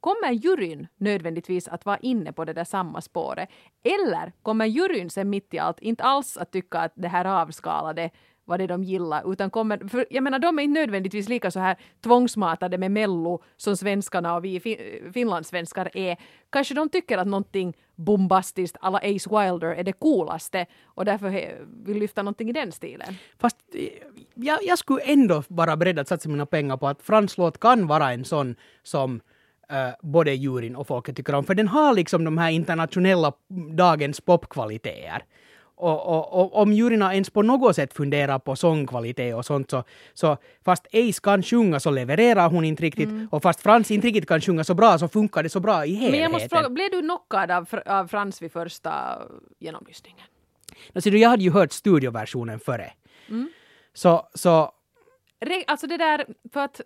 kommer 0.00 0.30
juryn 0.32 0.86
nödvändigtvis 0.96 1.68
att 1.68 1.86
vara 1.86 1.98
inne 1.98 2.32
på 2.32 2.44
det 2.44 2.52
där 2.52 2.64
samma 2.64 3.00
spåret? 3.00 3.48
Eller 3.84 4.32
kommer 4.42 4.66
juryn 4.66 5.10
sen 5.10 5.30
mitt 5.30 5.54
i 5.54 5.58
allt 5.58 5.80
inte 5.80 6.02
alls 6.04 6.36
att 6.36 6.50
tycka 6.52 6.78
att 6.78 6.92
det 6.94 7.08
här 7.08 7.24
avskalade 7.24 8.10
vad 8.48 8.60
det 8.60 8.64
är 8.64 8.68
de 8.68 8.84
gillar, 8.84 9.32
utan 9.32 9.50
kommer, 9.50 9.88
för 9.88 10.06
jag 10.10 10.22
menar 10.24 10.38
de 10.38 10.58
är 10.58 10.62
inte 10.62 10.80
nödvändigtvis 10.80 11.28
lika 11.28 11.50
så 11.50 11.60
här 11.60 11.76
tvångsmatade 12.04 12.78
med 12.78 12.90
mello 12.90 13.42
som 13.56 13.76
svenskarna 13.76 14.36
och 14.36 14.44
vi 14.44 14.60
fin, 14.60 14.78
finlandssvenskar 15.12 15.90
är. 15.94 16.16
Kanske 16.50 16.74
de 16.74 16.88
tycker 16.88 17.18
att 17.18 17.26
någonting 17.26 17.76
bombastiskt 17.96 18.76
alla 18.80 18.98
Ace 18.98 19.30
Wilder 19.30 19.68
är 19.68 19.84
det 19.84 19.92
coolaste 19.92 20.66
och 20.84 21.04
därför 21.04 21.30
he- 21.30 21.66
vill 21.86 21.98
lyfta 21.98 22.22
någonting 22.22 22.48
i 22.48 22.52
den 22.52 22.72
stilen. 22.72 23.14
Fast 23.38 23.56
eh, 23.74 23.88
jag, 24.34 24.58
jag 24.62 24.78
skulle 24.78 25.00
ändå 25.00 25.42
vara 25.48 25.76
beredd 25.76 25.98
att 25.98 26.08
satsa 26.08 26.28
mina 26.28 26.46
pengar 26.46 26.76
på 26.76 26.88
att 26.88 27.02
Frans 27.02 27.38
låt 27.38 27.60
kan 27.60 27.86
vara 27.86 28.12
en 28.12 28.24
sån 28.24 28.56
som 28.82 29.20
eh, 29.68 29.90
både 30.02 30.34
juryn 30.34 30.76
och 30.76 30.86
folket 30.86 31.16
tycker 31.16 31.34
om. 31.34 31.44
För 31.44 31.54
den 31.54 31.68
har 31.68 31.94
liksom 31.94 32.24
de 32.24 32.38
här 32.38 32.50
internationella 32.50 33.32
dagens 33.76 34.20
popkvaliteter. 34.20 35.22
Och, 35.80 36.06
och, 36.06 36.40
och 36.40 36.62
om 36.62 36.72
juryna 36.72 37.14
ens 37.14 37.30
på 37.30 37.42
något 37.42 37.76
sätt 37.76 37.92
funderar 37.92 38.38
på 38.38 38.56
sångkvalitet 38.56 39.34
och 39.34 39.44
sånt 39.44 39.70
så, 39.70 39.84
så 40.14 40.36
fast 40.64 40.86
Ace 40.86 41.20
kan 41.22 41.42
sjunga 41.42 41.80
så 41.80 41.90
levererar 41.90 42.50
hon 42.50 42.64
inte 42.64 42.82
riktigt 42.82 43.08
och 43.30 43.42
fast 43.42 43.60
Frans 43.60 43.90
inte 43.90 44.06
riktigt 44.06 44.28
kan 44.28 44.40
sjunga 44.40 44.64
så 44.64 44.74
bra 44.74 44.98
så 44.98 45.08
funkar 45.08 45.42
det 45.42 45.48
så 45.48 45.60
bra 45.60 45.86
i 45.86 45.94
helheten. 45.94 46.10
Men 46.10 46.20
jag 46.20 46.32
måste 46.32 46.48
fråga, 46.48 46.68
blev 46.68 46.90
du 46.90 47.00
knockad 47.00 47.50
av, 47.50 47.68
av 47.86 48.08
Frans 48.08 48.42
vid 48.42 48.52
första 48.52 49.18
genomlyssningen? 49.58 50.26
Ser 50.94 51.10
du, 51.10 51.18
jag 51.18 51.28
hade 51.28 51.42
ju 51.42 51.50
hört 51.50 51.72
studioversionen 51.72 52.60
före. 52.60 52.92
Så, 53.94 54.28
så 54.34 54.72
Re- 55.40 55.64
alltså 55.66 55.86
det 55.86 55.96
där, 55.96 56.26
för 56.52 56.60
att 56.60 56.80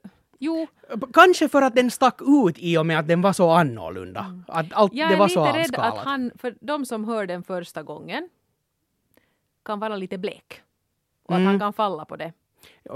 Jo, 0.44 0.66
Kanske 1.12 1.48
för 1.48 1.62
att 1.62 1.74
den 1.74 1.90
stack 1.90 2.20
ut 2.46 2.58
i 2.58 2.78
och 2.78 2.86
med 2.86 2.98
att 2.98 3.08
den 3.08 3.22
var 3.22 3.32
så 3.32 3.50
annorlunda. 3.50 4.42
Att 4.48 4.66
allt, 4.72 4.94
jag 4.94 5.10
det 5.10 5.14
är 5.14 5.18
var 5.18 5.28
lite 5.28 5.34
så 5.34 5.44
rädd 5.44 5.74
att 5.76 5.98
han, 5.98 6.30
för 6.38 6.54
de 6.60 6.86
som 6.86 7.04
hör 7.04 7.26
den 7.26 7.42
första 7.42 7.82
gången, 7.82 8.28
kan 9.64 9.78
vara 9.80 9.96
lite 9.96 10.18
blek. 10.18 10.60
Och 11.24 11.34
att 11.34 11.38
Mm. 11.38 11.46
han 11.46 11.58
kan 11.58 11.72
falla 11.72 12.04
på 12.04 12.16
det. 12.16 12.32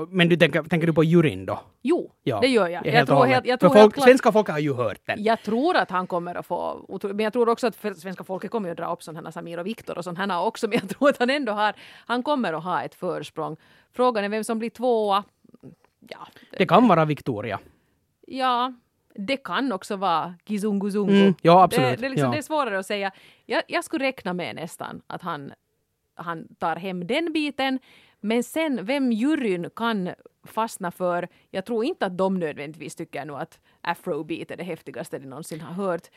Men 0.08 0.28
du 0.28 0.36
tänker, 0.36 0.62
tänker 0.62 0.86
du 0.86 0.92
på 0.92 1.04
juryn 1.04 1.46
då? 1.46 1.60
Jo, 1.82 2.12
Ja, 2.22 2.40
det 2.40 2.46
gör 2.48 2.68
jag. 2.68 2.86
Jag 2.86 3.06
tror, 3.06 3.24
helt, 3.26 3.46
jag 3.46 3.60
tror 3.60 3.70
folk, 3.70 3.94
klart, 3.94 4.04
svenska 4.04 4.32
folk 4.32 4.48
har 4.48 4.58
ju 4.58 4.74
hört 4.74 5.00
den. 5.06 5.22
jag 5.24 5.42
tror 5.42 5.76
att 5.76 5.90
han 5.90 6.06
kommer 6.06 6.34
att 6.34 6.46
få, 6.46 6.86
men 7.02 7.18
jag 7.20 7.32
tror 7.32 7.48
också 7.48 7.66
att 7.66 7.74
svenska 7.98 8.24
folket 8.24 8.50
kommer 8.50 8.70
att 8.70 8.76
dra 8.76 8.92
upp 8.92 9.02
sådana 9.02 9.26
här 9.26 9.30
Samir 9.32 9.58
och 9.58 9.66
Viktor 9.66 9.98
och 9.98 10.04
sådana 10.04 10.42
också, 10.42 10.68
men 10.68 10.78
jag 10.82 10.88
tror 10.88 11.08
att 11.08 11.18
han 11.18 11.30
ändå 11.30 11.52
har, 11.52 11.74
han 12.06 12.22
kommer 12.22 12.52
att 12.52 12.64
ha 12.64 12.82
ett 12.82 12.94
försprång. 12.94 13.56
Frågan 13.92 14.24
är 14.24 14.28
vem 14.28 14.44
som 14.44 14.58
blir 14.58 14.70
tvåa. 14.70 15.24
Ja, 16.08 16.26
Det 16.58 16.66
kan 16.66 16.88
vara 16.88 17.04
Victoria. 17.04 17.58
ja 18.26 18.72
det 19.18 19.36
kan 19.36 19.72
också 19.72 19.96
vara 19.96 20.34
Gizunguzungu. 20.46 21.20
Mm, 21.20 21.34
ja, 21.42 21.62
absolut. 21.62 21.90
Det, 21.90 21.96
det, 21.96 22.06
är 22.06 22.10
liksom, 22.10 22.26
Ja. 22.26 22.32
det 22.32 22.38
är 22.38 22.42
svårare 22.42 22.78
att 22.78 22.86
säga. 22.86 23.10
Jag, 23.46 23.62
jag 23.68 23.84
skulle 23.84 24.04
räkna 24.04 24.32
med 24.32 24.54
nästan 24.56 25.02
att 25.06 25.22
han, 25.22 25.52
han 26.16 26.48
tar 26.58 26.76
hem 26.76 27.06
den 27.06 27.32
biten. 27.32 27.78
Men 28.20 28.42
sen 28.42 28.84
vem 28.86 29.12
juryn 29.12 29.70
kan 29.76 30.10
fastna 30.44 30.90
för, 30.90 31.28
jag 31.50 31.64
tror 31.66 31.84
inte 31.84 32.06
att 32.06 32.18
de 32.18 32.38
nödvändigtvis 32.38 32.94
tycker 32.94 33.24
nu 33.24 33.32
att 33.34 33.58
afrobeat 33.80 34.50
är 34.50 34.56
det 34.56 34.64
häftigaste 34.64 35.18
de 35.18 35.26
någonsin 35.26 35.60
har 35.60 35.74
hört. 35.74 36.08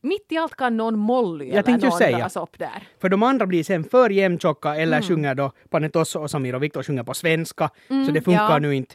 Mitt 0.00 0.32
i 0.32 0.36
allt 0.36 0.54
kan 0.56 0.76
någon 0.76 0.98
Molly 0.98 1.48
Jag 1.48 1.68
eller 1.68 1.78
någon 1.78 1.92
säga. 1.98 2.18
dras 2.18 2.36
upp 2.36 2.58
där. 2.58 2.82
För 3.00 3.08
de 3.08 3.22
andra 3.22 3.46
blir 3.46 3.64
sen 3.64 3.84
för 3.84 4.10
jämntjocka 4.10 4.74
eller 4.76 4.96
Mm. 4.96 5.08
sjunger 5.08 5.34
då 5.34 5.52
Panetosso 5.70 6.18
och 6.20 6.30
Samir 6.30 6.54
och 6.54 6.62
Viktor 6.62 6.82
sjunger 6.82 7.02
på 7.02 7.14
svenska. 7.14 7.70
så 7.88 7.94
Mm, 7.94 8.14
det 8.14 8.22
funkar 8.22 8.50
ja. 8.50 8.58
nu 8.58 8.74
inte. 8.74 8.94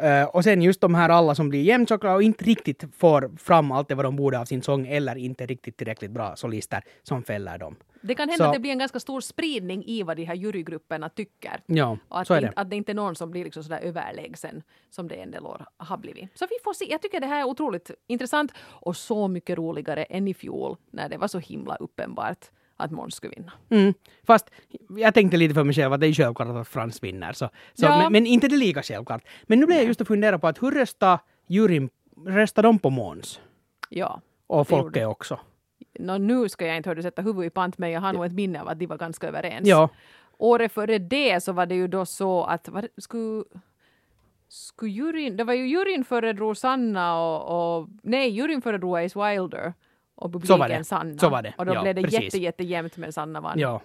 Eh, 0.00 0.24
och 0.24 0.44
sen 0.44 0.62
just 0.62 0.80
de 0.80 0.94
här 0.94 1.08
alla 1.08 1.34
som 1.34 1.48
blir 1.48 1.62
jämntjocka 1.62 2.14
och 2.14 2.22
inte 2.22 2.44
riktigt 2.44 2.84
får 2.96 3.30
fram 3.38 3.72
allt 3.72 3.88
det 3.88 3.94
vad 3.94 4.04
de 4.04 4.16
borde 4.16 4.38
av 4.38 4.44
sin 4.44 4.62
sång 4.62 4.86
eller 4.86 5.16
inte 5.16 5.46
riktigt 5.46 5.76
tillräckligt 5.76 6.10
bra 6.10 6.36
solister 6.36 6.82
som 7.02 7.22
fäller 7.22 7.58
dem. 7.58 7.76
Det 8.06 8.14
kan 8.14 8.28
hända 8.28 8.44
Så- 8.44 8.48
att 8.48 8.52
det 8.54 8.60
blir 8.60 8.70
en 8.72 8.78
ganska 8.78 9.00
stor 9.00 9.20
spridning 9.20 9.84
i 9.86 10.02
vad 10.02 10.16
de 10.16 10.24
här 10.24 10.34
jurygrupperna 10.34 11.08
tycker. 11.08 11.60
Ja, 11.66 11.98
Och 12.08 12.20
att, 12.20 12.26
så 12.26 12.34
är 12.34 12.40
det, 12.40 12.46
inte- 12.46 12.60
att 12.60 12.70
det 12.70 12.76
inte 12.76 12.92
är 12.92 12.94
någon 12.94 13.16
som 13.16 13.30
blir 13.30 13.44
liksom 13.44 13.62
sådär 13.62 13.80
överlägsen 13.82 14.62
som 14.90 15.08
det 15.08 15.14
en 15.14 15.30
del 15.30 15.46
år 15.46 15.66
har 15.76 15.96
blivit. 15.96 16.38
Så 16.38 16.46
vi 16.50 16.56
får 16.64 16.72
se. 16.74 16.90
Jag 16.90 17.02
tycker 17.02 17.20
det 17.20 17.26
här 17.26 17.40
är 17.40 17.44
otroligt 17.44 17.90
intressant 18.06 18.52
och 18.60 18.96
så 18.96 19.28
mycket 19.28 19.58
roligare 19.58 20.04
än 20.04 20.28
i 20.28 20.34
fjol 20.34 20.76
när 20.90 21.08
det 21.08 21.16
var 21.18 21.28
så 21.28 21.38
himla 21.38 21.76
uppenbart 21.76 22.44
att 22.76 22.90
Måns 22.90 23.14
skulle 23.14 23.34
vinna. 23.36 23.52
Mm. 23.70 23.94
Fast 24.26 24.50
jag 24.98 25.14
tänkte 25.14 25.36
lite 25.36 25.54
för 25.54 25.64
mig 25.64 25.74
själv 25.74 25.92
att 25.92 26.00
det 26.00 26.06
är 26.06 26.12
självklart 26.12 26.48
att 26.48 26.68
Frans 26.68 27.02
vinner. 27.02 27.32
Så, 27.32 27.48
så, 27.74 27.84
Ja. 27.84 27.98
men, 27.98 28.12
men 28.12 28.26
inte 28.26 28.48
det 28.48 28.56
lika 28.56 28.82
självklart. 28.82 29.22
Men 29.42 29.60
nu 29.60 29.66
blev 29.66 29.78
jag 29.78 29.86
just 29.86 30.00
att 30.00 30.08
fundera 30.08 30.38
på 30.38 30.46
att 30.48 30.62
hur 30.62 30.70
röstar 30.70 31.18
juryn, 31.46 31.88
röstar 32.26 32.62
de 32.62 32.78
på 32.78 32.90
Måns? 32.90 33.40
Ja. 33.88 34.20
Och 34.46 34.68
folket 34.68 35.06
också? 35.06 35.38
Nå, 35.98 36.18
nu 36.18 36.48
ska 36.48 36.66
jag 36.66 36.76
inte 36.76 36.88
höra 36.88 37.02
sätta 37.02 37.22
huvudet 37.22 37.46
i 37.52 37.54
pant 37.54 37.78
men 37.78 37.90
jag 37.90 38.00
har 38.00 38.12
nog 38.12 38.24
ett 38.24 38.32
minne 38.32 38.60
av 38.60 38.68
att 38.68 38.78
de 38.78 38.86
var 38.86 38.96
ganska 38.98 39.28
överens. 39.28 39.68
Ja. 39.68 39.88
Året 40.38 40.72
före 40.72 40.98
det 40.98 41.42
så 41.42 41.52
var 41.52 41.66
det 41.66 41.74
ju 41.74 41.88
då 41.88 42.06
så 42.06 42.44
att 42.44 42.68
var, 42.68 42.88
skulle, 42.96 43.44
skulle 44.48 44.90
juryn, 44.92 45.36
det 45.36 45.44
var 45.44 45.54
ju 45.54 45.66
juryn 45.68 46.04
föredrog 46.04 46.56
Sanna 46.56 47.20
och, 47.22 47.78
och 47.80 47.88
nej, 48.02 48.28
juryn 48.30 48.62
föredrog 48.62 48.98
Ace 48.98 49.18
Wilder 49.30 49.72
och 50.14 50.30
Så 50.32 50.38
var 50.38 50.40
det. 50.40 50.48
publiken 50.64 50.84
Sanna. 50.84 51.18
Så 51.18 51.28
var 51.28 51.42
det. 51.42 51.54
Och 51.58 51.66
då 51.66 51.74
Ja, 51.74 51.82
blev 51.82 51.94
det 51.94 52.02
precis. 52.02 52.22
jätte, 52.22 52.38
jättejämnt 52.38 52.96
men 52.96 53.12
Sanna 53.12 53.40
vann. 53.40 53.58
Ja. 53.58 53.80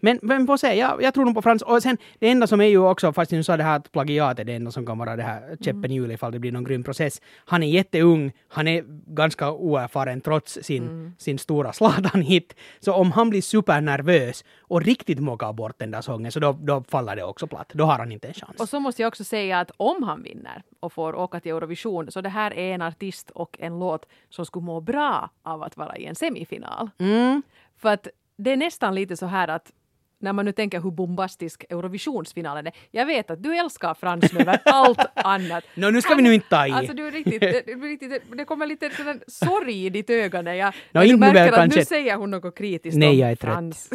Men 0.00 0.18
vem 0.22 0.46
får 0.46 0.56
se, 0.56 0.74
jag, 0.74 1.02
jag 1.02 1.14
tror 1.14 1.24
nog 1.24 1.34
på 1.34 1.42
Frans. 1.42 1.62
Och 1.62 1.82
sen 1.82 1.96
det 2.18 2.30
enda 2.30 2.46
som 2.46 2.60
är 2.60 2.64
ju 2.64 2.78
också, 2.78 3.12
fast 3.12 3.30
du 3.30 3.42
sa 3.42 3.56
det 3.56 3.62
här 3.62 3.76
att 3.76 3.92
plagiat 3.92 4.38
är 4.38 4.44
det 4.44 4.54
enda 4.54 4.70
som 4.70 4.86
kan 4.86 4.98
vara 4.98 5.16
det 5.16 5.22
här 5.22 5.56
käppen 5.60 5.90
i 5.90 5.94
hjulet 5.94 6.14
ifall 6.14 6.32
det 6.32 6.38
blir 6.38 6.52
någon 6.52 6.64
grym 6.64 6.84
process. 6.84 7.20
Han 7.44 7.62
är 7.62 7.68
jätteung, 7.68 8.32
han 8.48 8.68
är 8.68 8.84
ganska 9.14 9.52
oerfaren 9.52 10.20
trots 10.20 10.58
sin, 10.62 11.14
sin 11.18 11.38
stora 11.38 11.72
Zlatan-hit. 11.72 12.56
Så 12.80 12.94
om 12.94 13.12
han 13.12 13.30
blir 13.30 13.42
supernervös 13.42 14.44
och 14.60 14.82
riktigt 14.82 15.18
mockar 15.18 15.52
bort 15.52 15.78
den 15.78 15.90
där 15.90 16.00
sången 16.00 16.32
så 16.32 16.40
då, 16.40 16.52
då 16.52 16.84
faller 16.88 17.16
det 17.16 17.24
också 17.24 17.46
platt. 17.46 17.70
Då 17.74 17.84
har 17.84 17.98
han 17.98 18.12
inte 18.12 18.28
en 18.28 18.34
chans. 18.34 18.60
Och 18.60 18.68
så 18.68 18.80
måste 18.80 19.02
jag 19.02 19.08
också 19.08 19.24
säga 19.24 19.60
att 19.60 19.70
om 19.76 20.02
han 20.02 20.22
vinner 20.22 20.62
och 20.80 20.92
får 20.92 21.14
åka 21.14 21.40
till 21.40 21.52
Eurovision 21.52 22.10
så 22.10 22.20
det 22.20 22.28
här 22.28 22.54
är 22.54 22.74
en 22.74 22.82
artist 22.82 23.30
och 23.30 23.56
en 23.60 23.78
låt 23.78 24.06
som 24.28 24.46
skulle 24.46 24.64
må 24.64 24.80
bra 24.80 25.30
av 25.42 25.62
att 25.62 25.76
vara 25.76 25.96
i 25.96 26.06
en 26.06 26.14
semifinal. 26.14 26.90
Mm. 26.98 27.42
För 27.76 27.88
att 27.88 28.08
det 28.36 28.52
är 28.52 28.56
nästan 28.56 28.94
lite 28.94 29.16
så 29.16 29.26
här 29.26 29.48
att 29.48 29.72
när 30.20 30.32
man 30.32 30.44
nu 30.44 30.52
tänker 30.52 30.80
hur 30.80 30.90
bombastisk 30.90 31.64
Eurovisionsfinalen 31.70 32.66
är. 32.66 32.72
Jag 32.90 33.06
vet 33.06 33.30
att 33.30 33.42
du 33.42 33.56
älskar 33.56 33.94
Frans 33.94 34.32
nu 34.32 34.40
över 34.40 34.58
allt 34.64 34.98
annat. 35.14 35.64
Nå, 35.74 35.90
nu 35.90 36.02
ska 36.02 36.14
vi 36.14 36.22
nu 36.22 36.34
inte 36.34 36.48
ta 36.48 36.66
i. 36.66 36.70
Alltså 36.70 36.94
du 36.94 37.06
är 37.06 37.10
riktigt, 37.10 37.40
det, 37.40 37.60
riktigt, 37.60 38.22
det 38.36 38.44
kommer 38.44 38.66
lite 38.66 38.90
sån 38.90 39.20
sorg 39.26 39.86
i 39.86 39.90
ditt 39.90 40.10
öga 40.10 40.42
när 40.42 40.54
jag 40.54 40.74
när 40.92 41.04
du 41.06 41.16
märker 41.16 41.48
att 41.48 41.54
kanske. 41.54 41.78
nu 41.78 41.84
säger 41.84 42.16
hon 42.16 42.30
något 42.30 42.54
kritiskt 42.58 42.96
Nej, 42.98 43.08
om 43.10 43.18
jag 43.18 43.30
är. 43.30 43.36
Frans. 43.36 43.88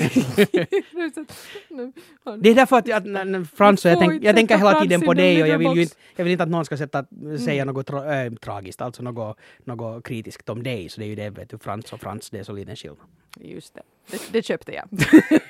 Det 2.40 2.50
är 2.50 2.56
därför 2.56 2.78
att 2.78 3.06
när- 3.06 3.26
när 3.26 3.44
Frans, 3.44 3.86
jag, 3.86 4.00
tänk, 4.00 4.24
jag 4.24 4.36
tänker 4.36 4.58
hela 4.58 4.82
tiden 4.82 5.02
på 5.02 5.14
dig 5.14 5.42
och 5.42 5.48
jag 5.48 5.58
vill 5.58 5.76
ju 5.76 5.82
inte, 5.82 5.96
jag 6.16 6.24
vill 6.24 6.32
inte 6.32 6.44
att 6.44 6.50
någon 6.50 6.66
ska 6.66 6.78
sätta, 6.78 7.06
säga 7.46 7.62
Mm. 7.62 7.74
något 7.76 7.88
tra, 7.88 8.24
äh, 8.26 8.34
tragiskt, 8.34 8.82
alltså 8.82 9.04
något, 9.04 9.38
något 9.64 10.04
kritiskt 10.06 10.50
om 10.50 10.64
dig. 10.64 10.90
Så 10.90 11.00
det 11.00 11.06
är 11.06 11.08
ju 11.08 11.16
det, 11.16 11.30
vet 11.30 11.50
du, 11.50 11.58
Frans 11.58 11.94
och 11.94 12.00
Frans, 12.00 12.30
det 12.30 12.40
är 12.40 12.44
så 12.44 12.54
liten 12.54 12.76
skillnad. 12.76 12.98
Just 13.40 13.74
det. 13.76 13.82
det, 14.12 14.30
det 14.34 14.46
köpte 14.46 14.72
jag. 14.74 14.88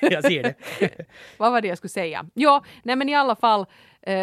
jag 0.00 0.24
ser 0.24 0.42
det. 0.42 0.54
Vad 1.38 1.52
var 1.52 1.60
det 1.60 1.68
jag 1.68 1.78
skulle 1.78 1.88
säga? 1.88 2.26
Ja, 2.34 2.64
nej 2.82 2.96
men 2.96 3.08
i 3.08 3.14
alla 3.14 3.36
fall. 3.36 3.66
Eh, 4.02 4.16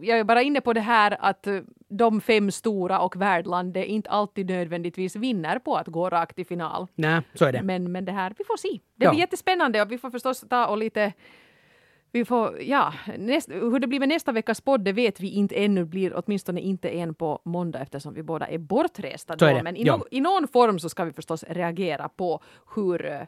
jag 0.00 0.18
är 0.18 0.24
bara 0.24 0.42
inne 0.42 0.60
på 0.60 0.72
det 0.72 0.80
här 0.80 1.16
att 1.20 1.46
eh, 1.46 1.60
de 1.88 2.20
fem 2.20 2.50
stora 2.50 3.00
och 3.00 3.16
värdlandet 3.16 3.86
inte 3.86 4.10
alltid 4.10 4.46
nödvändigtvis 4.50 5.16
vinner 5.16 5.58
på 5.58 5.76
att 5.76 5.86
gå 5.86 6.10
rakt 6.10 6.36
till 6.36 6.46
final. 6.46 6.86
Nej, 6.94 7.20
så 7.34 7.44
är 7.44 7.52
det. 7.52 7.62
Men, 7.62 7.92
men 7.92 8.04
det 8.04 8.12
här, 8.12 8.34
vi 8.38 8.44
får 8.44 8.56
se. 8.56 8.68
Det 8.94 9.04
Ja. 9.04 9.10
blir 9.10 9.20
jättespännande 9.20 9.82
och 9.82 9.92
vi 9.92 9.98
får 9.98 10.10
förstås 10.10 10.44
ta 10.50 10.66
och 10.66 10.78
lite 10.78 11.12
vi 12.12 12.24
får, 12.24 12.62
ja, 12.62 12.94
näst, 13.18 13.48
hur 13.50 13.78
det 13.78 13.86
blir 13.86 14.00
med 14.00 14.08
nästa 14.08 14.32
veckas 14.32 14.60
podd 14.60 14.84
det 14.84 14.92
vet 14.92 15.20
vi 15.20 15.30
inte 15.30 15.54
ännu. 15.54 15.84
Blir 15.84 16.12
åtminstone 16.24 16.60
inte 16.60 16.88
en 16.88 17.14
på 17.14 17.40
måndag 17.44 17.78
eftersom 17.80 18.14
vi 18.14 18.22
båda 18.22 18.46
är 18.46 18.58
bortresta 18.58 19.32
är 19.32 19.54
då. 19.54 19.62
Men 19.62 19.76
i, 19.76 19.82
ja. 19.84 19.96
no, 19.96 20.04
i 20.10 20.20
någon 20.20 20.48
form 20.48 20.78
så 20.78 20.88
ska 20.88 21.04
vi 21.04 21.12
förstås 21.12 21.44
reagera 21.48 22.08
på 22.08 22.42
hur 22.74 23.06
eh, 23.06 23.20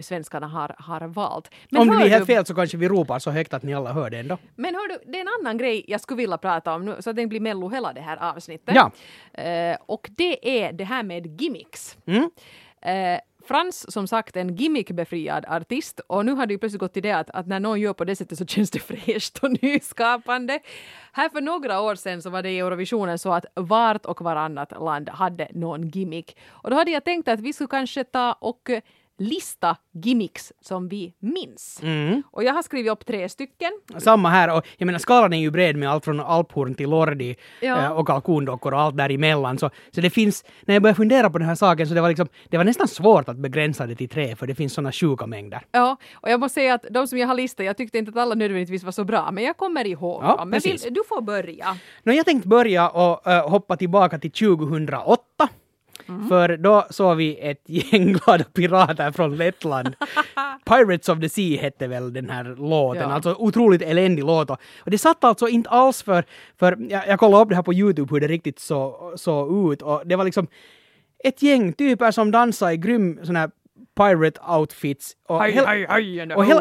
svenskarna 0.00 0.46
har, 0.48 0.74
har 0.78 1.00
valt. 1.00 1.50
Men 1.70 1.80
Om 1.82 1.88
det 1.88 1.96
blir 1.96 2.08
helt 2.08 2.26
du- 2.26 2.34
fel 2.34 2.46
så 2.46 2.54
kanske 2.54 2.76
vi 2.76 2.88
ropar 2.88 3.18
så 3.18 3.30
högt 3.30 3.54
att 3.54 3.62
ni 3.62 3.74
alla 3.74 3.92
hör 3.92 4.10
det 4.10 4.18
ändå. 4.18 4.38
men 4.56 4.74
hör 4.74 4.88
du, 4.88 4.98
det 5.12 5.18
är 5.18 5.20
en 5.20 5.28
annan 5.40 5.58
grej 5.58 5.84
jag 5.88 6.00
skulle 6.00 6.16
vilja 6.18 6.38
prata 6.38 6.74
om 6.74 6.84
nu, 6.84 6.96
så 7.00 7.10
att 7.10 7.16
det 7.16 7.22
inte 7.22 7.28
blir 7.30 7.40
mello 7.40 7.68
hela 7.68 7.92
det 7.92 8.00
här 8.00 8.16
avsnittet. 8.36 8.74
Ja. 8.74 8.90
Eh, 9.42 9.76
och 9.86 10.10
det 10.16 10.62
är 10.64 10.72
det 10.72 10.84
här 10.84 11.02
med 11.02 11.40
gimmicks. 11.42 11.98
Mm. 12.06 12.30
Eh, 12.82 13.20
Frans, 13.44 13.92
som 13.92 14.06
sagt, 14.06 14.36
en 14.36 14.56
gimmickbefriad 14.56 15.44
artist 15.48 16.00
och 16.06 16.26
nu 16.26 16.32
har 16.32 16.46
det 16.46 16.54
ju 16.54 16.58
plötsligt 16.58 16.80
gått 16.80 16.92
till 16.92 17.02
det 17.02 17.12
att, 17.12 17.30
att 17.30 17.46
när 17.46 17.60
någon 17.60 17.80
gör 17.80 17.92
på 17.92 18.04
det 18.04 18.16
sättet 18.16 18.38
så 18.38 18.46
känns 18.46 18.70
det 18.70 18.78
fräscht 18.90 19.38
och 19.38 19.62
nyskapande. 19.62 20.60
Här 21.12 21.28
för 21.28 21.40
några 21.40 21.80
år 21.80 21.94
sedan 21.94 22.22
så 22.22 22.30
var 22.30 22.42
det 22.42 22.50
i 22.50 22.58
Eurovisionen 22.58 23.18
så 23.18 23.32
att 23.32 23.46
vart 23.54 24.06
och 24.06 24.22
varannat 24.22 24.70
land 24.70 25.08
hade 25.08 25.48
någon 25.54 25.88
gimmick. 25.88 26.36
Och 26.48 26.70
då 26.70 26.76
hade 26.76 26.90
jag 26.90 27.04
tänkt 27.04 27.28
att 27.28 27.40
vi 27.40 27.52
skulle 27.52 27.68
kanske 27.68 28.04
ta 28.04 28.32
och 28.32 28.70
lista 29.20 29.76
gimmicks 30.04 30.52
som 30.60 30.88
vi 30.88 31.14
minns. 31.18 31.80
Mm. 31.82 32.22
Och 32.30 32.44
jag 32.44 32.52
har 32.52 32.62
skrivit 32.62 32.92
upp 32.92 33.06
tre 33.06 33.28
stycken. 33.28 33.70
Samma 33.98 34.28
här, 34.28 34.56
och 34.56 34.66
jag 34.78 34.86
menar 34.86 34.98
skalan 34.98 35.32
är 35.32 35.38
ju 35.38 35.50
bred 35.50 35.76
med 35.76 35.90
allt 35.90 36.04
från 36.04 36.20
alphorn 36.20 36.74
till 36.74 36.90
lordi 36.90 37.36
Ja. 37.60 37.82
eh, 37.84 37.92
och 37.92 38.06
kalkondockor 38.06 38.74
och 38.74 38.80
allt 38.80 38.96
däremellan. 38.96 39.58
Så, 39.58 39.70
så 39.94 40.00
det 40.00 40.10
finns, 40.10 40.44
när 40.66 40.74
jag 40.74 40.82
började 40.82 40.96
fundera 40.96 41.30
på 41.30 41.38
den 41.38 41.48
här 41.48 41.54
saken 41.54 41.88
så 41.88 41.94
det 41.94 42.00
var 42.00 42.08
liksom, 42.08 42.28
det 42.48 42.56
var 42.56 42.64
nästan 42.64 42.88
svårt 42.88 43.28
att 43.28 43.36
begränsa 43.36 43.86
det 43.86 43.94
till 43.94 44.08
tre 44.08 44.36
för 44.36 44.46
det 44.46 44.54
finns 44.54 44.72
sådana 44.74 44.92
sjuka 44.92 45.26
mängder. 45.26 45.60
Ja, 45.72 45.96
och 46.14 46.30
jag 46.30 46.40
måste 46.40 46.54
säga 46.54 46.74
att 46.74 46.84
de 46.90 47.06
som 47.06 47.18
jag 47.18 47.28
har 47.28 47.34
listat, 47.34 47.66
jag 47.66 47.76
tyckte 47.76 47.98
inte 47.98 48.10
att 48.10 48.16
alla 48.16 48.34
nödvändigtvis 48.34 48.82
var 48.84 48.92
så 48.92 49.04
bra, 49.04 49.30
men 49.30 49.44
jag 49.44 49.56
kommer 49.56 49.86
ihåg 49.86 50.22
Ja, 50.24 50.36
dem. 50.36 50.50
Men 50.50 50.60
vill, 50.60 50.78
du 50.90 51.02
får 51.08 51.20
börja. 51.22 51.76
Nå, 52.02 52.12
jag 52.12 52.26
tänkte 52.26 52.48
börja 52.48 52.88
och 52.88 53.26
eh, 53.26 53.48
hoppa 53.50 53.76
tillbaka 53.76 54.18
till 54.18 54.30
2008. 54.32 55.48
Mm. 56.10 56.28
För 56.28 56.56
då 56.56 56.86
såg 56.90 57.16
vi 57.16 57.38
ett 57.38 57.62
gäng 57.66 58.12
glada 58.12 58.44
pirater 58.44 59.10
från 59.12 59.36
Lettland. 59.36 59.94
Pirates 60.64 61.08
of 61.08 61.20
the 61.20 61.28
Sea 61.28 61.60
hette 61.60 61.86
väl 61.86 62.12
den 62.12 62.30
här 62.30 62.44
låten. 62.44 63.02
Ja. 63.02 63.14
Alltså 63.14 63.34
otroligt 63.38 63.82
eländig 63.82 64.24
låt. 64.24 64.50
Och 64.50 64.58
det 64.84 64.98
satt 64.98 65.24
alltså 65.24 65.48
inte 65.48 65.70
alls 65.70 66.02
för... 66.02 66.24
för 66.58 66.76
jag, 66.90 67.08
jag 67.08 67.18
kollade 67.18 67.42
upp 67.42 67.48
det 67.48 67.54
här 67.54 67.62
på 67.62 67.74
Youtube 67.74 68.14
hur 68.14 68.20
det 68.20 68.28
riktigt 68.28 68.58
så, 68.58 69.12
såg 69.16 69.72
ut. 69.72 69.82
Och 69.82 70.02
det 70.04 70.16
var 70.16 70.24
liksom 70.24 70.46
ett 71.24 71.42
gäng 71.42 71.72
typer 71.72 72.10
som 72.10 72.30
dansade 72.30 72.72
i 72.72 72.76
grym 72.76 73.20
sån 73.22 73.36
här 73.36 73.50
pirate 74.00 74.40
outfits. 74.48 75.16
Och 75.28 75.44
hela- 75.44 75.66
hej, 75.66 76.34
och 76.36 76.44
hela, 76.44 76.60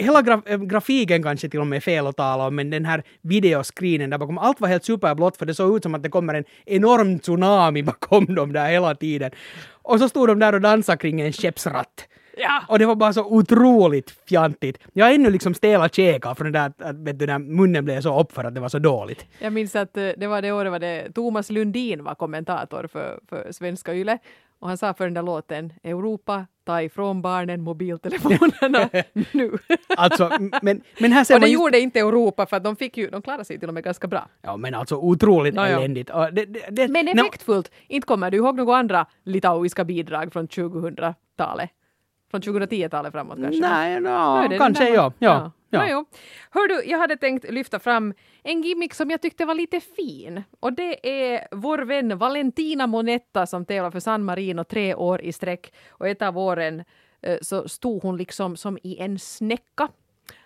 hela 0.00 0.22
graf, 0.22 0.40
äh, 0.46 0.58
grafiken 0.58 1.22
kanske 1.22 1.48
till 1.48 1.60
och 1.60 1.66
med 1.66 1.76
är 1.76 1.80
fel 1.80 2.06
att 2.06 2.16
tala 2.16 2.46
om, 2.46 2.54
men 2.56 2.70
den 2.70 2.84
här 2.84 3.02
videoscreenen 3.22 4.10
där 4.10 4.18
bakom, 4.18 4.38
allt 4.38 4.60
var 4.60 4.68
helt 4.68 4.84
superblått 4.84 5.36
för 5.36 5.46
det 5.46 5.54
såg 5.54 5.76
ut 5.76 5.82
som 5.82 5.94
att 5.94 6.02
det 6.02 6.08
kommer 6.08 6.34
en 6.34 6.44
enorm 6.66 7.18
tsunami 7.18 7.82
bakom 7.92 8.34
dem 8.34 8.52
där 8.52 8.70
hela 8.70 8.94
tiden. 8.94 9.30
Och 9.82 9.98
så 9.98 10.08
stod 10.08 10.28
de 10.28 10.38
där 10.38 10.52
och 10.54 10.60
dansade 10.60 10.98
kring 10.98 11.20
en 11.20 11.32
skeppsratt. 11.32 12.08
Ja. 12.36 12.62
Och 12.68 12.78
det 12.78 12.86
var 12.86 12.94
bara 12.94 13.12
så 13.12 13.24
otroligt 13.24 14.10
fjantigt. 14.28 14.78
Jag 14.92 15.06
har 15.06 15.12
ännu 15.12 15.30
liksom 15.30 15.54
stela 15.54 15.88
käkar 15.88 16.34
från 16.34 16.52
det 16.52 16.58
där 16.58 16.66
att, 16.66 16.82
att 16.82 16.96
vet 16.96 17.18
du, 17.18 17.26
när 17.26 17.38
munnen 17.38 17.84
blev 17.84 18.00
så 18.00 18.20
upp 18.20 18.32
för 18.32 18.44
att 18.44 18.54
det 18.54 18.60
var 18.60 18.68
så 18.68 18.78
dåligt. 18.78 19.26
Jag 19.38 19.52
minns 19.52 19.76
att 19.76 19.96
eh, 19.96 20.08
det 20.16 20.26
var 20.26 20.42
det 20.42 20.52
året 20.52 20.72
var 20.72 20.78
det 20.78 21.12
Thomas 21.14 21.50
Lundin 21.50 22.04
var 22.04 22.14
kommentator 22.14 22.86
för, 22.92 23.20
för 23.28 23.52
svenska 23.52 23.94
YLE 23.94 24.18
och 24.60 24.68
han 24.68 24.78
sa 24.78 24.94
för 24.94 25.04
den 25.04 25.14
där 25.14 25.22
låten 25.22 25.72
Europa, 25.84 26.46
ta 26.64 26.82
ifrån 26.82 27.22
barnen 27.22 27.62
mobiltelefonerna 27.62 28.88
nu. 29.32 29.58
Alltså, 29.96 30.30
men, 30.62 30.80
men 31.00 31.12
här 31.12 31.24
ser 31.24 31.34
Och 31.34 31.40
det 31.40 31.46
just, 31.46 31.60
gjorde 31.62 31.80
inte 31.80 31.98
Europa 32.00 32.46
för 32.46 32.56
att 32.56 32.64
de 32.64 32.76
fick 32.76 32.96
ju, 32.96 33.10
de 33.10 33.22
klarade 33.22 33.44
sig 33.44 33.58
till 33.60 33.68
och 33.68 33.74
med 33.74 33.84
ganska 33.84 34.06
bra. 34.06 34.28
Ja, 34.42 34.56
men 34.56 34.74
alltså 34.74 34.96
otroligt 34.96 35.54
Ja, 35.54 35.68
ja. 35.68 35.78
eländigt. 35.78 36.10
Och 36.10 36.34
Det, 36.34 36.44
det, 36.44 36.66
det, 36.70 36.88
Men 36.88 37.08
effektfullt. 37.08 37.70
Inte 37.88 38.06
kommer 38.06 38.30
du 38.30 38.36
ihåg 38.36 38.56
några 38.56 38.76
andra 38.76 39.06
litauiska 39.24 39.84
bidrag 39.84 40.32
från 40.32 40.48
2000-talet? 40.48 41.70
Från 42.30 42.40
2010-talet 42.40 43.12
framåt 43.12 43.38
kanske? 43.42 43.60
Nej, 43.60 44.00
no, 44.00 44.58
kanske 44.58 44.84
där- 44.84 44.94
ja. 44.94 45.12
ja, 45.18 45.50
ja. 45.72 45.82
Nå, 45.82 45.88
jo. 45.90 46.04
Hör 46.50 46.68
du, 46.68 46.84
jag 46.90 46.98
hade 46.98 47.16
tänkt 47.16 47.50
lyfta 47.50 47.78
fram 47.78 48.14
en 48.42 48.62
gimmick 48.62 48.94
som 48.94 49.10
jag 49.10 49.20
tyckte 49.22 49.44
var 49.44 49.54
lite 49.54 49.80
fin. 49.80 50.42
Och 50.60 50.72
det 50.72 51.08
är 51.32 51.48
vår 51.50 51.78
vän 51.78 52.18
Valentina 52.18 52.86
Monetta 52.86 53.46
som 53.46 53.64
tävlar 53.64 53.90
för 53.90 54.00
San 54.00 54.24
Marino 54.24 54.64
tre 54.64 54.94
år 54.94 55.20
i 55.20 55.32
sträck. 55.32 55.72
Och 55.88 56.08
ett 56.08 56.22
av 56.22 56.38
åren 56.38 56.84
eh, 57.22 57.38
så 57.42 57.68
stod 57.68 58.02
hon 58.02 58.16
liksom 58.16 58.56
som 58.56 58.78
i 58.82 58.98
en 58.98 59.18
snäcka. 59.18 59.88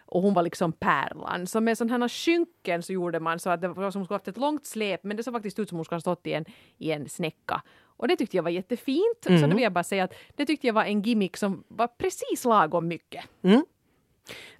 Och 0.08 0.22
hon 0.22 0.34
var 0.34 0.42
liksom 0.42 0.72
pärlan. 0.72 1.46
Så 1.46 1.60
med 1.60 1.78
sådana 1.78 2.04
här 2.04 2.08
skynken 2.08 2.82
så 2.82 2.92
gjorde 2.92 3.20
man 3.20 3.38
så 3.38 3.50
att 3.50 3.60
det 3.60 3.68
var 3.68 3.90
som 3.90 3.98
hon 4.00 4.06
skulle 4.06 4.14
haft 4.16 4.28
ett 4.28 4.36
långt 4.36 4.66
släp 4.66 5.04
men 5.04 5.16
det 5.16 5.22
såg 5.22 5.34
faktiskt 5.34 5.58
ut 5.58 5.68
som 5.68 5.78
hon 5.78 5.84
skulle 5.84 5.96
ha 5.96 6.00
stått 6.00 6.26
i 6.26 6.32
en, 6.32 6.44
i 6.78 6.90
en 6.92 7.08
snäcka. 7.08 7.62
Och 7.98 8.08
det 8.08 8.16
tyckte 8.16 8.36
jag 8.36 8.42
var 8.42 8.50
jättefint. 8.50 9.18
Så 9.40 9.46
då 9.46 9.54
vill 9.54 9.62
jag 9.62 9.72
bara 9.72 9.84
säga 9.84 10.04
att 10.04 10.14
det 10.36 10.46
tyckte 10.46 10.66
jag 10.66 10.74
var 10.74 10.84
en 10.84 11.02
gimmick 11.02 11.36
som 11.36 11.64
var 11.68 11.86
precis 11.88 12.44
lagom 12.44 12.88
mycket. 12.88 13.24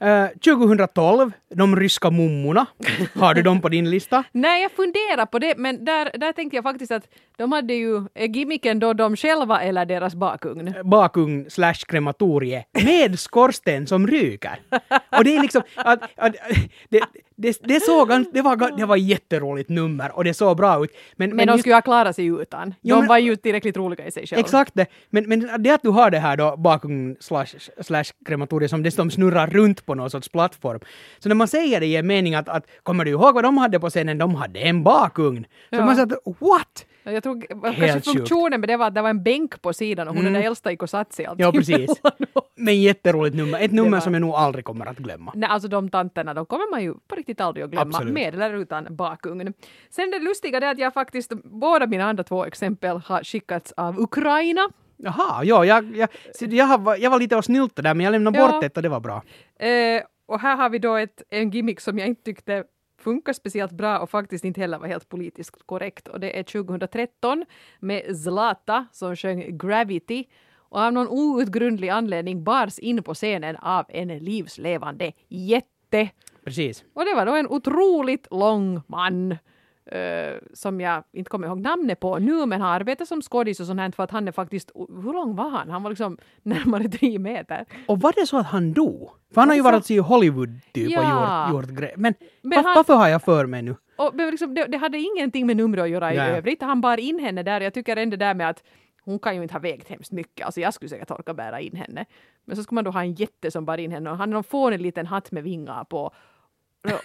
Eh, 0.01 0.09
uh, 0.09 0.29
2012, 0.29 1.33
de 1.55 1.77
ryska 1.77 2.11
mummorna. 2.11 2.67
Har 3.15 3.35
du 3.35 3.43
dem 3.43 3.61
på 3.61 3.69
din 3.69 3.91
lista? 3.91 4.25
Nej, 4.33 4.63
jag 4.63 4.73
funderar 4.73 5.27
på 5.27 5.39
det, 5.39 5.55
men 5.57 5.85
där, 5.85 6.11
där 6.15 6.33
tänkte 6.33 6.57
jag 6.57 6.63
faktiskt 6.63 6.93
att 6.93 7.09
de 7.37 7.53
hade 7.53 7.75
ju 7.75 7.97
är 8.15 8.27
gimmicken 8.29 8.79
då 8.79 8.93
de 8.93 9.17
själva 9.17 9.63
eller 9.63 9.87
deras 9.87 10.15
bakugn. 10.15 10.75
bakugn 10.85 11.51
slash 11.51 11.75
krematorie 11.89 12.65
med 12.85 13.19
skorsten 13.19 13.87
som 13.87 14.07
ryker. 14.07 14.59
Och 15.19 15.25
det 15.25 15.37
är 15.37 15.43
liksom 15.43 15.63
att, 15.75 16.03
att 16.17 16.35
det, 16.89 17.01
det, 17.37 17.59
det, 17.65 17.81
såg, 17.83 18.09
det, 18.33 18.43
var, 18.43 18.77
det 18.79 18.85
var 18.87 18.97
jätteroligt 18.97 19.69
nummer 19.69 20.17
och 20.17 20.25
det 20.25 20.35
såg 20.35 20.57
bra 20.57 20.85
ut. 20.85 20.91
Men, 21.17 21.37
Men 21.37 21.47
de 21.47 21.53
just- 21.53 21.61
skulle 21.63 21.75
ha 21.75 21.83
klarat 21.83 22.17
sig 22.17 22.27
utan. 22.27 22.69
De 22.71 22.75
Jo, 22.83 22.97
men- 22.99 23.09
var 23.09 23.19
ju 23.19 23.37
tillräckligt 23.37 23.77
roliga 23.77 24.07
i 24.07 24.11
sig 24.11 24.27
själva. 24.27 24.41
Exakt 24.41 24.71
det. 24.75 24.87
Men, 25.11 25.29
men 25.29 25.63
det 25.63 25.71
att 25.71 25.83
du 25.83 25.89
har 25.91 26.11
det 26.11 26.19
här 26.19 26.37
då 26.37 26.57
bakugn 26.57 27.17
slash, 27.21 27.47
slash 27.81 28.05
krematorium 28.27 28.69
som 28.69 28.83
dessutom 28.83 29.11
snurrar 29.11 29.47
runt 29.47 29.87
på 29.87 29.95
någon 29.95 30.11
sorts 30.11 30.29
plattform. 30.29 30.81
Så 31.19 31.29
när 31.29 31.37
man 31.37 31.49
säger 31.49 31.81
det 31.81 31.87
ger 31.87 32.03
mening 32.03 32.35
att, 32.35 32.49
att 32.49 32.67
kommer 32.83 33.05
du 33.05 33.11
ihåg 33.11 33.35
vad 33.35 33.45
de 33.45 33.59
hade 33.59 33.81
på 33.81 33.91
scenen? 33.91 34.19
De 34.19 34.35
hade 34.35 34.61
en 34.61 34.83
bakugn. 34.83 35.45
Så 35.71 35.77
Ja. 35.77 35.85
man 35.85 35.95
säger 35.97 36.07
att 36.13 36.37
what? 36.41 36.87
Jag 37.13 37.23
tror 37.23 37.35
Helt 37.65 37.77
kanske 37.77 37.93
sjukt. 37.93 38.05
funktionen 38.19 38.61
med 38.61 38.69
det 38.69 38.77
var 38.77 38.87
att 38.87 38.95
det 38.95 39.03
var 39.03 39.11
en 39.11 39.23
bänk 39.23 39.63
på 39.63 39.73
sidan 39.73 40.09
och 40.09 40.15
hon 40.15 40.25
den 40.25 40.33
där 40.33 40.41
äldsta 40.43 40.71
gick 40.71 40.83
och 40.83 40.91
satt 40.91 41.13
sig 41.13 41.27
alltid 41.27 41.47
Ja, 41.47 41.53
precis. 41.53 41.91
Men 42.55 42.81
jätteroligt 42.83 43.37
nummer. 43.37 43.61
Ett 43.61 43.73
nummer 43.73 43.91
var- 43.91 44.01
som 44.01 44.15
jag 44.15 44.21
nog 44.21 44.35
aldrig 44.35 44.65
kommer 44.65 44.87
att 44.87 44.97
glömma. 44.99 45.33
Nej, 45.35 45.49
alltså 45.51 45.69
de 45.69 45.91
tanterna, 45.91 46.35
de 46.35 46.47
kommer 46.47 46.71
man 46.71 46.83
ju 46.83 46.95
på 47.09 47.15
riktigt 47.17 47.41
aldrig 47.41 47.65
att 47.65 47.71
glömma, 47.71 47.91
Absolut. 47.97 48.15
med 48.15 48.35
eller 48.35 48.55
utan 48.55 48.87
bakugn. 48.97 49.53
Sen 49.91 50.11
det 50.11 50.19
lustiga 50.19 50.59
är 50.59 50.71
att 50.71 50.79
jag 50.79 50.95
faktiskt, 50.95 51.33
båda 51.45 51.87
mina 51.87 52.05
andra 52.05 52.25
två 52.25 52.45
exempel 52.45 52.97
har 53.05 53.25
skickats 53.25 53.73
av 53.77 54.01
Ukraina. 54.01 54.69
Jaha, 54.97 55.45
ja, 55.45 55.65
jag, 55.65 55.97
jag, 55.97 56.09
jag, 56.41 56.65
har- 56.67 56.97
jag 56.97 57.11
var 57.11 57.19
lite 57.19 57.37
och 57.37 57.45
snylta 57.45 57.83
där 57.83 57.95
men 57.95 58.05
jag 58.05 58.13
lämnade 58.13 58.39
Ja. 58.39 58.49
bort 58.53 58.65
ett 58.65 58.77
och 58.77 58.83
det 58.83 58.89
var 58.89 59.01
bra. 59.01 59.23
Eh, 59.61 60.03
och 60.29 60.41
här 60.41 60.57
har 60.57 60.69
vi 60.71 60.79
då 60.79 60.95
ett, 60.97 61.23
en 61.31 61.51
gimmick 61.51 61.81
som 61.81 61.99
jag 61.99 62.09
inte 62.09 62.23
tyckte 62.23 62.65
funkar 63.07 63.33
speciellt 63.33 63.73
bra 63.73 63.99
och 63.99 64.11
faktiskt 64.11 64.45
inte 64.45 64.61
heller 64.61 64.79
var 64.79 64.87
helt 64.87 65.09
politiskt 65.09 65.67
korrekt. 65.67 66.09
Och 66.09 66.21
det 66.21 66.39
är 66.39 66.43
2013 66.43 67.45
med 67.81 68.17
Zlata 68.17 68.87
som 68.93 69.17
sjöng 69.17 69.59
Gravity 69.59 70.25
och 70.55 70.81
av 70.81 70.93
någon 70.93 71.09
outgrundlig 71.09 71.89
anledning 71.89 72.45
bars 72.45 72.79
in 72.79 73.03
på 73.03 73.15
scenen 73.15 73.57
av 73.57 73.87
en 73.89 74.09
livslevande 74.09 75.13
jätte. 75.29 76.09
Precis. 76.45 76.85
Och 76.95 77.05
det 77.05 77.15
var 77.15 77.27
då 77.27 77.35
en 77.35 77.47
otroligt 77.47 78.27
lång 78.31 78.83
man 78.87 79.37
eh, 79.87 80.35
som 80.53 80.81
jag 80.81 81.03
inte 81.13 81.29
kommer 81.31 81.47
ihåg 81.47 81.61
namnet 81.61 82.01
på 82.01 82.19
nu 82.19 82.47
men 82.47 82.61
har 82.61 82.69
arbetat 82.69 83.09
som 83.09 83.23
skådis 83.23 83.61
och 83.61 83.67
sånt 83.67 83.81
här 83.81 83.91
för 83.91 84.03
att 84.03 84.11
han 84.11 84.29
är 84.29 84.33
faktiskt, 84.33 84.71
hur 84.75 85.13
lång 85.13 85.37
var 85.37 85.49
han? 85.51 85.71
Han 85.71 85.83
var 85.83 85.91
liksom 85.91 86.19
närmare 86.43 86.89
tre 86.89 87.19
meter. 87.19 87.65
Och 87.89 88.01
var 88.01 88.13
det 88.21 88.27
så 88.27 88.39
att 88.39 88.47
han 88.47 88.73
dog? 88.73 89.11
För 89.35 89.41
han 89.41 89.49
har 89.49 89.57
ju 89.57 89.61
Alltså- 89.67 89.73
varit 89.73 89.91
i 89.91 89.99
Hollywood 90.09 90.49
typ 90.73 90.91
Ja. 90.91 91.47
och 91.47 91.53
gjort, 91.55 91.69
gjort 91.69 91.79
grejer. 91.79 91.97
Men, 91.97 92.15
Men 92.43 92.65
han- 92.65 92.75
varför 92.75 92.95
har 92.95 93.09
jag 93.09 93.23
för 93.23 93.47
mig 93.47 93.63
nu? 93.63 93.77
Och 93.97 94.15
liksom, 94.17 94.55
det, 94.55 94.65
det 94.65 94.79
hade 94.79 94.99
ingenting 94.99 95.47
med 95.47 95.57
numret 95.57 95.83
att 95.83 95.91
göra 95.91 96.15
i 96.15 96.17
Nej. 96.17 96.31
övrigt. 96.31 96.63
Han 96.63 96.81
bar 96.81 97.01
in 97.01 97.19
henne 97.19 97.43
där. 97.43 97.61
Jag 97.61 97.75
tycker 97.75 97.97
ändå 97.97 98.17
där 98.17 98.35
med 98.35 98.49
att 98.49 98.63
hon 99.05 99.19
kan 99.19 99.37
ju 99.37 99.43
inte 99.43 99.55
ha 99.55 99.61
vägt 99.61 99.89
hemskt 99.89 100.13
mycket. 100.13 100.47
Alltså 100.47 100.61
jag 100.61 100.75
skulle 100.75 100.89
säkert 100.89 101.11
orka 101.11 101.35
bära 101.35 101.61
in 101.61 101.77
henne. 101.77 102.05
Men 102.45 102.57
så 102.57 102.63
skulle 102.63 102.75
man 102.75 102.85
då 102.85 102.91
ha 102.91 103.01
en 103.01 103.13
jätte 103.15 103.51
som 103.51 103.65
bar 103.65 103.79
in 103.79 103.91
henne 103.93 104.11
och 104.11 104.17
han 104.17 104.29
har 104.29 104.35
någon 104.35 104.45
fånig 104.45 104.81
liten 104.81 105.07
hatt 105.07 105.33
med 105.33 105.43
vingar 105.43 105.85
på. 105.85 106.13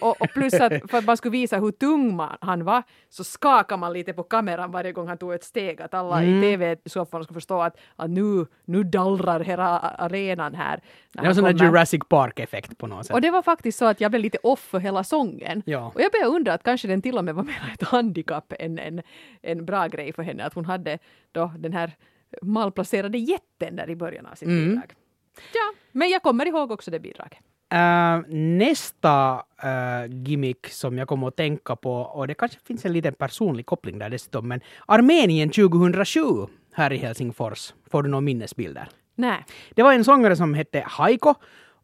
Och, 0.01 0.21
och 0.21 0.29
plus 0.33 0.53
att 0.53 0.73
för 0.91 0.97
att 0.97 1.05
man 1.05 1.17
skulle 1.17 1.31
visa 1.31 1.57
hur 1.59 1.71
tung 1.71 2.15
man, 2.15 2.37
han 2.41 2.63
var 2.63 2.83
så 3.09 3.23
skakade 3.23 3.79
man 3.79 3.93
lite 3.93 4.13
på 4.13 4.23
kameran 4.23 4.71
varje 4.71 4.91
gång 4.91 5.07
han 5.07 5.17
tog 5.17 5.33
ett 5.33 5.43
steg. 5.43 5.81
Att 5.81 5.93
alla 5.93 6.21
Mm. 6.21 6.37
i 6.37 6.41
tv-soffan 6.41 7.23
skulle 7.23 7.35
förstå 7.35 7.61
att, 7.61 7.77
att 7.95 8.09
nu, 8.09 8.45
nu 8.65 8.83
dallrar 8.83 9.39
hela 9.39 9.79
arenan 9.79 10.55
här. 10.55 10.81
Det 11.13 11.21
var 11.27 11.33
sån 11.33 11.43
där. 11.43 11.65
Jurassic 11.65 12.01
Park-effekt 12.09 12.77
på 12.77 12.87
något 12.87 13.05
sätt. 13.05 13.13
Och 13.13 13.21
det 13.21 13.31
var 13.31 13.41
faktiskt 13.41 13.77
så 13.77 13.85
att 13.85 14.01
jag 14.01 14.11
blev 14.11 14.21
lite 14.23 14.37
off 14.43 14.59
för 14.59 14.79
hela 14.79 15.03
sången. 15.03 15.63
Ja. 15.65 15.91
Och 15.95 16.01
jag 16.01 16.11
började 16.11 16.29
undra 16.35 16.53
att 16.53 16.63
kanske 16.63 16.87
den 16.87 17.01
till 17.01 17.17
och 17.17 17.25
med 17.25 17.35
var 17.35 17.43
mer 17.43 17.71
ett 17.73 17.87
handikapp 17.87 18.53
än 18.59 18.79
en, 18.79 19.01
en 19.41 19.65
bra 19.65 19.87
grej 19.87 20.13
för 20.13 20.23
henne. 20.23 20.43
Att 20.43 20.53
hon 20.53 20.65
hade 20.65 20.99
då 21.31 21.51
den 21.57 21.73
här 21.73 21.91
malplacerade 22.41 23.17
jätten 23.17 23.75
där 23.75 23.89
i 23.89 23.95
början 23.95 24.25
av 24.25 24.35
sitt 24.35 24.47
Mm. 24.47 24.69
bidrag. 24.69 24.93
Ja, 25.53 25.73
men 25.91 26.09
jag 26.09 26.21
kommer 26.23 26.45
ihåg 26.45 26.71
också 26.71 26.91
det 26.91 26.99
bidraget. 26.99 27.39
Eh, 27.71 28.21
nästa 28.29 29.43
eh, 29.63 30.11
gimmick 30.25 30.67
som 30.67 30.97
jag 30.97 31.07
kommer 31.07 31.27
att 31.27 31.35
tänka 31.35 31.75
på, 31.75 31.93
och 31.93 32.27
det 32.27 32.33
kanske 32.33 32.59
finns 32.67 32.85
en 32.85 32.93
liten 32.93 33.13
personlig 33.13 33.65
koppling 33.65 33.99
där 33.99 34.09
dessutom, 34.09 34.47
men 34.47 34.61
Armenien 34.85 35.49
2007 35.49 36.21
här 36.73 36.93
i 36.93 36.97
Helsingfors. 36.97 37.73
Får 37.91 38.03
du 38.03 38.09
några 38.09 38.21
minnesbilder? 38.21 38.89
Nej. 39.15 39.45
Det 39.75 39.83
var 39.83 39.93
en 39.93 40.03
sångare 40.03 40.35
som 40.35 40.53
hette 40.53 40.83
Haiko 40.87 41.35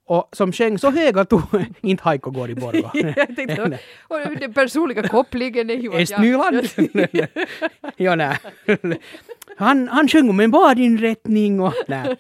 och 0.08 0.30
som 0.32 0.52
sjöng 0.52 0.80
så 0.80 0.92
höga 0.92 1.26
toner, 1.26 1.66
inte 1.82 2.04
Haiko 2.04 2.32
går 2.32 2.50
i 2.50 2.56
Borgå. 2.56 2.92
jag 3.16 3.36
tänkte, 3.36 3.80
och 4.08 4.20
den 4.40 4.54
personliga 4.54 5.08
kopplingen 5.08 5.70
är 5.70 5.74
ju 5.74 5.90
att 5.94 6.00
Est 6.00 6.12
jag- 6.12 6.22
Nyland? 6.22 6.68
ja, 7.98 8.16
nej. 8.16 8.38
Han, 9.58 9.88
han 9.88 10.08
sjöng 10.08 10.30
om 10.30 10.40
en 10.40 10.52
badinrättning 10.52 11.62
och... 11.62 11.74
Nej. 11.88 12.16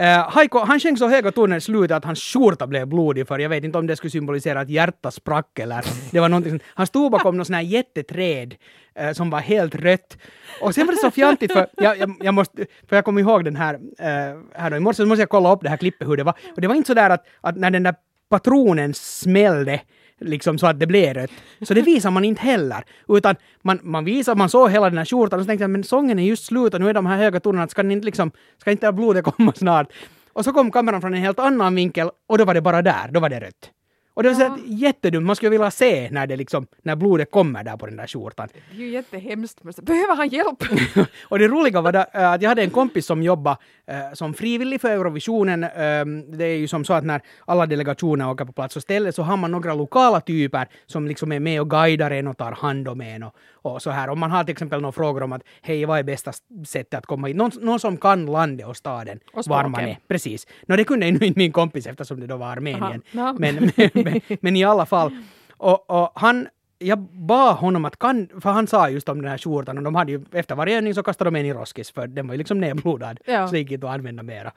uh, 0.00 0.30
Haiko, 0.30 0.58
han 0.58 0.80
sjöng 0.80 0.96
så 0.96 1.08
höga 1.08 1.32
toner 1.32 1.56
i 1.56 1.60
slutet 1.60 1.96
att 1.96 2.04
hans 2.04 2.20
skjorta 2.20 2.66
blev 2.66 2.86
blodig 2.86 3.28
för 3.28 3.38
jag 3.38 3.48
vet 3.48 3.64
inte 3.64 3.78
om 3.78 3.86
det 3.86 3.96
skulle 3.96 4.10
symbolisera 4.10 4.60
att 4.60 4.68
hjärta 4.68 5.10
sprack 5.10 5.58
eller 5.58 5.84
det 6.10 6.20
var 6.20 6.28
någonting. 6.28 6.60
Han 6.66 6.86
stod 6.86 7.12
bakom 7.12 7.36
något 7.36 7.46
sånt 7.46 7.56
här 7.56 7.62
jätteträd 7.62 8.54
eh, 8.94 9.12
som 9.12 9.30
var 9.30 9.40
helt 9.40 9.74
rött. 9.74 10.18
Och 10.60 10.74
sen 10.74 10.86
var 10.86 10.92
det 10.92 10.98
så 10.98 11.10
fjantigt 11.10 11.52
för 11.52 11.66
jag, 11.76 11.98
jag, 11.98 12.16
jag 12.20 12.34
måste, 12.34 12.66
för 12.88 12.96
jag 12.96 13.04
kommer 13.04 13.20
ihåg 13.20 13.44
den 13.44 13.56
här, 13.56 13.74
eh, 13.98 14.38
här 14.54 14.70
då 14.70 14.76
i 14.76 14.80
morse 14.80 14.96
så 14.96 15.06
måste 15.06 15.22
jag 15.22 15.28
kolla 15.28 15.52
upp 15.52 15.62
det 15.62 15.68
här 15.68 15.76
klippet 15.76 16.08
hur 16.08 16.16
det 16.16 16.24
var. 16.24 16.34
Och 16.54 16.60
det 16.60 16.68
var 16.68 16.74
inte 16.74 16.86
så 16.86 16.94
där 16.94 17.10
att, 17.10 17.26
att 17.40 17.56
när 17.56 17.70
den 17.70 17.82
där 17.82 17.94
patronen 18.28 18.94
smällde 18.94 19.80
liksom 20.20 20.58
så 20.58 20.66
att 20.66 20.80
det 20.80 20.86
blev 20.86 21.14
rött. 21.14 21.30
Så 21.62 21.74
det 21.74 21.82
visar 21.82 22.10
man 22.10 22.24
inte 22.24 22.42
heller. 22.42 22.84
Utan 23.08 23.36
man, 23.62 23.78
man 23.82 24.04
visar, 24.04 24.34
man 24.34 24.48
såg 24.48 24.70
hela 24.70 24.90
den 24.90 24.98
här 24.98 25.04
skjortan 25.04 25.38
och 25.38 25.44
så 25.44 25.46
tänkte 25.46 25.62
jag 25.62 25.70
men 25.70 25.84
sången 25.84 26.18
är 26.18 26.22
just 26.22 26.44
slut 26.46 26.74
och 26.74 26.80
nu 26.80 26.88
är 26.88 26.94
de 26.94 27.06
här 27.06 27.16
höga 27.16 27.40
tonerna, 27.40 27.68
ska, 27.68 27.90
inte 27.90 28.06
liksom, 28.06 28.30
ska 28.58 28.70
inte 28.70 28.92
blodet 28.92 29.24
komma 29.24 29.52
snart? 29.56 29.92
Och 30.32 30.44
så 30.44 30.52
kom 30.52 30.70
kameran 30.70 31.00
från 31.00 31.14
en 31.14 31.20
helt 31.20 31.38
annan 31.38 31.74
vinkel 31.74 32.10
och 32.28 32.38
då 32.38 32.44
var 32.44 32.54
det 32.54 32.60
bara 32.60 32.82
där, 32.82 33.08
då 33.10 33.20
var 33.20 33.28
det 33.28 33.40
rött. 33.40 33.70
Och 34.14 34.22
det 34.22 34.32
var 34.32 34.40
Ja. 34.44 34.58
jättedumt, 34.66 35.26
man 35.26 35.36
skulle 35.36 35.50
vilja 35.50 35.70
se 35.70 36.08
när, 36.10 36.26
det 36.26 36.36
liksom, 36.36 36.66
när 36.82 36.96
blodet 36.96 37.30
kommer 37.30 37.64
där 37.64 37.76
på 37.76 37.86
den 37.86 37.96
där 37.96 38.06
skjortan. 38.06 38.48
Det 38.70 38.76
är 38.76 38.80
ju 38.86 38.90
jättehemskt. 38.90 39.62
Behöver 39.82 40.16
han 40.16 40.28
hjälp? 40.28 40.62
och 41.22 41.38
det 41.38 41.48
roliga 41.48 41.80
var 41.80 41.92
där, 41.92 42.06
äh, 42.14 42.30
att 42.32 42.42
jag 42.42 42.48
hade 42.48 42.62
en 42.62 42.70
kompis 42.70 43.06
som 43.06 43.22
jobbade 43.22 43.56
äh, 43.86 43.96
som 44.14 44.34
frivillig 44.34 44.80
för 44.80 44.88
Eurovisionen. 44.90 45.64
Ähm, 45.76 46.38
det 46.38 46.44
är 46.44 46.56
ju 46.56 46.68
som 46.68 46.84
så 46.84 46.92
att 46.92 47.04
när 47.04 47.20
alla 47.46 47.66
delegationer 47.66 48.30
åker 48.30 48.44
på 48.44 48.52
plats 48.52 48.76
och 48.76 48.82
ställe 48.82 49.12
så 49.12 49.22
har 49.22 49.36
man 49.36 49.50
några 49.50 49.74
lokala 49.74 50.20
typer 50.20 50.68
som 50.86 51.08
liksom 51.08 51.32
är 51.32 51.40
med 51.40 51.60
och 51.60 51.70
guidar 51.70 52.10
en 52.10 52.26
och 52.26 52.36
tar 52.36 52.52
hand 52.52 52.88
om 52.88 53.00
en 53.00 53.22
och, 53.22 53.34
och 53.52 53.82
så 53.82 53.90
här. 53.90 54.08
Om 54.08 54.18
man 54.18 54.30
har 54.30 54.44
till 54.44 54.52
exempel 54.52 54.80
några 54.80 54.92
frågor 54.92 55.22
om 55.22 55.32
att 55.32 55.42
hej, 55.62 55.84
vad 55.84 55.98
är 55.98 56.02
bästa 56.02 56.32
sättet 56.66 56.94
att 56.98 57.06
komma 57.06 57.26
hit? 57.26 57.36
Någon, 57.36 57.50
någon 57.60 57.80
som 57.80 57.96
kan 57.96 58.26
landet 58.26 58.66
och 58.66 58.76
staden, 58.76 59.20
Och 59.32 59.44
var 59.46 59.68
man 59.68 59.80
är. 59.80 59.98
Precis. 60.08 60.46
Nå, 60.66 60.76
det 60.76 60.84
kunde 60.84 61.06
ju 61.06 61.12
inte 61.26 61.38
min 61.38 61.52
kompis 61.52 61.86
eftersom 61.86 62.20
det 62.20 62.26
då 62.26 62.36
var 62.36 62.46
Armenien. 62.46 62.82
Aha. 62.82 63.00
Ja. 63.10 63.34
Men, 63.38 63.54
men, 63.76 64.03
men, 64.04 64.20
men 64.40 64.56
i 64.56 64.64
alla 64.64 64.86
fall. 64.86 65.16
Och, 65.56 65.90
och 65.90 66.12
han, 66.14 66.48
jag 66.78 66.98
bad 66.98 67.56
honom 67.56 67.84
att 67.84 67.98
kan, 67.98 68.28
för 68.40 68.50
han 68.50 68.66
sa 68.66 68.88
just 68.88 69.08
om 69.08 69.22
den 69.22 69.30
här 69.30 69.38
skjortan 69.38 69.78
och 69.78 69.84
de 69.84 69.94
hade 69.94 70.12
ju 70.12 70.24
efter 70.32 70.54
varje 70.54 70.76
övning 70.76 70.94
så 70.94 71.02
kastade 71.02 71.30
de 71.30 71.36
en 71.36 71.46
i 71.46 71.52
roskis 71.52 71.90
för 71.90 72.06
den 72.06 72.26
var 72.26 72.34
ju 72.34 72.38
liksom 72.38 72.60
nedblodad. 72.60 73.18
Ja. 73.24 73.46
Så 73.46 73.52
det 73.52 73.58
gick 73.58 73.70
inte 73.70 73.86
att 73.86 73.94
använda 73.94 74.22
mera. 74.22 74.52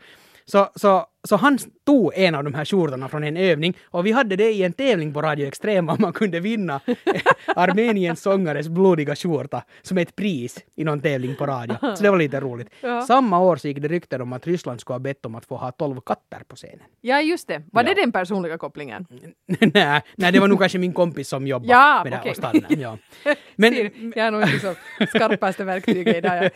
Så, 0.46 0.70
så, 0.76 1.06
så 1.28 1.36
han 1.36 1.58
tog 1.86 2.12
en 2.16 2.36
av 2.36 2.44
de 2.44 2.54
här 2.54 2.66
skjortorna 2.66 3.08
från 3.08 3.24
en 3.24 3.38
övning 3.38 3.78
och 3.86 4.06
vi 4.06 4.12
hade 4.12 4.36
det 4.36 4.52
i 4.52 4.64
en 4.64 4.74
tävling 4.74 5.14
på 5.14 5.22
Radio 5.22 5.48
Extrema 5.48 5.92
om 5.92 5.98
man 6.02 6.14
kunde 6.14 6.40
vinna 6.40 6.80
Armeniens 7.56 8.22
sångares 8.22 8.68
blodiga 8.68 9.16
skjorta 9.16 9.64
som 9.82 9.98
ett 9.98 10.16
pris 10.16 10.58
i 10.76 10.84
någon 10.84 11.02
tävling 11.02 11.36
på 11.36 11.46
radio. 11.46 11.76
Så 11.96 12.04
det 12.04 12.10
var 12.10 12.18
lite 12.18 12.40
roligt. 12.40 12.68
Ja. 12.82 13.02
Samma 13.02 13.40
år 13.40 13.56
så 13.56 13.68
gick 13.68 13.78
det 13.82 13.88
rykten 13.88 14.22
om 14.22 14.34
att 14.34 14.48
Ryssland 14.48 14.82
skulle 14.82 14.94
ha 14.96 15.00
bett 15.00 15.26
om 15.26 15.36
att 15.36 15.46
få 15.46 15.56
ha 15.58 15.72
12 15.72 16.00
katter 16.06 16.40
på 16.48 16.56
scenen. 16.56 16.80
Ja, 17.02 17.22
just 17.22 17.48
det. 17.48 17.62
Var 17.72 17.84
Ja. 17.84 17.90
det 17.96 18.02
den 18.02 18.12
personliga 18.12 18.58
kopplingen? 18.58 19.06
nej, 19.74 20.02
nej, 20.16 20.32
det 20.32 20.40
var 20.40 20.48
nog 20.48 20.60
kanske 20.60 20.78
min 20.78 20.94
kompis 20.94 21.30
som 21.30 21.48
jobbade 21.48 21.72
Ja, 21.72 22.02
med 22.04 22.12
det 22.12 22.18
här 22.18 22.34
okej. 22.52 22.66
och 22.70 22.78
ja. 22.78 22.98
Men, 23.56 23.74
Ser, 23.74 23.92
jag 24.16 24.28
är 24.28 24.32
nog 24.32 24.42
inte 24.42 24.60
så 24.60 24.74
skarpaste 25.08 25.64
verktyget 25.64 26.16
i 26.18 26.22
det 26.22 26.30
här. 26.30 26.50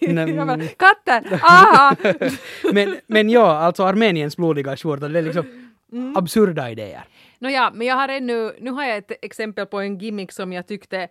Nej, 0.00 0.30
Jag 0.34 0.46
bara, 0.46 0.58
Katter! 0.78 1.40
Aha! 1.42 1.96
men, 2.72 2.96
men 3.06 3.30
ja, 3.30 3.56
alltså 3.56 3.82
Armeniens 4.04 4.36
blodiga 4.36 4.76
skjorta, 4.76 5.08
det 5.08 5.18
är 5.18 5.22
liksom 5.22 5.70
Mm. 5.92 6.16
absurda 6.16 6.70
idéer. 6.70 7.04
Nåja, 7.38 7.70
men 7.74 7.86
jag 7.86 7.94
har 7.94 8.08
ännu, 8.08 8.52
nu 8.60 8.70
har 8.70 8.84
jag 8.84 8.96
ett 8.96 9.12
exempel 9.22 9.66
på 9.66 9.80
en 9.80 9.98
gimmick 9.98 10.32
som 10.32 10.52
jag 10.52 10.66
tyckte 10.66 11.08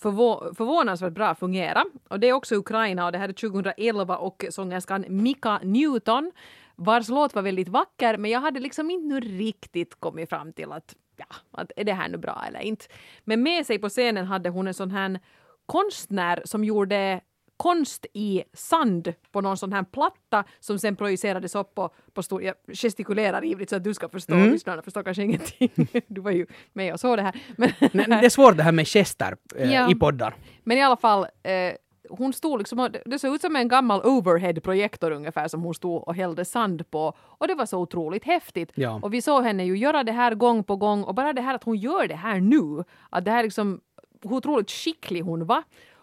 förvå, 0.00 0.54
förvånansvärt 0.56 1.12
bra 1.12 1.34
fungera. 1.34 1.84
Och 2.08 2.20
det 2.20 2.28
är 2.28 2.32
också 2.32 2.54
Ukraina 2.54 3.06
och 3.06 3.12
det 3.12 3.18
här 3.18 3.28
är 3.28 3.32
2011 3.32 4.16
och 4.16 4.44
sångerskan 4.50 5.04
Mika 5.08 5.58
Newton 5.62 6.32
vars 6.76 7.08
låt 7.08 7.34
var 7.34 7.42
väldigt 7.42 7.68
vacker 7.68 8.16
men 8.16 8.30
jag 8.30 8.40
hade 8.40 8.60
liksom 8.60 8.90
inte 8.90 9.06
nu 9.14 9.20
riktigt 9.20 10.00
kommit 10.00 10.28
fram 10.28 10.52
till 10.52 10.72
att 10.72 10.94
ja, 11.16 11.26
att 11.50 11.72
är 11.76 11.84
det 11.84 11.92
här 11.92 12.08
nu 12.08 12.16
bra 12.18 12.44
eller 12.48 12.60
inte. 12.60 12.84
Men 13.24 13.42
med 13.42 13.66
sig 13.66 13.78
på 13.78 13.88
scenen 13.88 14.26
hade 14.26 14.48
hon 14.48 14.66
en 14.66 14.74
sån 14.74 14.90
här 14.90 15.20
konstnär 15.66 16.42
som 16.44 16.64
gjorde 16.64 17.20
konst 17.60 18.06
i 18.14 18.42
sand 18.52 19.12
på 19.32 19.40
någon 19.40 19.56
sån 19.56 19.72
här 19.72 19.82
platta 19.82 20.44
som 20.60 20.78
sen 20.78 20.96
projicerades 20.96 21.54
upp 21.54 21.74
på, 21.74 21.90
på 22.14 22.22
stor... 22.22 22.42
Jag 22.42 22.54
gestikulerar 22.72 23.44
ivrigt 23.44 23.70
så 23.70 23.76
att 23.76 23.84
du 23.84 23.94
ska 23.94 24.08
förstå, 24.08 24.34
Mm. 24.34 24.50
lyssnarna 24.50 24.82
förstår 24.82 25.02
kanske 25.02 25.22
ingenting. 25.22 25.70
Du 26.06 26.20
var 26.20 26.30
ju 26.30 26.46
med 26.72 26.92
och 26.92 27.00
såg 27.00 27.18
det 27.18 27.22
här. 27.22 27.40
Men, 27.56 27.70
Nej, 27.92 28.06
det 28.08 28.26
är 28.26 28.28
svårt 28.30 28.56
det 28.56 28.62
här 28.62 28.72
med 28.72 28.88
gester 28.88 29.36
eh, 29.56 29.72
Ja. 29.72 29.90
i 29.90 29.94
poddar. 29.94 30.34
men 30.64 30.78
i 30.78 30.82
alla 30.82 30.96
fall, 30.96 31.22
eh, 31.42 31.72
hon 32.10 32.32
stod 32.32 32.58
liksom, 32.58 32.88
det 33.06 33.18
såg 33.18 33.34
ut 33.34 33.40
som 33.40 33.56
en 33.56 33.68
gammal 33.68 34.00
overhead-projektor 34.04 35.10
ungefär 35.10 35.48
som 35.48 35.62
hon 35.62 35.74
stod 35.74 36.02
och 36.08 36.14
hällde 36.14 36.44
sand 36.44 36.90
på. 36.90 37.12
Och 37.18 37.48
det 37.48 37.54
var 37.54 37.66
så 37.66 37.78
otroligt 37.78 38.24
häftigt. 38.24 38.72
Ja. 38.74 38.98
Och 39.02 39.14
vi 39.14 39.22
såg 39.22 39.42
henne 39.44 39.64
ju 39.64 39.76
göra 39.76 40.04
det 40.04 40.12
här 40.12 40.34
gång 40.34 40.64
på 40.64 40.76
gång 40.76 41.02
och 41.04 41.14
bara 41.14 41.32
det 41.32 41.42
här 41.42 41.54
att 41.54 41.64
hon 41.64 41.76
gör 41.76 42.08
det 42.08 42.14
här 42.14 42.40
nu, 42.40 42.84
att 43.10 43.24
det 43.24 43.30
här 43.30 43.42
liksom, 43.42 43.80
hur 44.22 44.32
otroligt 44.32 44.70
skicklig 44.70 45.20
hon 45.22 45.46
var. 45.46 45.62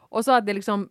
Och 0.10 0.26
så 0.26 0.32
att 0.32 0.46
det 0.46 0.54
liksom 0.54 0.90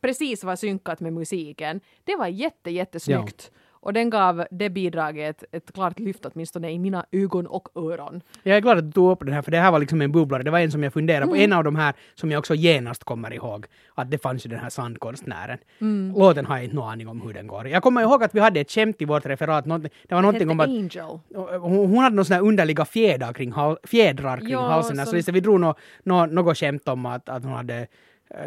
precis 0.00 0.44
var 0.44 0.56
synkat 0.56 1.00
med 1.00 1.12
musiken. 1.12 1.80
Det 2.04 2.16
var 2.16 2.26
jätte, 2.26 2.70
jättesnyggt. 2.70 3.50
Och 3.82 3.92
den 3.92 4.10
gav 4.10 4.44
det 4.50 4.70
bidraget 4.70 5.42
ett, 5.42 5.54
ett 5.54 5.72
klart 5.72 5.98
lyft 5.98 6.26
åtminstone 6.26 6.70
i 6.70 6.78
mina 6.78 7.06
ögon 7.12 7.46
och 7.46 7.68
öron. 7.74 8.22
Jag 8.42 8.56
är 8.56 8.60
glad 8.60 8.78
att 8.78 8.84
du 8.84 8.92
tog 8.92 9.10
upp 9.10 9.18
den 9.20 9.32
här, 9.32 9.42
för 9.42 9.50
det 9.50 9.58
här 9.58 9.70
var 9.70 9.78
liksom 9.78 10.02
en 10.02 10.12
bubblare. 10.12 10.42
Det 10.42 10.50
var 10.50 10.58
en 10.58 10.70
som 10.70 10.82
jag 10.82 10.92
funderade 10.92 11.26
på. 11.26 11.36
En 11.36 11.52
av 11.52 11.64
de 11.64 11.76
här 11.76 11.94
som 12.14 12.30
jag 12.30 12.38
också 12.38 12.54
genast 12.54 13.04
kommer 13.04 13.34
ihåg. 13.34 13.66
Att 13.94 14.10
det 14.10 14.18
fanns 14.18 14.46
ju 14.46 14.50
den 14.50 14.58
här 14.58 14.70
sandkonstnären. 14.70 15.58
Låten 16.16 16.46
har 16.46 16.56
jag 16.56 16.64
inte 16.64 16.76
någon 16.76 16.90
aning 16.90 17.08
om 17.08 17.20
hur 17.20 17.32
den 17.32 17.46
går. 17.46 17.68
Jag 17.68 17.82
kommer 17.82 18.02
ihåg 18.02 18.22
att 18.22 18.34
vi 18.34 18.40
hade 18.40 18.60
ett 18.60 18.70
skämt 18.70 19.02
i 19.02 19.04
vårt 19.04 19.26
referat. 19.26 19.64
Det 19.64 20.14
var 20.14 20.22
någonting 20.22 20.50
om 20.50 20.60
att 20.60 20.68
Angel. 20.68 21.18
hon, 21.60 21.98
hade 21.98 22.16
några 22.16 22.34
här 22.34 22.42
underliga 22.42 22.84
fjädrar 22.84 23.32
kring, 23.32 23.54
fjädrar 23.84 24.36
kring 24.38 24.50
Ja, 24.50 24.68
halsen. 24.68 25.06
Så 25.06 25.16
liksom, 25.16 25.34
vi 25.34 25.40
drog 25.40 25.60
nå 25.60 25.74
nå, 26.02 26.26
något 26.26 26.58
skämt 26.58 26.88
om 26.88 27.06
att, 27.06 27.28
att 27.28 27.44
hon 27.44 27.52
hade 27.52 27.86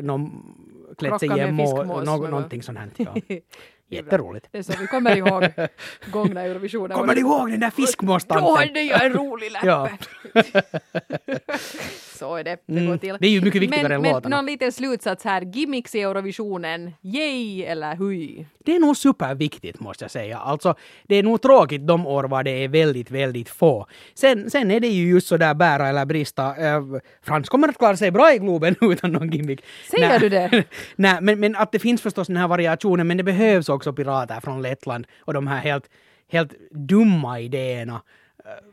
någon, 0.01 0.55
klätt 0.97 1.19
sig 1.19 1.29
i 1.37 1.39
en 1.39 1.55
må, 1.55 1.83
nå, 1.83 2.17
någonting 2.17 2.63
sånt 2.63 2.77
här. 2.79 2.89
Ja. 3.89 3.97
Jätteroligt. 3.97 4.47
Det 4.51 4.57
är 4.57 4.63
så 4.63 4.73
vi 4.79 4.87
kommer 4.87 5.17
ihåg 5.17 5.43
gångna 6.11 6.41
Eurovisionen. 6.41 6.97
Kommer 6.97 7.15
du 7.15 7.21
ihåg 7.21 7.51
den 7.51 7.59
där 7.59 7.71
Då 7.75 7.85
fiskmåstanten? 7.85 8.55
hade 8.55 8.81
jag 8.81 9.05
en 9.05 9.13
rolig 9.13 9.51
läppe. 9.51 9.97
Så 12.23 12.35
är 12.35 12.43
det. 12.43 12.57
Det 12.65 12.73
Mm. 12.73 12.85
går 12.87 12.97
till. 12.97 13.17
Det 13.19 13.27
är 13.27 13.31
ju 13.31 13.41
mycket 13.41 13.61
viktigare 13.61 13.83
men, 13.83 13.91
än 13.95 14.01
men 14.01 14.11
låtarna. 14.11 14.35
någon 14.35 14.45
liten 14.45 14.71
slutsats 14.71 15.23
här. 15.23 15.41
Gimmicks 15.41 15.95
i 15.95 16.01
Eurovisionen. 16.01 16.91
Yay 17.01 17.63
eller 17.63 17.95
hui? 17.95 18.45
Det 18.65 18.75
är 18.75 18.79
nog 18.79 18.97
superviktigt 18.97 19.79
måste 19.79 20.03
jag 20.03 20.11
säga. 20.11 20.37
Alltså, 20.37 20.75
det 21.03 21.15
är 21.15 21.23
nog 21.23 21.41
tråkigt 21.41 21.87
de 21.87 22.07
år 22.07 22.23
var 22.23 22.43
det 22.43 22.51
är 22.63 22.67
väldigt, 22.67 23.11
väldigt 23.11 23.49
få. 23.49 23.87
Sen, 24.13 24.49
sen 24.49 24.71
är 24.71 24.79
det 24.79 24.87
ju 24.87 25.07
just 25.09 25.27
så 25.27 25.37
där 25.37 25.53
bära 25.53 25.87
eller 25.87 26.05
brista. 26.05 26.55
Eh, 26.57 26.81
Frans 27.21 27.49
kommer 27.49 27.67
att 27.67 27.77
klara 27.77 27.97
sig 27.97 28.11
bra 28.11 28.33
i 28.33 28.37
Globen 28.37 28.75
utan 28.81 29.11
någon 29.11 29.29
gimmick. 29.31 29.61
Säger 29.91 30.07
Nej. 30.09 30.19
du 30.19 30.29
det? 30.29 30.63
Nej, 30.95 31.17
men, 31.21 31.39
men 31.39 31.55
att 31.55 31.71
det 31.71 31.79
finns 31.79 32.01
förstås 32.01 32.27
den 32.27 32.37
här 32.37 32.47
variationen, 32.47 33.07
men 33.07 33.17
det 33.17 33.23
behövs 33.23 33.69
också 33.69 33.93
pirater 33.93 34.39
från 34.39 34.61
Lettland 34.61 35.07
och 35.21 35.33
de 35.33 35.47
här 35.47 35.59
helt, 35.59 35.85
helt 36.31 36.53
dumma 36.71 37.39
idéerna. 37.39 38.01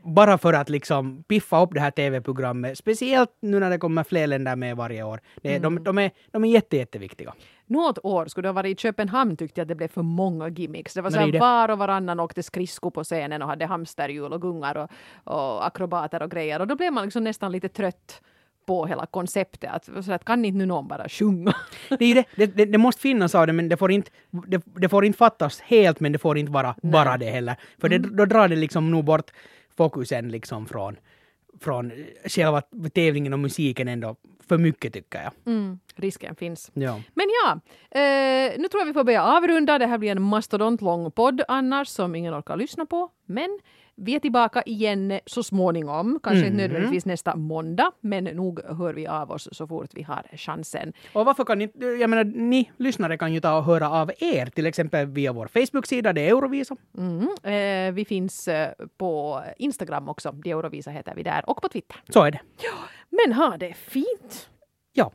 Bara 0.03 0.39
för 0.39 0.53
att 0.53 0.69
liksom 0.69 1.23
piffa 1.23 1.63
upp 1.63 1.71
det 1.75 1.81
här 1.81 1.91
tv-programmet, 1.91 2.79
speciellt 2.79 3.31
nu 3.41 3.61
när 3.61 3.71
det 3.71 3.79
kommer 3.79 4.05
fler 4.05 4.27
länder 4.27 4.57
med 4.57 4.77
varje 4.77 5.03
år. 5.03 5.21
Det, 5.43 5.49
Mm. 5.57 5.63
de, 5.63 5.85
de, 5.85 5.99
är, 5.99 6.11
de 6.31 6.45
är 6.45 6.49
jätte, 6.49 6.77
jätteviktiga. 6.77 7.35
Något 7.67 7.99
år 8.03 8.27
skulle 8.27 8.45
det 8.47 8.49
ha 8.49 8.55
varit 8.55 8.79
i 8.79 8.83
Köpenhamn 8.83 9.37
tyckte 9.37 9.61
jag 9.61 9.65
att 9.65 9.69
det 9.69 9.75
blev 9.75 9.89
för 9.89 10.03
många 10.03 10.49
gimmicks. 10.49 10.95
Det 10.95 11.03
var 11.03 11.11
så 11.11 11.19
här 11.19 11.39
var 11.41 11.71
och 11.71 11.79
varannan 11.79 12.21
åkte 12.21 12.43
skridsko 12.43 12.91
på 12.91 13.05
scenen 13.05 13.43
och 13.43 13.49
hade 13.49 13.67
hamsterhjul 13.67 14.33
och 14.33 14.43
gungar 14.43 14.77
och, 14.77 14.91
och 15.35 15.67
akrobater 15.67 16.23
och 16.23 16.31
grejer. 16.31 16.61
Och 16.61 16.67
då 16.67 16.77
blev 16.77 16.93
man 16.93 17.05
liksom 17.05 17.25
nästan 17.25 17.53
lite 17.53 17.69
trött 17.69 18.23
på 18.67 18.87
hela 18.87 19.07
konceptet. 19.07 19.71
Att, 19.73 20.05
så 20.05 20.13
att 20.13 20.25
kan 20.25 20.45
inte 20.45 20.59
nu 20.59 20.67
någon 20.67 20.89
bara 20.89 21.09
sjunga? 21.09 21.55
Det, 21.99 22.05
är 22.05 22.15
det, 22.15 22.25
det, 22.37 22.47
det, 22.47 22.65
det 22.65 22.79
måste 22.79 23.01
finnas 23.03 23.35
av 23.35 23.47
det, 23.47 23.53
men 23.53 23.69
det 23.69 23.77
får, 23.77 23.91
inte, 23.93 24.11
det, 24.47 24.63
det 24.65 24.89
får 24.89 25.05
inte 25.05 25.19
fattas 25.19 25.61
helt, 25.61 26.01
men 26.01 26.13
det 26.13 26.19
får 26.19 26.39
inte 26.39 26.53
vara 26.53 26.75
bara 26.83 27.17
det 27.17 27.31
heller. 27.31 27.57
För 27.81 27.89
det, 27.89 27.99
då 27.99 28.25
drar 28.25 28.49
det 28.49 28.57
liksom 28.57 28.91
nog 28.91 29.05
bort 29.05 29.31
fokusen 29.81 30.29
liksom 30.29 30.67
från, 30.67 30.97
från 31.61 31.93
själva 32.25 32.63
tävlingen 32.95 33.33
och 33.33 33.39
musiken 33.39 33.89
ändå 33.89 34.17
för 34.49 34.59
mycket 34.59 34.93
tycker 34.93 35.23
jag. 35.23 35.33
Mm, 35.47 35.79
risken 35.97 36.35
finns. 36.35 36.71
Ja. 36.75 37.01
Men 37.15 37.27
ja, 37.43 37.61
eh, 38.01 38.59
nu 38.59 38.69
tror 38.69 38.81
jag 38.81 38.87
vi 38.87 38.93
får 38.93 39.05
börja 39.05 39.25
avrunda. 39.25 39.79
Det 39.79 39.87
här 39.87 39.99
blir 39.99 40.11
en 40.11 40.23
mastodontlång 40.23 41.11
podd 41.11 41.43
annars 41.49 41.89
som 41.89 42.15
ingen 42.15 42.35
orkar 42.35 42.57
lyssna 42.57 42.87
på. 42.87 43.09
Men 43.27 43.61
vi 44.01 44.15
är 44.15 44.21
tillbaka 44.21 44.63
igen 44.67 45.21
så 45.27 45.43
småningom. 45.43 46.21
Kanske 46.23 46.47
inte 46.47 46.57
nödvändigtvis 46.57 47.07
nästa 47.07 47.37
måndag, 47.37 47.93
men 48.01 48.25
nog 48.25 48.61
hör 48.65 48.95
vi 48.95 49.07
av 49.07 49.31
oss 49.31 49.49
så 49.53 49.67
fort 49.67 49.91
vi 49.95 50.03
har 50.03 50.23
chansen. 50.37 50.93
Och 51.13 51.25
varför 51.25 51.45
kan 51.45 51.59
ni, 51.59 51.71
jag 52.01 52.11
menar, 52.11 52.25
ni 52.25 52.71
lyssnare 52.77 53.19
kan 53.19 53.33
ju 53.35 53.41
ta 53.41 53.59
och 53.59 53.65
höra 53.65 53.91
av 53.91 54.11
er, 54.19 54.47
till 54.47 54.67
exempel 54.67 55.07
via 55.07 55.33
vår 55.33 55.47
Facebook-sida, 55.47 56.13
det 56.13 56.21
är 56.21 56.29
Eurovisa. 56.29 56.77
Mm. 56.99 57.29
Eh, 57.43 57.95
vi 57.95 58.05
finns 58.05 58.49
eh, 58.49 58.73
på 58.99 59.43
Instagram 59.59 60.09
också. 60.09 60.33
De 60.33 60.51
Eurovisa 60.51 60.91
heter 60.91 61.15
vi 61.17 61.23
där. 61.23 61.51
Och 61.51 61.63
på 61.63 61.69
Twitter. 61.69 61.97
Så 62.09 62.23
är 62.25 62.31
det. 62.31 62.41
Men 63.11 63.33
ha 63.33 63.57
det 63.57 63.75
fint! 63.75 64.49
Ja. 64.93 65.13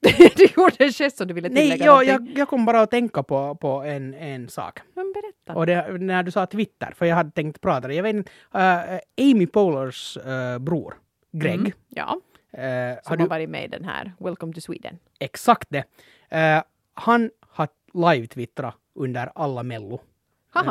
du 0.36 0.46
gjorde 0.56 0.84
en 0.84 0.92
gest 0.92 1.16
som 1.16 1.26
du 1.26 1.34
ville 1.34 1.48
tillägga 1.48 1.68
Nej, 1.68 1.78
ja, 1.78 1.90
någonting. 1.92 2.28
jag, 2.34 2.38
jag 2.38 2.48
kom 2.48 2.64
bara 2.64 2.80
att 2.80 2.90
tänka 2.90 3.22
på, 3.22 3.54
på 3.54 3.68
en, 3.68 4.14
en 4.14 4.48
sak. 4.48 4.80
Men 5.14 5.22
berätta. 5.22 5.58
Och 5.58 5.66
det, 5.66 5.98
när 5.98 6.22
du 6.22 6.30
sa 6.30 6.46
Twitter, 6.46 6.92
för 6.96 7.06
jag 7.06 7.16
hade 7.16 7.30
tänkt 7.30 7.60
prata 7.60 7.88
det. 7.88 7.94
Jag 7.94 8.02
vet 8.02 8.16
inte, 8.16 8.30
äh, 8.54 9.30
Amy 9.30 9.46
Polars 9.46 10.16
äh, 10.16 10.58
bror, 10.58 10.94
Greg, 11.32 11.58
Mm. 11.60 11.72
Ja, 11.88 12.20
äh, 12.52 12.60
som 13.02 13.10
har 13.10 13.16
du 13.16 13.26
varit 13.26 13.50
med 13.50 13.64
i 13.64 13.68
den 13.68 13.84
här 13.84 14.12
Welcome 14.18 14.52
to 14.52 14.60
Sweden. 14.60 14.98
exakt 15.20 15.68
det. 15.70 15.84
Äh, 16.28 16.62
han 16.94 17.30
har 17.40 17.68
live-twittrat 17.94 18.74
under 18.94 19.32
alla 19.34 19.62
Mello. 19.62 20.00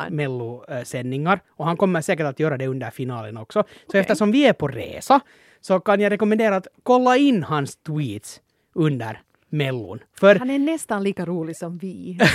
Mello-sändningar. 0.10 1.40
Och 1.50 1.66
han 1.66 1.78
kommer 1.78 2.02
säkert 2.02 2.26
att 2.26 2.40
göra 2.40 2.58
det 2.58 2.68
under 2.68 2.90
finalen 2.92 3.38
också. 3.38 3.64
Så 3.64 3.70
Okej. 3.88 4.02
eftersom 4.02 4.32
vi 4.32 4.46
är 4.48 4.54
på 4.54 4.68
resa 4.68 5.20
så 5.62 5.80
kan 5.80 6.00
jag 6.02 6.12
rekommendera 6.12 6.56
att 6.56 6.68
kolla 6.84 7.18
in 7.18 7.44
hans 7.44 7.76
tweets 7.76 8.42
under 8.74 9.22
Mellon. 9.50 10.00
För 10.20 10.36
Han 10.36 10.50
är 10.50 10.60
nästan 10.60 11.04
lika 11.04 11.26
rolig 11.26 11.58
som 11.58 11.78
vi. 11.78 12.20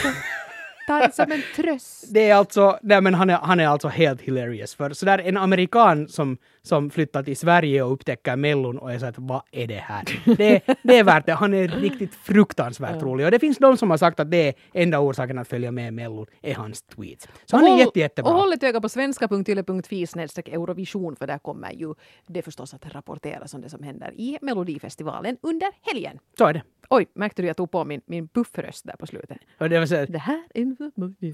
Det 0.86 1.14
som 1.14 1.32
en 1.32 1.42
tröst. 1.56 2.04
det 2.14 2.30
är 2.30 2.34
alltså, 2.34 2.78
nej 2.82 3.00
men 3.00 3.14
han 3.14 3.30
är, 3.30 3.34
han 3.36 3.60
är 3.60 3.66
alltså 3.68 3.88
helt 3.88 4.20
hilarious. 4.20 4.74
För 4.74 4.90
sådär 4.90 5.18
en 5.18 5.36
amerikan 5.36 6.08
som, 6.08 6.36
som 6.62 6.90
flyttar 6.90 7.22
till 7.22 7.36
Sverige 7.36 7.82
och 7.82 7.92
upptäcker 7.92 8.36
Mellon 8.36 8.78
och 8.78 8.92
är 8.92 8.98
så 8.98 9.06
att 9.06 9.18
vad 9.18 9.42
är 9.52 9.66
det 9.66 9.74
här? 9.74 10.04
Det, 10.36 10.60
det 10.82 10.98
är 10.98 11.04
värt 11.04 11.26
det. 11.26 11.32
Han 11.32 11.54
är 11.54 11.68
riktigt 11.68 12.14
fruktansvärt 12.14 13.02
rolig. 13.02 13.24
Och 13.26 13.30
det 13.30 13.38
finns 13.38 13.58
de 13.58 13.76
som 13.76 13.90
har 13.90 13.96
sagt 13.96 14.20
att 14.20 14.30
det 14.30 14.48
är 14.48 14.54
enda 14.72 15.00
orsaken 15.00 15.38
att 15.38 15.48
följa 15.48 15.70
med 15.70 15.94
Mellon 15.94 16.26
är 16.42 16.54
hans 16.54 16.82
tweets. 16.82 17.28
Så 17.44 17.56
han 17.56 17.64
är 17.66 17.70
Håll- 17.70 17.78
jätte, 17.80 17.98
jättebra. 18.00 18.32
Och 18.32 18.38
håll 18.38 18.52
ett 18.52 18.62
öga 18.62 18.80
på 18.80 18.88
svenska.yle.fi 18.88 20.06
snedstreck 20.06 20.48
Eurovision 20.48 21.16
för 21.16 21.26
där 21.26 21.38
kommer 21.38 21.72
ju 21.72 21.94
det 22.26 22.42
förstås 22.42 22.74
att 22.74 22.94
rapporteras 22.94 23.54
om 23.54 23.60
det 23.60 23.70
som 23.70 23.82
händer 23.82 24.12
i 24.16 24.38
Melodifestivalen 24.42 25.36
under 25.42 25.68
helgen. 25.92 26.18
Så 26.38 26.46
är 26.46 26.52
det. 26.52 26.62
Oj, 26.90 27.06
märkte 27.14 27.42
du 27.42 27.48
jag 27.48 27.56
tog 27.56 27.70
på 27.70 27.84
min, 27.84 28.00
min 28.06 28.28
puffröst 28.28 28.84
där 28.86 28.96
på 28.96 29.06
slutet? 29.06 29.38
Och 29.60 29.68
det 29.70 29.78
var 29.78 29.86
så, 29.86 30.04
Det 30.08 30.18
här 30.18 30.42
är... 30.54 30.73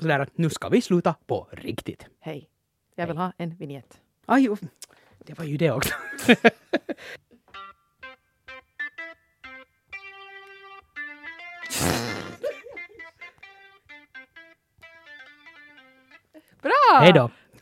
sådär 0.00 0.20
att 0.20 0.38
nu 0.38 0.50
ska 0.50 0.68
vi 0.68 0.80
sluta 0.80 1.14
på 1.26 1.48
riktigt. 1.52 2.06
Hej, 2.20 2.48
jag 2.94 3.06
vill 3.06 3.16
ha 3.16 3.32
en 3.36 3.56
vignett. 3.56 4.00
Aj, 4.26 4.48
det 5.18 5.38
var 5.38 5.44
ju 5.44 5.56
det 5.56 5.70
också. 5.70 5.94
Bra! 16.62 17.00
Hej 17.00 17.12
då. 17.12 17.30